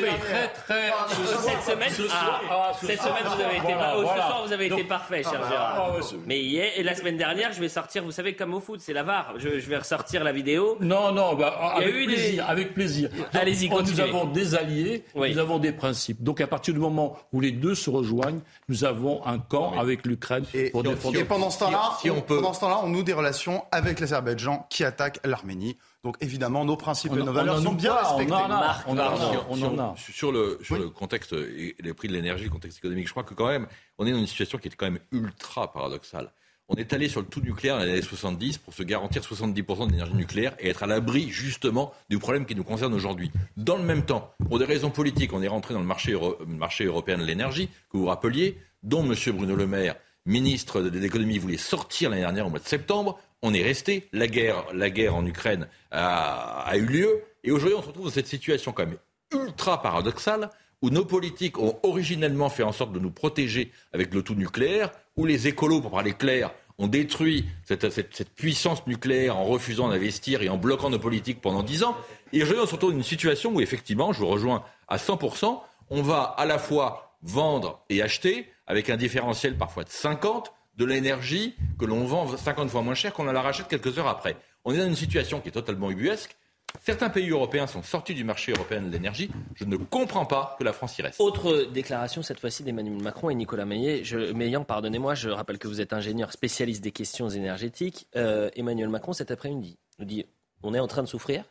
[0.05, 0.91] Très, très.
[1.25, 3.67] Cette semaine, cette semaine, vous avez été.
[3.67, 5.97] Ce soir, vous avez été parfait, cher Gérard.
[6.25, 8.03] Mais hier et la semaine dernière, je vais sortir.
[8.03, 9.33] Vous savez, comme au foot, c'est la VAR.
[9.37, 10.77] Je vais ressortir la vidéo.
[10.79, 11.35] Non, non,
[11.67, 13.09] avec plaisir avec plaisir.
[13.33, 15.33] Allez-y, Nous avons des alliés, oui.
[15.33, 16.23] nous avons des principes.
[16.23, 19.79] Donc à partir du moment où les deux se rejoignent, nous avons un camp oui.
[19.79, 21.17] avec l'Ukraine pour et, défendre.
[21.17, 22.37] Et pendant ce temps-là, si on, on, peut...
[22.37, 25.77] pendant ce temps-là, on noue des relations avec l'Azerbaïdjan qui attaque l'Arménie.
[26.03, 28.31] Donc évidemment, nos principes on, et nos valeurs sont bien respectés.
[28.31, 29.95] On en a, on a, on en a.
[29.97, 30.81] Sur le, sur oui.
[30.83, 33.67] le contexte et les prix de l'énergie, le contexte économique, je crois que quand même,
[33.97, 36.31] on est dans une situation qui est quand même ultra paradoxale.
[36.67, 39.87] On est allé sur le tout nucléaire dans les années 70 pour se garantir 70%
[39.87, 43.31] d'énergie nucléaire et être à l'abri justement du problème qui nous concerne aujourd'hui.
[43.55, 46.37] Dans le même temps, pour des raisons politiques, on est rentré dans le marché, euro,
[46.47, 49.15] marché européen de l'énergie, que vous rappeliez, dont M.
[49.35, 49.95] Bruno Le Maire,
[50.25, 53.19] ministre de l'économie, voulait sortir l'année dernière au mois de septembre.
[53.43, 54.07] On est resté.
[54.11, 57.21] La guerre, la en Ukraine a, a eu lieu.
[57.43, 58.97] Et aujourd'hui, on se retrouve dans cette situation quand même
[59.31, 60.49] ultra paradoxale
[60.81, 64.91] où nos politiques ont originellement fait en sorte de nous protéger avec le tout nucléaire,
[65.17, 70.49] où les écolos, pour parler clair, ont détruit cette, puissance nucléaire en refusant d'investir et
[70.49, 71.95] en bloquant nos politiques pendant dix ans.
[72.33, 75.59] Et aujourd'hui, on se retrouve dans une situation où, effectivement, je vous rejoins à 100%,
[75.89, 80.85] on va à la fois vendre et acheter, avec un différentiel parfois de 50, de
[80.85, 84.35] l'énergie que l'on vend 50 fois moins cher qu'on la rachète quelques heures après.
[84.65, 86.35] On est dans une situation qui est totalement ubuesque.
[86.83, 89.29] Certains pays européens sont sortis du marché européen de l'énergie.
[89.55, 91.19] Je ne comprends pas que la France y reste.
[91.19, 94.03] Autre déclaration, cette fois-ci d'Emmanuel Macron et Nicolas Meillet.
[94.03, 98.07] Je, Meillan, pardonnez-moi, je rappelle que vous êtes ingénieur spécialiste des questions énergétiques.
[98.15, 100.25] Euh, Emmanuel Macron, cet après-midi, nous dit
[100.63, 101.45] on est en train de souffrir,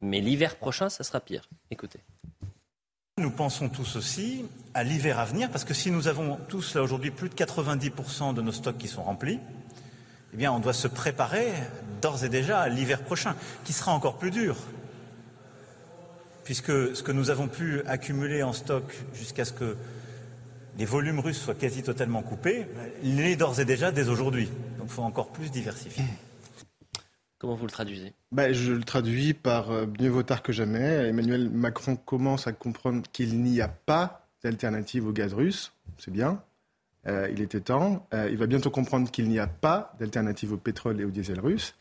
[0.00, 1.48] mais l'hiver prochain, ça sera pire.
[1.70, 2.00] Écoutez.
[3.18, 4.44] Nous pensons tous aussi
[4.74, 8.34] à l'hiver à venir, parce que si nous avons tous là aujourd'hui plus de 90%
[8.34, 9.40] de nos stocks qui sont remplis,
[10.34, 11.50] eh bien, on doit se préparer
[12.00, 13.34] d'ores et déjà à l'hiver prochain,
[13.64, 14.56] qui sera encore plus dur.
[16.44, 18.84] Puisque ce que nous avons pu accumuler en stock
[19.14, 19.76] jusqu'à ce que
[20.78, 22.66] les volumes russes soient quasi totalement coupés,
[23.02, 24.46] l'est d'ores et déjà dès aujourd'hui.
[24.78, 26.04] Donc il faut encore plus diversifier.
[27.38, 28.12] Comment vous le traduisez?
[28.32, 31.08] Ben, Je le traduis par euh, mieux vaut tard que jamais.
[31.08, 35.72] Emmanuel Macron commence à comprendre qu'il n'y a pas d'alternative au gaz russe.
[35.98, 36.42] C'est bien.
[37.06, 38.06] Euh, il était temps.
[38.14, 41.40] Euh, il va bientôt comprendre qu'il n'y a pas d'alternative au pétrole et au diesel
[41.40, 41.74] russe.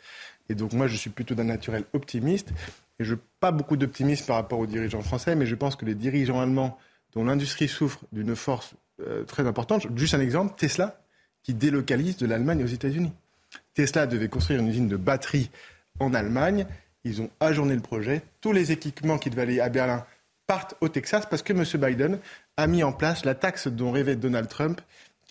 [0.49, 2.51] Et donc moi, je suis plutôt d'un naturel optimiste.
[2.99, 5.95] Et je pas beaucoup d'optimisme par rapport aux dirigeants français, mais je pense que les
[5.95, 6.77] dirigeants allemands,
[7.13, 11.01] dont l'industrie souffre d'une force euh, très importante, juste un exemple, Tesla,
[11.43, 13.11] qui délocalise de l'Allemagne aux États-Unis.
[13.73, 15.49] Tesla devait construire une usine de batterie
[15.99, 16.65] en Allemagne.
[17.03, 18.21] Ils ont ajourné le projet.
[18.41, 20.05] Tous les équipements qui devaient aller à Berlin
[20.47, 21.63] partent au Texas parce que M.
[21.81, 22.19] Biden
[22.57, 24.81] a mis en place la taxe dont rêvait Donald Trump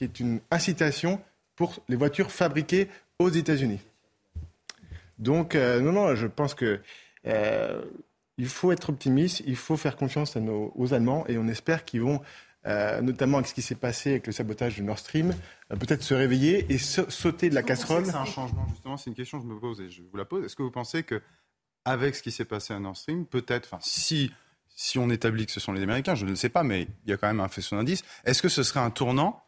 [0.07, 1.21] qui est une incitation
[1.57, 3.81] pour les voitures fabriquées aux États-Unis.
[5.19, 6.81] Donc, euh, non, non, je pense que
[7.27, 7.83] euh,
[8.37, 11.85] il faut être optimiste, il faut faire confiance à nos, aux Allemands et on espère
[11.85, 12.21] qu'ils vont,
[12.67, 15.33] euh, notamment avec ce qui s'est passé avec le sabotage du Nord Stream,
[15.69, 18.05] peut-être se réveiller et sauter de la casserole.
[18.05, 20.25] C'est un changement, justement, c'est une question que je me pose et je vous la
[20.25, 20.45] pose.
[20.45, 21.23] Est-ce que vous pensez que,
[21.85, 24.33] avec ce qui s'est passé à Nord Stream, peut-être, enfin, si,
[24.75, 27.11] si on établit que ce sont les Américains, je ne le sais pas, mais il
[27.11, 29.44] y a quand même un faisceau d'indice, est-ce que ce serait un tournant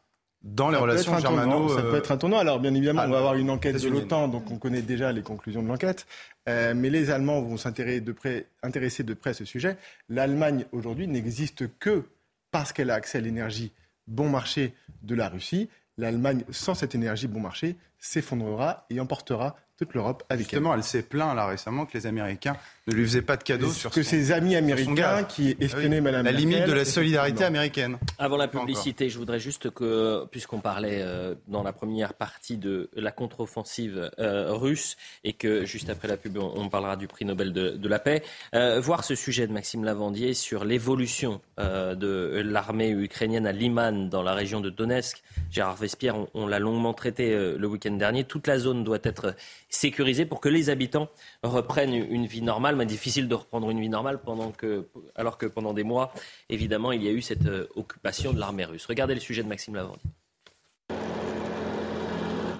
[0.46, 2.38] dans les relations germano Ça peut être un tournant.
[2.38, 5.22] Alors, bien évidemment, on va avoir une enquête de l'OTAN, donc on connaît déjà les
[5.22, 6.06] conclusions de l'enquête.
[6.48, 9.76] Euh, mais les Allemands vont s'intéresser de, près, intéresser de près à ce sujet.
[10.08, 12.04] L'Allemagne, aujourd'hui, n'existe que
[12.52, 13.72] parce qu'elle a accès à l'énergie
[14.06, 15.68] bon marché de la Russie.
[15.98, 21.02] L'Allemagne, sans cette énergie bon marché, s'effondrera et emportera toute l'Europe avec Justement, elle, s'est
[21.02, 22.56] plaint là récemment que les Américains
[22.86, 26.24] ne lui faisaient pas de cadeaux sur que ses amis américains qui ah espionnaient Madame
[26.24, 27.98] La limite de la solidarité américaine.
[28.18, 32.88] Avant la publicité, je voudrais juste que, puisqu'on parlait euh, dans la première partie de
[32.94, 37.52] la contre-offensive euh, russe et que juste après la pub, on, parlera du prix Nobel
[37.52, 38.22] de, la paix,
[38.54, 44.22] euh, voir ce sujet de Maxime Lavandier sur l'évolution de l'armée ukrainienne à Liman dans
[44.22, 45.22] la région de Donetsk.
[45.50, 48.24] Gérard Vespierre, on, on l'a longuement traité le week-end dernier.
[48.24, 49.34] Toute la zone doit être
[49.68, 51.08] sécurisé pour que les habitants
[51.42, 52.75] reprennent une vie normale.
[52.76, 56.12] Mais difficile de reprendre une vie normale pendant que, alors que pendant des mois,
[56.50, 58.86] évidemment, il y a eu cette euh, occupation de l'armée russe.
[58.86, 60.10] Regardez le sujet de Maxime Lavandier.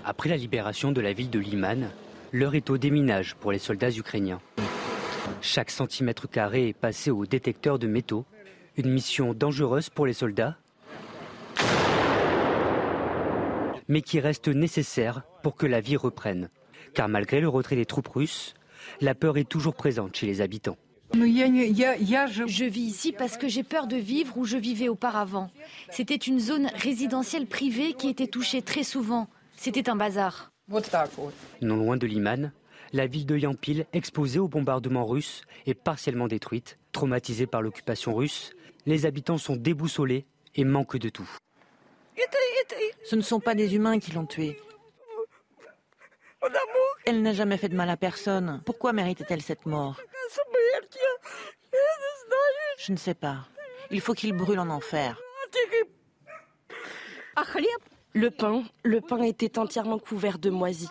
[0.05, 1.91] Après la libération de la ville de Liman,
[2.33, 4.41] l'heure est au déminage pour les soldats ukrainiens.
[5.43, 8.25] Chaque centimètre carré est passé au détecteur de métaux,
[8.77, 10.57] une mission dangereuse pour les soldats,
[13.89, 16.49] mais qui reste nécessaire pour que la vie reprenne
[16.97, 18.55] car malgré le retrait des troupes russes,
[19.01, 20.77] la peur est toujours présente chez les habitants.
[21.13, 25.51] Je vis ici parce que j'ai peur de vivre où je vivais auparavant.
[25.91, 29.29] C'était une zone résidentielle privée qui était touchée très souvent.
[29.57, 30.51] C'était un bazar.
[31.63, 32.53] Non loin de Liman,
[32.93, 36.79] la ville de Yampil, exposée aux bombardements russes, est partiellement détruite.
[36.93, 38.53] Traumatisée par l'occupation russe,
[38.85, 41.29] les habitants sont déboussolés et manquent de tout.
[43.05, 44.27] Ce ne sont pas des humains qui l'ont
[47.05, 48.63] Elle n'a jamais fait de mal à personne.
[48.65, 50.01] Pourquoi méritait-elle cette mort
[52.79, 53.47] Je ne sais pas.
[53.91, 55.19] Il faut qu'il brûle en enfer.
[58.13, 60.89] Le pain, le pain était entièrement couvert de moisis.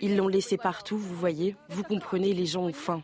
[0.00, 1.56] Ils l'ont laissé partout, vous voyez.
[1.68, 3.02] Vous comprenez, les gens ont faim.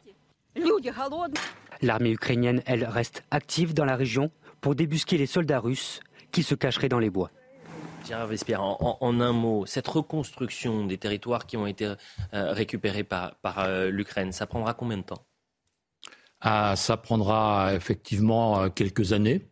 [1.82, 4.30] L'armée ukrainienne, elle, reste active dans la région
[4.60, 6.00] pour débusquer les soldats russes
[6.30, 7.30] qui se cacheraient dans les bois.
[8.06, 13.34] Gérard Vespierre, en, un mot, cette reconstruction des territoires qui ont été euh, récupérés par,
[13.58, 15.26] euh, l'Ukraine, ça prendra combien de temps?
[16.40, 19.48] Ah, Ça prendra effectivement euh, quelques années.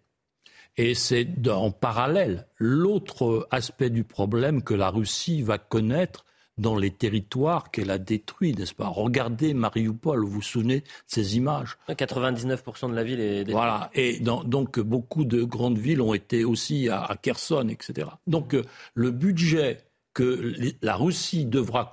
[0.76, 6.24] Et c'est en parallèle l'autre aspect du problème que la Russie va connaître
[6.58, 8.88] dans les territoires qu'elle a détruits, n'est-ce pas?
[8.88, 11.78] Regardez Mariupol, vous vous souvenez de ces images?
[11.88, 13.54] 99% de la ville est détruite.
[13.54, 18.08] Voilà, et donc beaucoup de grandes villes ont été aussi à, Kherson, etc.
[18.26, 18.64] Donc euh,
[18.94, 19.78] le budget
[20.14, 21.90] que la Russie devra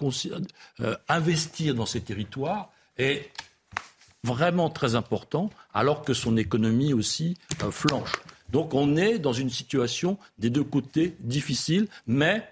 [0.81, 3.30] euh, investir dans ces territoires est
[4.23, 8.11] vraiment très important, alors que son économie aussi euh, flanche.
[8.52, 12.44] Donc on est dans une situation des deux côtés difficile, mais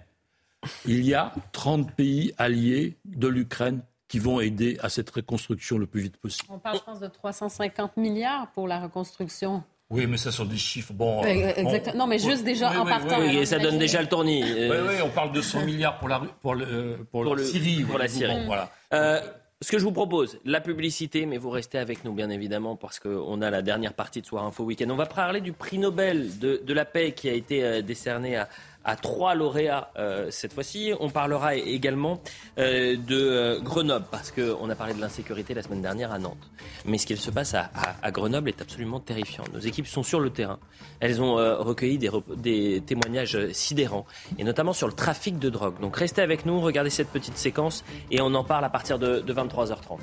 [0.85, 5.85] il y a 30 pays alliés de l'Ukraine qui vont aider à cette reconstruction le
[5.85, 6.47] plus vite possible.
[6.49, 9.63] On parle, je pense, de 350 milliards pour la reconstruction.
[9.89, 10.91] Oui, mais ça sont des chiffres.
[10.93, 11.97] Bon, Exactement.
[11.97, 13.19] non, mais juste déjà en partant.
[13.19, 14.43] Oui, ça donne déjà le tournis.
[14.43, 17.83] Oui, oui, on parle de 100 milliards pour la, pour le, pour, la Syrie.
[17.83, 18.45] Pour la Syrie.
[18.45, 18.69] voilà.
[18.93, 19.21] Euh,
[19.61, 22.99] ce que je vous propose, la publicité, mais vous restez avec nous bien évidemment parce
[22.99, 24.89] qu'on a la dernière partie de Soir Info Week-end.
[24.89, 28.35] On va parler du prix Nobel de, de la paix qui a été euh, décerné
[28.35, 28.49] à,
[28.87, 30.93] à trois lauréats euh, cette fois-ci.
[30.99, 32.21] On parlera également
[32.57, 36.49] euh, de euh, Grenoble, parce qu'on a parlé de l'insécurité la semaine dernière à Nantes.
[36.85, 37.69] Mais ce qu'il se passe à,
[38.11, 39.43] Grenoble est absolument terrifiant.
[39.53, 40.57] Nos équipes sont sur le terrain.
[41.01, 44.05] Elles ont recueilli des, témoignages sidérants,
[44.37, 45.79] et notamment sur le trafic de drogue.
[45.81, 49.19] Donc restez avec nous, regardez cette petite séquence, et on en parle à partir de,
[49.19, 49.99] de 23h30.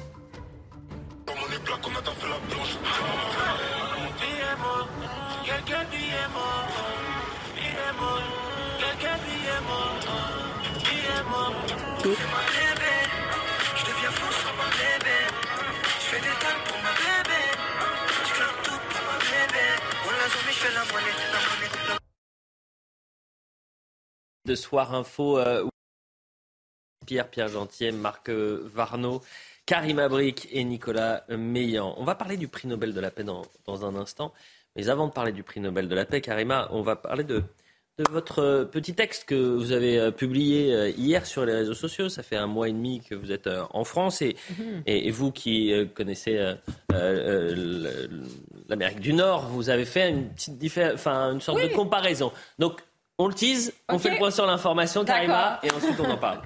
[24.46, 25.66] De Soir Info, euh,
[27.06, 29.22] Pierre, Pierre Gentier, Marc euh, Varnaud,
[29.66, 31.94] Karim Abric et Nicolas Meillan.
[31.98, 34.32] On va parler du prix Nobel de la paix dans, dans, un instant.
[34.76, 37.42] Mais avant de parler du prix Nobel de la paix, Karima, on va parler de,
[37.98, 41.74] de votre euh, petit texte que vous avez euh, publié euh, hier sur les réseaux
[41.74, 42.08] sociaux.
[42.08, 44.82] Ça fait un mois et demi que vous êtes en France et, mhm.
[44.86, 46.54] et, vous qui connaissez
[48.68, 52.32] l'Amérique du Nord, vous avez fait une petite enfin une sorte de comparaison.
[52.58, 52.80] Donc
[53.18, 56.40] on le tease, on fait le point sur l'information, Karima, et ensuite on en parle.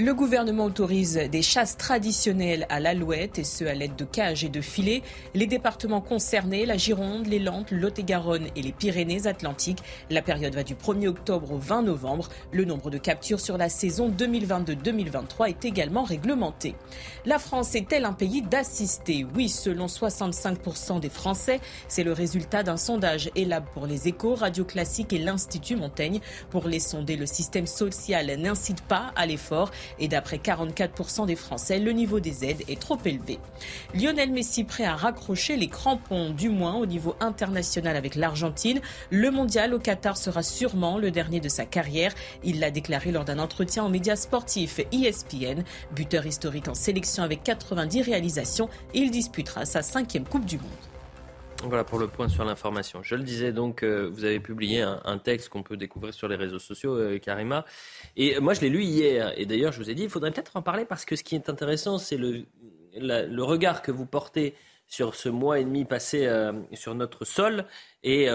[0.00, 4.48] Le gouvernement autorise des chasses traditionnelles à l'alouette et ce à l'aide de cages et
[4.48, 5.02] de filets.
[5.34, 9.82] Les départements concernés, la Gironde, les Landes, Lot-et-Garonne et les Pyrénées-Atlantiques.
[10.08, 12.28] La période va du 1er octobre au 20 novembre.
[12.52, 16.76] Le nombre de captures sur la saison 2022-2023 est également réglementé.
[17.26, 19.26] La France est-elle un pays d'assister?
[19.34, 21.58] Oui, selon 65% des Français.
[21.88, 26.20] C'est le résultat d'un sondage ELAB pour les échos, Radio Classique et l'Institut Montaigne.
[26.50, 31.78] Pour les sonder, le système social n'incite pas à l'effort et d'après 44% des Français,
[31.78, 33.38] le niveau des aides est trop élevé.
[33.94, 38.80] Lionel Messi prêt à raccrocher les crampons, du moins au niveau international avec l'Argentine.
[39.10, 42.14] Le mondial au Qatar sera sûrement le dernier de sa carrière.
[42.44, 45.62] Il l'a déclaré lors d'un entretien aux médias sportifs ESPN.
[45.94, 50.87] Buteur historique en sélection avec 90 réalisations, il disputera sa cinquième Coupe du Monde.
[51.64, 53.02] Voilà pour le point sur l'information.
[53.02, 56.36] Je le disais donc, euh, vous avez publié un, texte qu'on peut découvrir sur les
[56.36, 57.64] réseaux sociaux, euh, Karima.
[58.16, 59.32] Et moi, je l'ai lu hier.
[59.36, 61.34] Et d'ailleurs, je vous ai dit, il faudrait peut-être en parler parce que ce qui
[61.34, 62.44] est intéressant, c'est le,
[63.42, 64.54] regard que vous portez
[64.86, 67.66] sur ce mois et demi passé euh, sur notre sol
[68.04, 68.28] et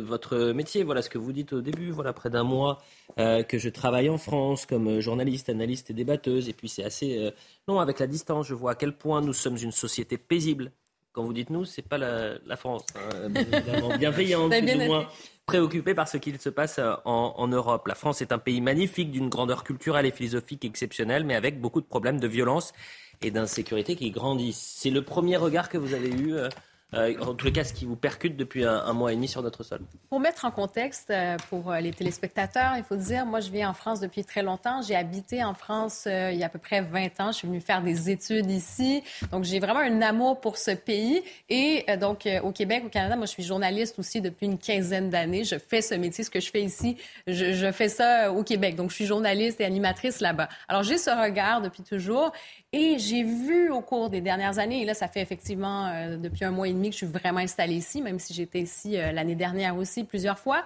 [0.00, 0.82] votre métier.
[0.82, 1.90] Voilà ce que vous dites au début.
[1.90, 2.78] Voilà, près d'un mois
[3.18, 6.48] que je travaille en France comme journaliste, analyste et débatteuse.
[6.48, 7.30] Et puis c'est assez
[7.68, 8.46] long avec la distance.
[8.48, 10.72] Je vois à quel point nous sommes une société paisible
[11.12, 15.08] quand vous dites nous, c'est pas la, France, hein, bien bienveillante, plus ou moins
[15.46, 17.88] préoccupée par ce qu'il se passe euh, en, en, Europe.
[17.88, 21.80] La France est un pays magnifique, d'une grandeur culturelle et philosophique exceptionnelle, mais avec beaucoup
[21.80, 22.72] de problèmes de violence
[23.20, 24.76] et d'insécurité qui grandissent.
[24.78, 26.48] C'est le premier regard que vous avez eu euh,
[26.94, 29.42] euh, en tous les cas, ce qui vous percute depuis un, mois et demi sur
[29.42, 29.80] notre sol.
[30.08, 33.70] Pour mettre en contexte euh, pour euh, les téléspectateurs, il faut dire, moi, je viens
[33.70, 34.82] en France depuis très longtemps.
[34.82, 37.32] J'ai habité en France il y a à peu près 20 ans.
[37.32, 39.02] Je suis venue faire des études ici.
[39.30, 41.22] Donc, j'ai vraiment un amour pour ce pays.
[41.48, 45.44] Et donc, au Québec, au Canada, moi, je suis journaliste aussi depuis une quinzaine d'années.
[45.44, 46.96] Je fais ce métier, ce que je fais ici,
[47.26, 48.76] je fais ça au Québec.
[48.76, 50.48] Donc, je suis journaliste et animatrice là-bas.
[50.68, 52.32] Alors, j'ai ce regard depuis toujours.
[52.72, 56.44] Et j'ai vu au cours des dernières années, et là, ça fait effectivement euh, depuis
[56.44, 59.10] un mois et demi que je suis vraiment installée ici, même si j'étais ici euh,
[59.10, 60.64] l'année dernière aussi plusieurs fois.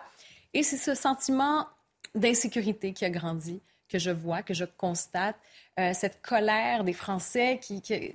[0.53, 1.67] Et c'est ce sentiment
[2.15, 5.37] d'insécurité qui a grandi, que je vois, que je constate.
[5.81, 8.15] Euh, cette colère des Français qui, qui,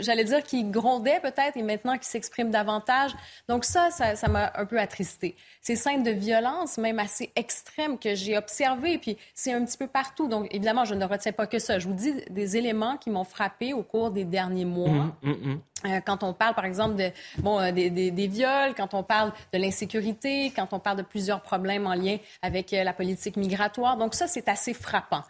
[0.00, 3.12] j'allais dire, qui grondait peut-être et maintenant qui s'exprime davantage.
[3.48, 5.36] Donc ça, ça m'a un peu attristé.
[5.60, 9.86] Ces scènes de violence, même assez extrêmes, que j'ai observées, puis c'est un petit peu
[9.86, 10.26] partout.
[10.26, 11.78] Donc évidemment, je ne retiens pas que ça.
[11.78, 14.88] Je vous dis des éléments qui m'ont frappé au cours des derniers mois.
[14.88, 15.60] Mmh, mmh, mmh.
[15.84, 19.04] Euh, quand on parle, par exemple, de, bon, euh, des, des, des, viols, quand on
[19.04, 23.96] parle de l'insécurité, quand on parle de plusieurs problèmes en lien avec la politique migratoire.
[23.96, 25.22] Donc ça, c'est assez frappant.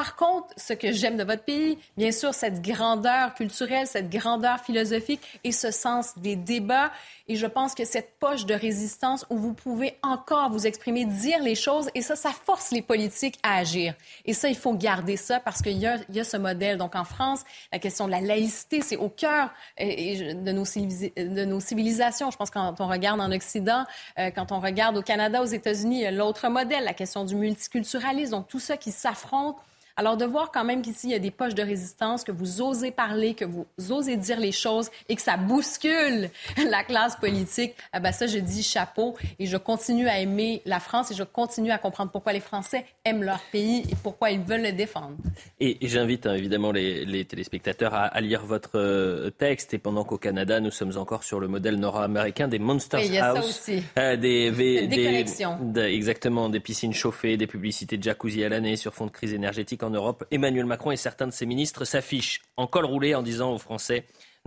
[0.00, 4.58] Par contre, ce que j'aime de votre pays, bien sûr, cette grandeur culturelle, cette grandeur
[4.58, 6.90] philosophique et ce sens des débats.
[7.28, 11.42] Et je pense que cette poche de résistance où vous pouvez encore vous exprimer, dire
[11.42, 13.92] les choses, et ça, ça force les politiques à agir.
[14.24, 16.78] Et ça, il faut garder ça parce qu'il y, a, ce modèle.
[16.78, 21.60] Donc, en France, la question de la laïcité, c'est au cœur de nos, de nos
[21.60, 22.30] civilisations.
[22.30, 23.84] Je pense que quand on regarde en Occident,
[24.18, 28.30] euh, quand on regarde au Canada, aux États-Unis, l'autre modèle, la question du multiculturalisme.
[28.30, 29.56] Donc, tout ça qui s'affronte
[29.96, 32.60] alors, de voir quand même qu'ici, il y a des poches de résistance, que vous
[32.62, 36.30] osez parler, que vous osez dire les choses et que ça bouscule
[36.70, 41.10] la classe politique, eh ça, je dis chapeau et je continue à aimer la France
[41.10, 44.62] et je continue à comprendre pourquoi les Français aiment leur pays et pourquoi ils veulent
[44.62, 45.16] le défendre.
[45.58, 49.74] Et, j'invite hein, évidemment les, téléspectateurs à, lire votre euh, texte.
[49.74, 53.82] Et pendant qu'au Canada, nous sommes encore sur le modèle nord-américain des Monsters oui, aussi.
[53.98, 58.94] Euh, des, des, des, exactement, des piscines chauffées, des publicités de jacuzzi à l'année sur
[58.94, 60.24] fond de crise énergétique en Europe.
[60.30, 64.04] Emmanuel Macron et certains de ses ministres s'affichent en col roulé en disant aux Français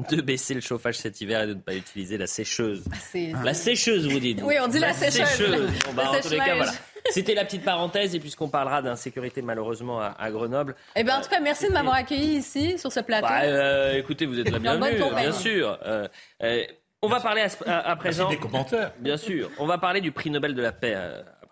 [0.09, 2.83] de baisser le chauffage cet hiver et de ne pas utiliser la sécheuse.
[2.91, 4.41] Ah, la sécheuse, vous dites.
[4.43, 5.69] Oui, on dit la, sécheuse.
[5.95, 6.11] Bah,
[7.11, 10.75] C'était la petite parenthèse et puisqu'on parlera d'insécurité malheureusement à, Grenoble.
[10.95, 13.27] Eh bien, en tout cas, merci de m'avoir accueilli ici sur ce plateau.
[13.27, 15.77] Bah, euh, écoutez, vous êtes la bienvenue, bien sûr.
[15.85, 16.07] Euh,
[16.41, 16.63] euh,
[17.01, 18.29] on va parler à, présent.
[18.29, 18.93] Des commentaires.
[18.99, 19.51] Bien sûr.
[19.59, 20.95] On va parler du prix Nobel de la paix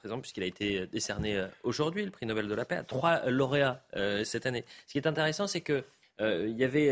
[0.02, 3.30] présent, puisqu'il a été décerné euh, aujourd'hui, le prix Nobel de la paix, à trois
[3.30, 4.66] lauréats euh, cette année.
[4.88, 5.84] Ce qui est intéressant, c'est qu'il
[6.22, 6.90] euh, y avait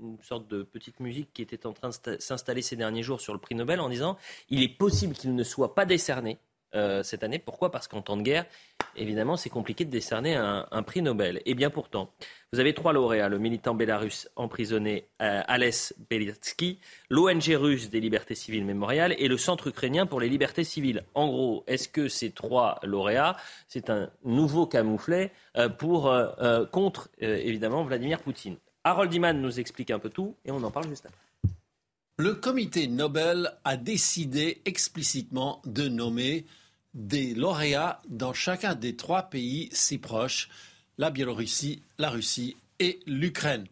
[0.00, 3.34] une sorte de petite musique qui était en train de s'installer ces derniers jours sur
[3.34, 4.16] le prix Nobel en disant
[4.48, 6.38] il est possible qu'il ne soit pas décerné
[6.76, 7.38] euh, cette année.
[7.38, 7.70] Pourquoi?
[7.70, 8.44] Parce qu'en temps de guerre,
[8.94, 11.42] évidemment, c'est compliqué de décerner un, prix Nobel.
[11.46, 12.12] Et bien pourtant,
[12.52, 16.78] vous avez trois lauréats le militant bélarus emprisonné euh, Alès Beliatsky,
[17.10, 21.02] l'ONG russe des libertés civiles mémoriales et le Centre ukrainien pour les libertés civiles.
[21.14, 23.36] En gros, est-ce que ces trois lauréats,
[23.68, 26.14] c'est un nouveau camouflet euh, pour,
[26.70, 28.56] contre, évidemment, Vladimir Poutine?
[28.84, 31.26] Harold Iman nous explique un peu tout et on en parle juste après.
[32.18, 36.46] Le comité Nobel a décidé explicitement de nommer
[36.96, 40.48] des lauréats dans chacun des trois pays si proches,
[40.98, 43.66] la Biélorussie, la Russie et l'Ukraine.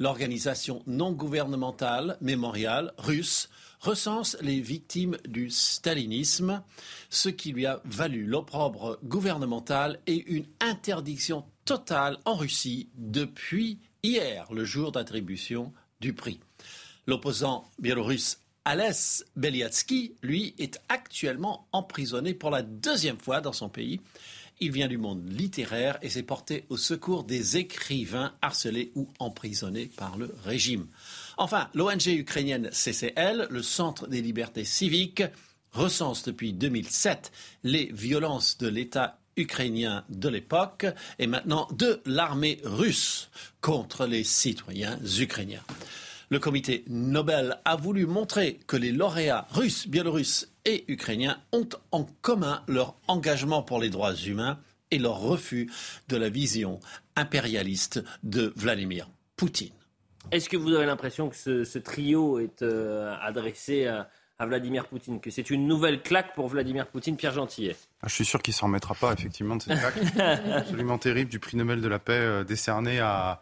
[0.00, 3.48] L'organisation non gouvernementale mémoriale russe
[3.78, 6.62] recense les victimes du stalinisme,
[7.10, 14.52] ce qui lui a valu l'opprobre gouvernemental et une interdiction totale en Russie depuis hier,
[14.52, 16.40] le jour d'attribution du prix.
[17.06, 24.00] L'opposant biélorusse Alès Beliatsky, lui, est actuellement emprisonné pour la deuxième fois dans son pays.
[24.60, 29.90] Il vient du monde littéraire et s'est porté au secours des écrivains harcelés ou emprisonnés
[29.96, 30.86] par le régime.
[31.36, 35.24] Enfin, l'ONG ukrainienne CCL, le Centre des libertés civiques,
[35.72, 37.32] recense depuis 2007
[37.64, 40.86] les violences de l'État ukrainien de l'époque
[41.18, 43.28] et maintenant de l'armée russe
[43.60, 45.64] contre les citoyens ukrainiens.
[46.34, 52.08] Le comité Nobel a voulu montrer que les lauréats russes, biélorusses et ukrainiens ont en
[52.22, 54.58] commun leur engagement pour les droits humains
[54.90, 55.70] et leur refus
[56.08, 56.80] de la vision
[57.14, 59.70] impérialiste de Vladimir Poutine.
[60.32, 64.08] Est-ce que vous avez l'impression que ce, trio est euh, adressé à,
[64.40, 67.76] Vladimir Poutine, que c'est une nouvelle claque pour Vladimir Poutine, Pierre Gentillet?
[68.02, 70.18] Ah, Je suis sûr qu'il s'en remettra pas, effectivement, de cette claque
[70.52, 73.40] absolument terrible du prix Nobel de la paix euh, décerné à,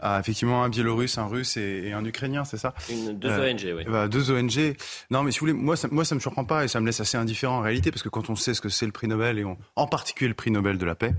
[0.00, 2.74] ah, effectivement, un Biélorusse, un Russe et, un Ukrainien, c'est ça?
[2.88, 3.84] Deux euh, ONG, oui.
[3.84, 4.76] Bah, deux ONG.
[5.10, 6.86] Non, mais si vous voulez, moi ça, moi, ça me surprend pas et ça me
[6.86, 9.08] laisse assez indifférent en réalité, parce que quand on sait ce que c'est le prix
[9.08, 9.44] Nobel, et
[9.76, 11.14] en particulier le prix Nobel de la paix,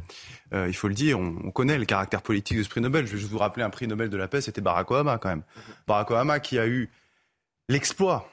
[0.53, 3.05] euh, il faut le dire, on, connaît le caractère politique de ce prix Nobel.
[3.05, 5.29] Je vais juste vous rappeler un prix Nobel de la paix, c'était Barack Obama quand
[5.29, 5.43] même.
[5.55, 5.73] Mhm.
[5.87, 6.89] Barack Obama qui a eu
[7.69, 8.29] l'exploit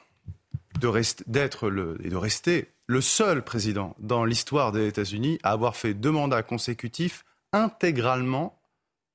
[1.27, 5.93] d'être le et de rester le seul président dans l'histoire des États-Unis à avoir fait
[5.93, 8.58] deux mandats consécutifs intégralement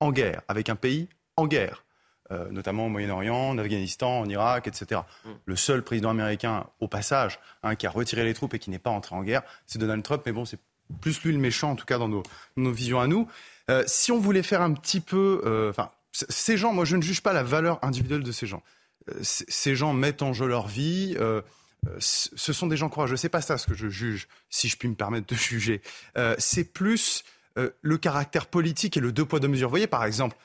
[0.00, 1.84] en guerre avec un pays en guerre,
[2.30, 5.02] euh, notamment au Moyen-Orient, en Afghanistan, en Irak, etc.
[5.24, 5.30] Mm.
[5.44, 8.78] Le seul président américain, au passage, hein, qui a retiré les troupes et qui n'est
[8.78, 10.22] pas entré en guerre, c'est Donald Trump.
[10.26, 10.58] Mais bon, c'est
[11.00, 13.28] plus lui le méchant, en tout cas dans nos, visions à nous.
[13.70, 17.02] Euh, si on voulait faire un petit peu, euh, enfin, ces gens, moi, je ne
[17.02, 18.62] juge pas la valeur individuelle de ces gens.
[19.20, 21.16] ces gens mettent en jeu leur vie.
[21.98, 23.16] ce sont des gens courageux.
[23.16, 25.82] C'est pas ça ce que je juge, si je puis me permettre de juger.
[26.38, 27.24] c'est plus
[27.56, 29.68] le caractère politique et le deux poids deux mesures.
[29.68, 30.36] Vous voyez, par exemple,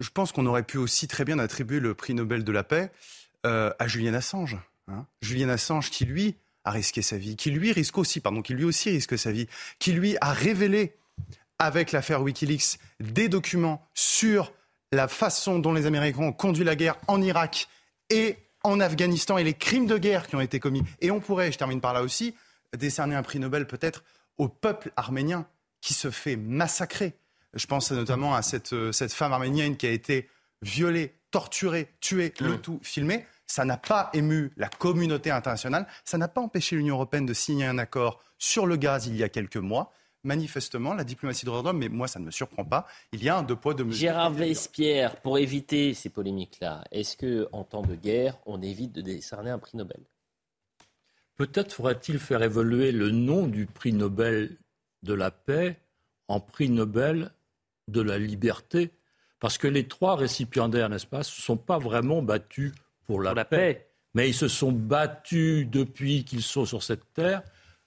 [0.00, 2.90] je pense qu'on aurait pu aussi très bien attribuer le prix Nobel de la paix
[3.46, 4.56] euh, à Julian Assange.
[4.88, 5.06] Hein.
[5.22, 8.64] Julian Assange qui, lui, a risqué sa vie, qui lui risque aussi, pardon, qui lui
[8.64, 9.48] aussi risque sa vie,
[9.78, 10.94] qui lui a révélé
[11.58, 14.52] avec l'affaire Wikileaks des documents sur
[14.92, 17.68] la façon dont les Américains ont conduit la guerre en Irak
[18.10, 20.82] et en Afghanistan et les crimes de guerre qui ont été commis.
[21.00, 22.34] Et on pourrait, je termine par là aussi,
[22.76, 24.04] décerner un prix Nobel peut-être
[24.36, 25.46] au peuple arménien
[25.88, 27.14] qui se fait massacrer
[27.54, 30.28] je pense notamment à cette, euh, cette femme arménienne qui a été
[30.62, 33.24] violée, torturée, tuée, le tout filmé.
[33.46, 35.86] Ça n'a pas ému la communauté internationale.
[36.04, 39.22] Ça n'a pas empêché l'Union européenne de signer un accord sur le gaz il y
[39.22, 39.92] a quelques mois
[40.24, 42.86] manifestement, la diplomatie de l'homme, mais moi, ça ne me surprend pas.
[43.12, 44.00] Il y a un deux poids, deux mesures.
[44.00, 49.00] Gérard Vespierre, pour éviter ces polémiques-là, est-ce que, en temps de guerre, on évite de
[49.00, 50.00] décerner un prix Nobel?
[51.36, 54.58] Peut-être faudrait-il faire évoluer le nom du prix Nobel
[55.02, 55.78] de la paix
[56.28, 57.30] en prix Nobel
[57.88, 58.90] de la liberté,
[59.40, 62.72] parce que les trois récipiendaires, n'est-ce pas, se sont pas vraiment battus
[63.06, 67.42] pour la, paix, mais ils se sont battus depuis qu'ils sont sur cette terre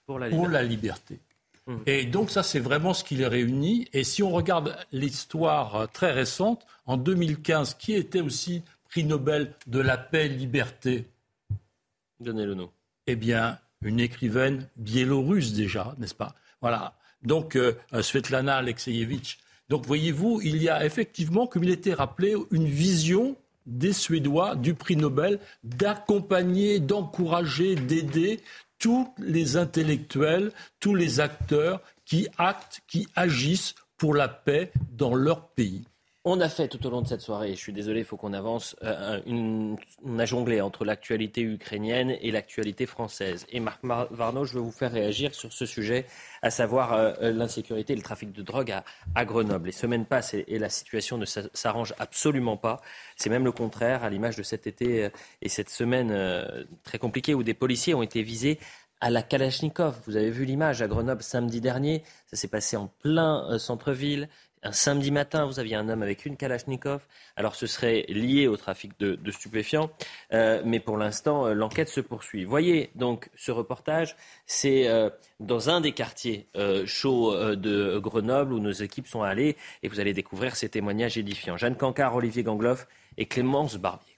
[0.06, 1.20] pour la liberté.
[1.66, 1.80] Hum.
[1.86, 3.88] Et donc ça, c'est vraiment ce qui les réunit.
[3.92, 9.78] Et si on regarde l'histoire très récente, en 2015, qui était aussi prix Nobel de
[9.78, 11.06] la paix, liberté?
[12.18, 12.70] Donnez le nom.
[13.06, 16.34] Eh bien, une écrivaine biélorusse déjà, n'est-ce pas?
[16.60, 16.94] Voilà.
[17.22, 19.38] Donc, euh, Svetlana Alexeyevich,
[19.68, 23.36] donc voyez-vous, il y a effectivement, comme il était rappelé, une vision
[23.66, 28.40] des Suédois du prix Nobel d'accompagner, d'encourager, d'aider
[28.78, 35.48] tous les intellectuels, tous les acteurs qui actent, qui agissent pour la paix dans leur
[35.48, 35.84] pays.
[36.24, 38.32] On a fait tout au long de cette soirée, je suis désolé, il faut qu'on
[38.32, 43.44] avance, euh, on a jonglé entre l'actualité ukrainienne et l'actualité française.
[43.50, 46.06] Et Marc Varnaud, je veux vous faire réagir sur ce sujet,
[46.40, 48.72] à savoir euh, euh, l'insécurité et le trafic de drogue
[49.16, 49.66] à, Grenoble.
[49.66, 52.80] Les semaines passent et, la situation ne s'arrange absolument pas.
[53.16, 55.08] C'est même le contraire, à l'image de cet été
[55.40, 56.16] et cette semaine
[56.84, 58.60] très compliquée où des policiers ont été visés
[59.00, 60.00] à la Kalachnikov.
[60.06, 62.04] Vous avez vu l'image à Grenoble samedi dernier.
[62.28, 64.28] Ça s'est passé en plein centre-ville.
[64.64, 67.00] Un samedi matin, vous aviez un homme avec une Kalachnikov.
[67.36, 69.90] Alors ce serait lié au trafic de, stupéfiants,
[70.32, 72.44] euh, mais pour l'instant, euh, l'enquête se poursuit.
[72.44, 74.16] Voyez donc ce reportage,
[74.46, 74.88] c'est
[75.40, 76.46] dans un des quartiers
[76.84, 81.56] chauds de Grenoble où nos équipes sont allées et vous allez découvrir ces témoignages édifiants.
[81.56, 82.86] Jeanne Cancard, Olivier Gangloff
[83.16, 84.12] et Clémence Barbier.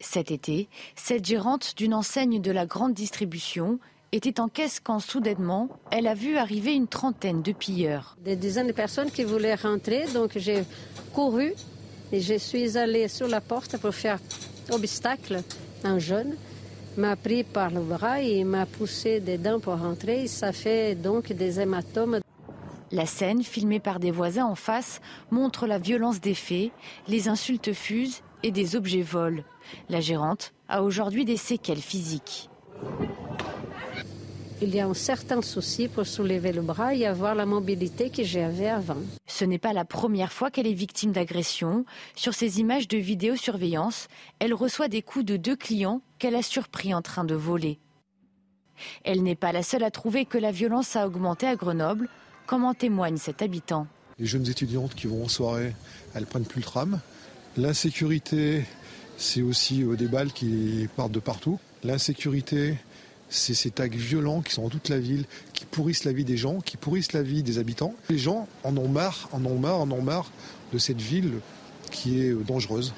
[0.00, 3.78] Cet été, cette gérante d'une enseigne de la grande distribution
[4.12, 8.16] était en caisse quand soudainement, elle a vu arriver une trentaine de pilleurs.
[8.22, 10.64] Des dizaines de personnes qui voulaient rentrer, donc j'ai
[11.14, 11.54] couru
[12.12, 14.18] et je suis allée sur la porte pour faire
[14.70, 15.42] obstacle.
[15.82, 16.36] Un jeune
[16.98, 20.26] m'a pris par le bras et m'a poussé dedans pour rentrer.
[20.26, 22.20] Ça fait donc des hématomes.
[22.90, 26.70] La scène, filmée par des voisins en face, montre la violence des faits.
[27.08, 29.42] Les insultes fusent et des objets volent.
[29.88, 32.50] La gérante a aujourd'hui des séquelles physiques.
[34.64, 38.22] Il y a un certain souci pour soulever le bras et avoir la mobilité que
[38.22, 38.98] j'avais avant.
[39.26, 41.84] Ce n'est pas la première fois qu'elle est victime d'agression.
[42.14, 44.06] Sur ces images de vidéosurveillance,
[44.38, 47.80] elle reçoit des coups de deux clients qu'elle a surpris en train de voler.
[49.02, 52.08] Elle n'est pas la seule à trouver que la violence a augmenté à Grenoble,
[52.46, 53.88] comme en témoigne cet habitant.
[54.20, 55.74] Les jeunes étudiantes qui vont en soirée,
[56.14, 57.00] elles prennent plus le tram.
[57.56, 58.64] L'insécurité
[59.22, 61.58] c'est aussi euh, des balles qui partent de partout.
[61.84, 62.76] L'insécurité,
[63.32, 66.36] c'est ces tags violents qui sont dans toute la ville, qui pourrissent la vie des
[66.36, 67.94] gens, qui pourrissent la vie des habitants.
[68.10, 70.30] Les gens en ont marre, en ont marre, en ont marre
[70.72, 71.40] de cette ville
[71.90, 72.94] qui est euh, dangereuse.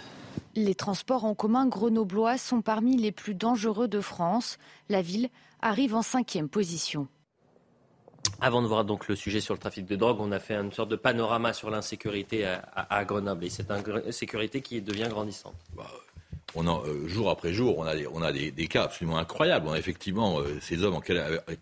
[0.56, 4.58] Les transports en commun grenoblois sont parmi les plus dangereux de France.
[4.88, 5.28] La ville
[5.62, 7.08] arrive en cinquième position.
[8.40, 10.72] Avant de voir donc le sujet sur le trafic de drogue, on a fait une
[10.72, 13.44] sorte de panorama sur l'insécurité à, Grenoble.
[13.44, 15.54] Et c'est une insécurité qui devient grandissante.
[15.76, 15.90] Bah,
[16.54, 19.66] on euh, jour après jour, on a des, cas absolument incroyables.
[19.68, 21.02] On a effectivement euh, ces hommes en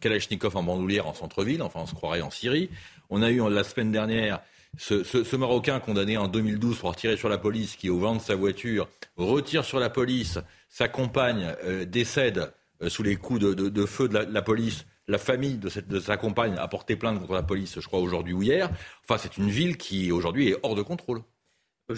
[0.00, 2.70] Kalachnikov en bandoulière en centre-ville, enfin on se croirait en Syrie.
[3.10, 4.40] On a eu la semaine dernière
[4.78, 8.34] ce, Marocain condamné en 2012 pour tirer sur la police, qui au vent de sa
[8.34, 10.38] voiture retire sur la police,
[10.68, 12.52] sa compagne euh, décède
[12.88, 14.86] sous les coups de, feu de la, police.
[15.06, 18.32] La famille de, de sa compagne a porté plainte contre la police, je crois, aujourd'hui
[18.32, 18.70] ou hier.
[19.04, 21.22] Enfin, c'est une ville qui aujourd'hui est hors de contrôle.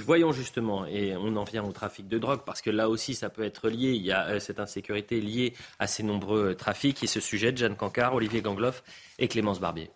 [0.03, 3.31] Voyons justement, et on en vient au trafic de drogue, parce que là aussi, ça
[3.31, 3.93] peut être lié.
[3.93, 7.03] Il y a euh, cette insécurité liée à ces nombreux euh, trafics.
[7.03, 8.83] Et ce sujet de Jeanne Cancard, Olivier Gangloff
[9.19, 9.91] et Clémence Barbier.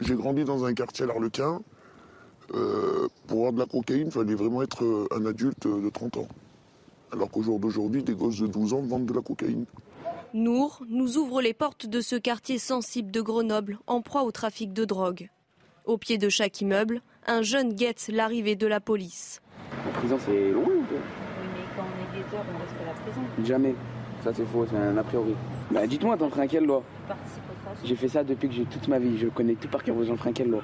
[0.00, 1.60] J'ai grandi dans un quartier à l'Arlequin.
[2.54, 6.28] Euh, pour avoir de la cocaïne, il fallait vraiment être un adulte de 30 ans.
[7.12, 9.64] Alors qu'au jour d'aujourd'hui, des gosses de 12 ans vendent de la cocaïne.
[10.34, 14.72] Nour nous ouvre les portes de ce quartier sensible de Grenoble, en proie au trafic
[14.72, 15.30] de drogue.
[15.86, 19.40] Au pied de chaque immeuble, un jeune guette l'arrivée de la police.
[19.84, 23.20] La prison, c'est loin Oui, mais quand on est guetteur, on reste à la prison.
[23.44, 23.74] Jamais.
[24.24, 25.34] Ça, c'est faux, c'est un a priori.
[25.70, 26.82] Bah, dites-moi, t'enfreins quelle loi
[27.84, 29.18] J'ai fait ça depuis que j'ai toute ma vie.
[29.18, 29.94] Je connais tout par cœur.
[29.94, 30.62] Vous enfreins quelle loi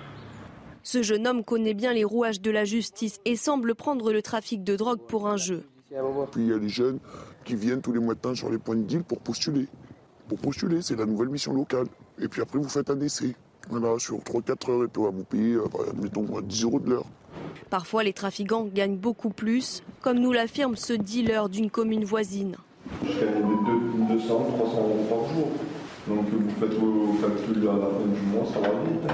[0.83, 4.65] Ce jeune homme connaît bien les rouages de la justice et semble prendre le trafic
[4.65, 5.65] de drogue pour un jeu.
[6.33, 6.99] Puis il y a les jeunes
[7.45, 9.67] qui viennent tous les matins sur les points de deal pour postuler.
[10.29, 11.87] Pour postuler, c'est la nouvelle mission locale.
[12.19, 13.35] Et puis après, vous faites un essai.
[13.71, 15.57] Voilà, sur 3-4 heures, on va vous payer,
[16.01, 17.07] mettons, 10 euros de l'heure.
[17.71, 22.57] Parfois, les trafiquants gagnent beaucoup plus, comme nous l'affirme ce dealer d'une commune voisine.
[23.03, 25.49] Je gagne 200, 300 euros par jour.
[26.09, 29.11] Donc vous faites vos calculs à la fin du mois, ça va vite.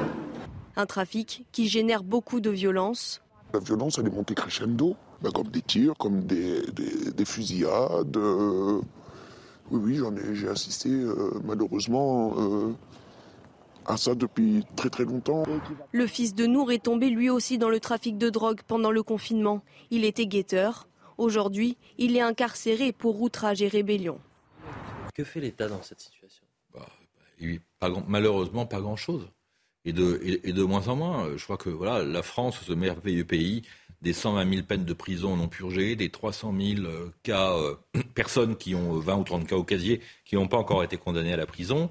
[0.76, 3.20] Un trafic qui génère beaucoup de violence.
[3.52, 6.62] La violence, elle est montée crescendo, ben, comme des tirs, comme des,
[7.14, 8.16] des, fusillades.
[8.16, 8.80] Euh,
[9.70, 12.72] oui, oui, j'en ai, j'ai assisté euh, malheureusement euh,
[13.88, 15.42] à ça depuis très très longtemps.
[15.92, 19.02] Le fils de Nour est tombé lui aussi dans le trafic de drogue pendant le
[19.02, 19.64] confinement.
[19.90, 20.86] Il était guetteur.
[21.16, 24.20] Aujourd'hui, il est incarcéré pour outrage et rébellion.
[25.14, 26.44] Que fait l'État dans cette situation?
[26.72, 29.26] Bah, Malheureusement, pas grand-chose.
[29.84, 31.36] Et de, et, de, moins en moins.
[31.36, 33.62] Je crois que voilà, la France, ce merveilleux pays,
[34.02, 37.74] des 120 000 peines de prison non purgées, des 300 000 euh, cas, euh,
[38.14, 41.32] personnes qui ont 20 ou 30 cas au casier, qui n'ont pas encore été condamnées
[41.32, 41.88] à la prison.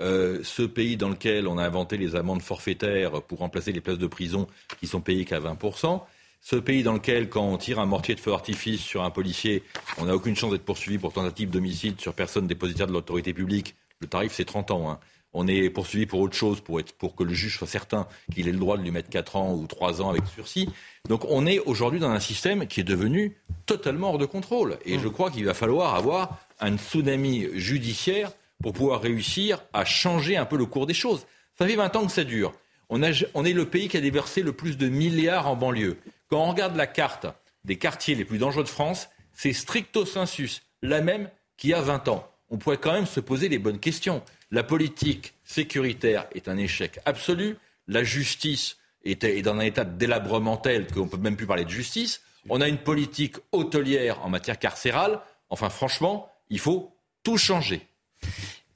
[0.00, 3.98] Euh, ce pays dans lequel on a inventé les amendes forfaitaires pour remplacer les places
[3.98, 4.46] de prison
[4.80, 6.00] qui sont payées qu'à 20%.
[6.40, 9.62] Ce pays dans lequel, quand on tire un mortier de feu artifice sur un policier,
[9.98, 13.74] on n'a aucune chance d'être poursuivi pour tentative d'homicide sur personne dépositaire de l'autorité publique.
[14.00, 14.90] Le tarif, c'est 30 ans.
[14.90, 14.98] Hein.
[15.34, 18.48] On est poursuivi pour autre chose, pour, être, pour que le juge soit certain qu'il
[18.48, 20.68] ait le droit de lui mettre 4 ans ou 3 ans avec sursis.
[21.08, 23.36] Donc on est aujourd'hui dans un système qui est devenu
[23.66, 24.78] totalement hors de contrôle.
[24.86, 25.02] Et mmh.
[25.02, 28.32] je crois qu'il va falloir avoir un tsunami judiciaire
[28.62, 31.26] pour pouvoir réussir à changer un peu le cours des choses.
[31.58, 32.52] Ça fait 20 ans que ça dure.
[32.88, 35.98] On, est le pays qui a déversé le plus de milliards en banlieue.
[36.28, 37.26] Quand on regarde la carte
[37.64, 41.80] des quartiers les plus dangereux de France, c'est stricto sensus la même qu'il y a
[41.80, 42.26] 20 ans.
[42.48, 44.22] on pourrait quand même se poser les bonnes questions.
[44.50, 47.56] La politique sécuritaire est un échec absolu.
[47.86, 51.64] La justice est, dans un état de délabrement tel qu'on ne peut même plus parler
[51.64, 52.22] de justice.
[52.48, 55.20] On a une politique hôtelière en matière carcérale.
[55.48, 57.86] Enfin, franchement, il faut tout changer.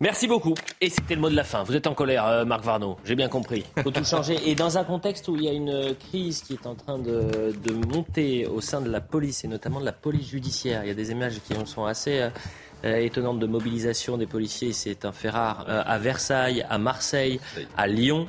[0.00, 0.54] Merci beaucoup.
[0.80, 1.62] Et c'était le mot de la fin.
[1.62, 2.98] Vous êtes en colère, euh, Marc Varno.
[3.04, 3.64] J'ai bien compris.
[3.76, 4.36] Il faut tout changer.
[4.44, 7.54] Et dans un contexte où il y a une crise qui est en train de,
[7.86, 10.94] monter au sein de la police, et notamment de la police judiciaire, il y a
[10.94, 12.28] des images qui sont assez euh,
[12.84, 14.72] euh, étonnantes de mobilisation des policiers.
[14.72, 17.40] C'est un fait rare à Versailles, à Marseille,
[17.76, 18.26] à Lyon.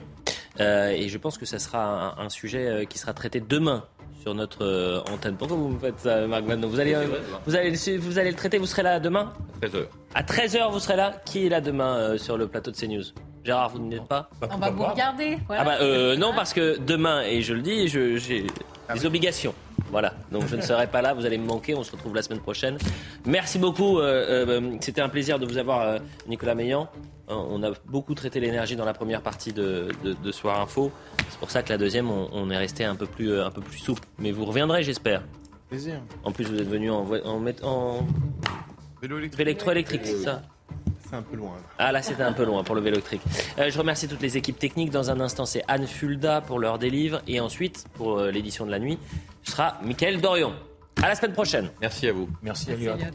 [0.59, 3.83] et je pense que ça sera un sujet qui sera traité demain
[4.25, 5.35] sur notre euh, antenne.
[5.37, 7.05] Pourquoi vous me faites ça, Marc vous allez, euh,
[7.45, 9.31] vous, allez, vous allez le traiter, vous serez là demain?
[9.61, 9.85] 13h.
[10.15, 13.03] À 13h, vous serez là Qui est là demain euh, sur le plateau de CNews?
[13.43, 14.31] Gérard, vous n'êtes pas?
[14.51, 15.37] On va vous regarder.
[15.47, 18.47] Ah bah, non, parce que demain, et je le dis, j'ai
[18.89, 19.53] ah des obligations.
[19.95, 22.21] Voilà, donc je ne serai pas là, vous allez me manquer, on se retrouve la
[22.21, 22.77] semaine prochaine.
[23.25, 24.01] Merci beaucoup,
[24.81, 26.89] c'était un plaisir de vous avoir, Nicolas Meillan.
[27.29, 29.87] On a beaucoup traité l'énergie dans la première partie de,
[30.33, 30.91] Soir Info.
[31.29, 33.77] C'est pour ça que la deuxième, on, est resté un peu, plus, un peu plus
[33.77, 34.05] souple.
[34.19, 35.23] Mais vous reviendrez, j'espère.
[35.69, 36.01] Plaisir.
[36.25, 38.05] En plus, vous êtes venu en, en, en...
[39.01, 40.41] vélo électrique, c'est ça
[41.09, 41.53] c'est un peu loin.
[41.77, 43.21] Ah là, c'était un peu loin pour le vélo électrique.
[43.59, 44.89] Euh, je remercie toutes les équipes techniques.
[44.89, 47.21] Dans un instant, c'est Anne Fulda pour l'heure des livres.
[47.27, 48.97] Et ensuite, pour euh, l'édition de la nuit,
[49.51, 50.53] sera Mickaël Dorion.
[51.01, 51.69] À la semaine prochaine.
[51.81, 52.29] Merci à vous.
[52.41, 53.05] Merci, Merci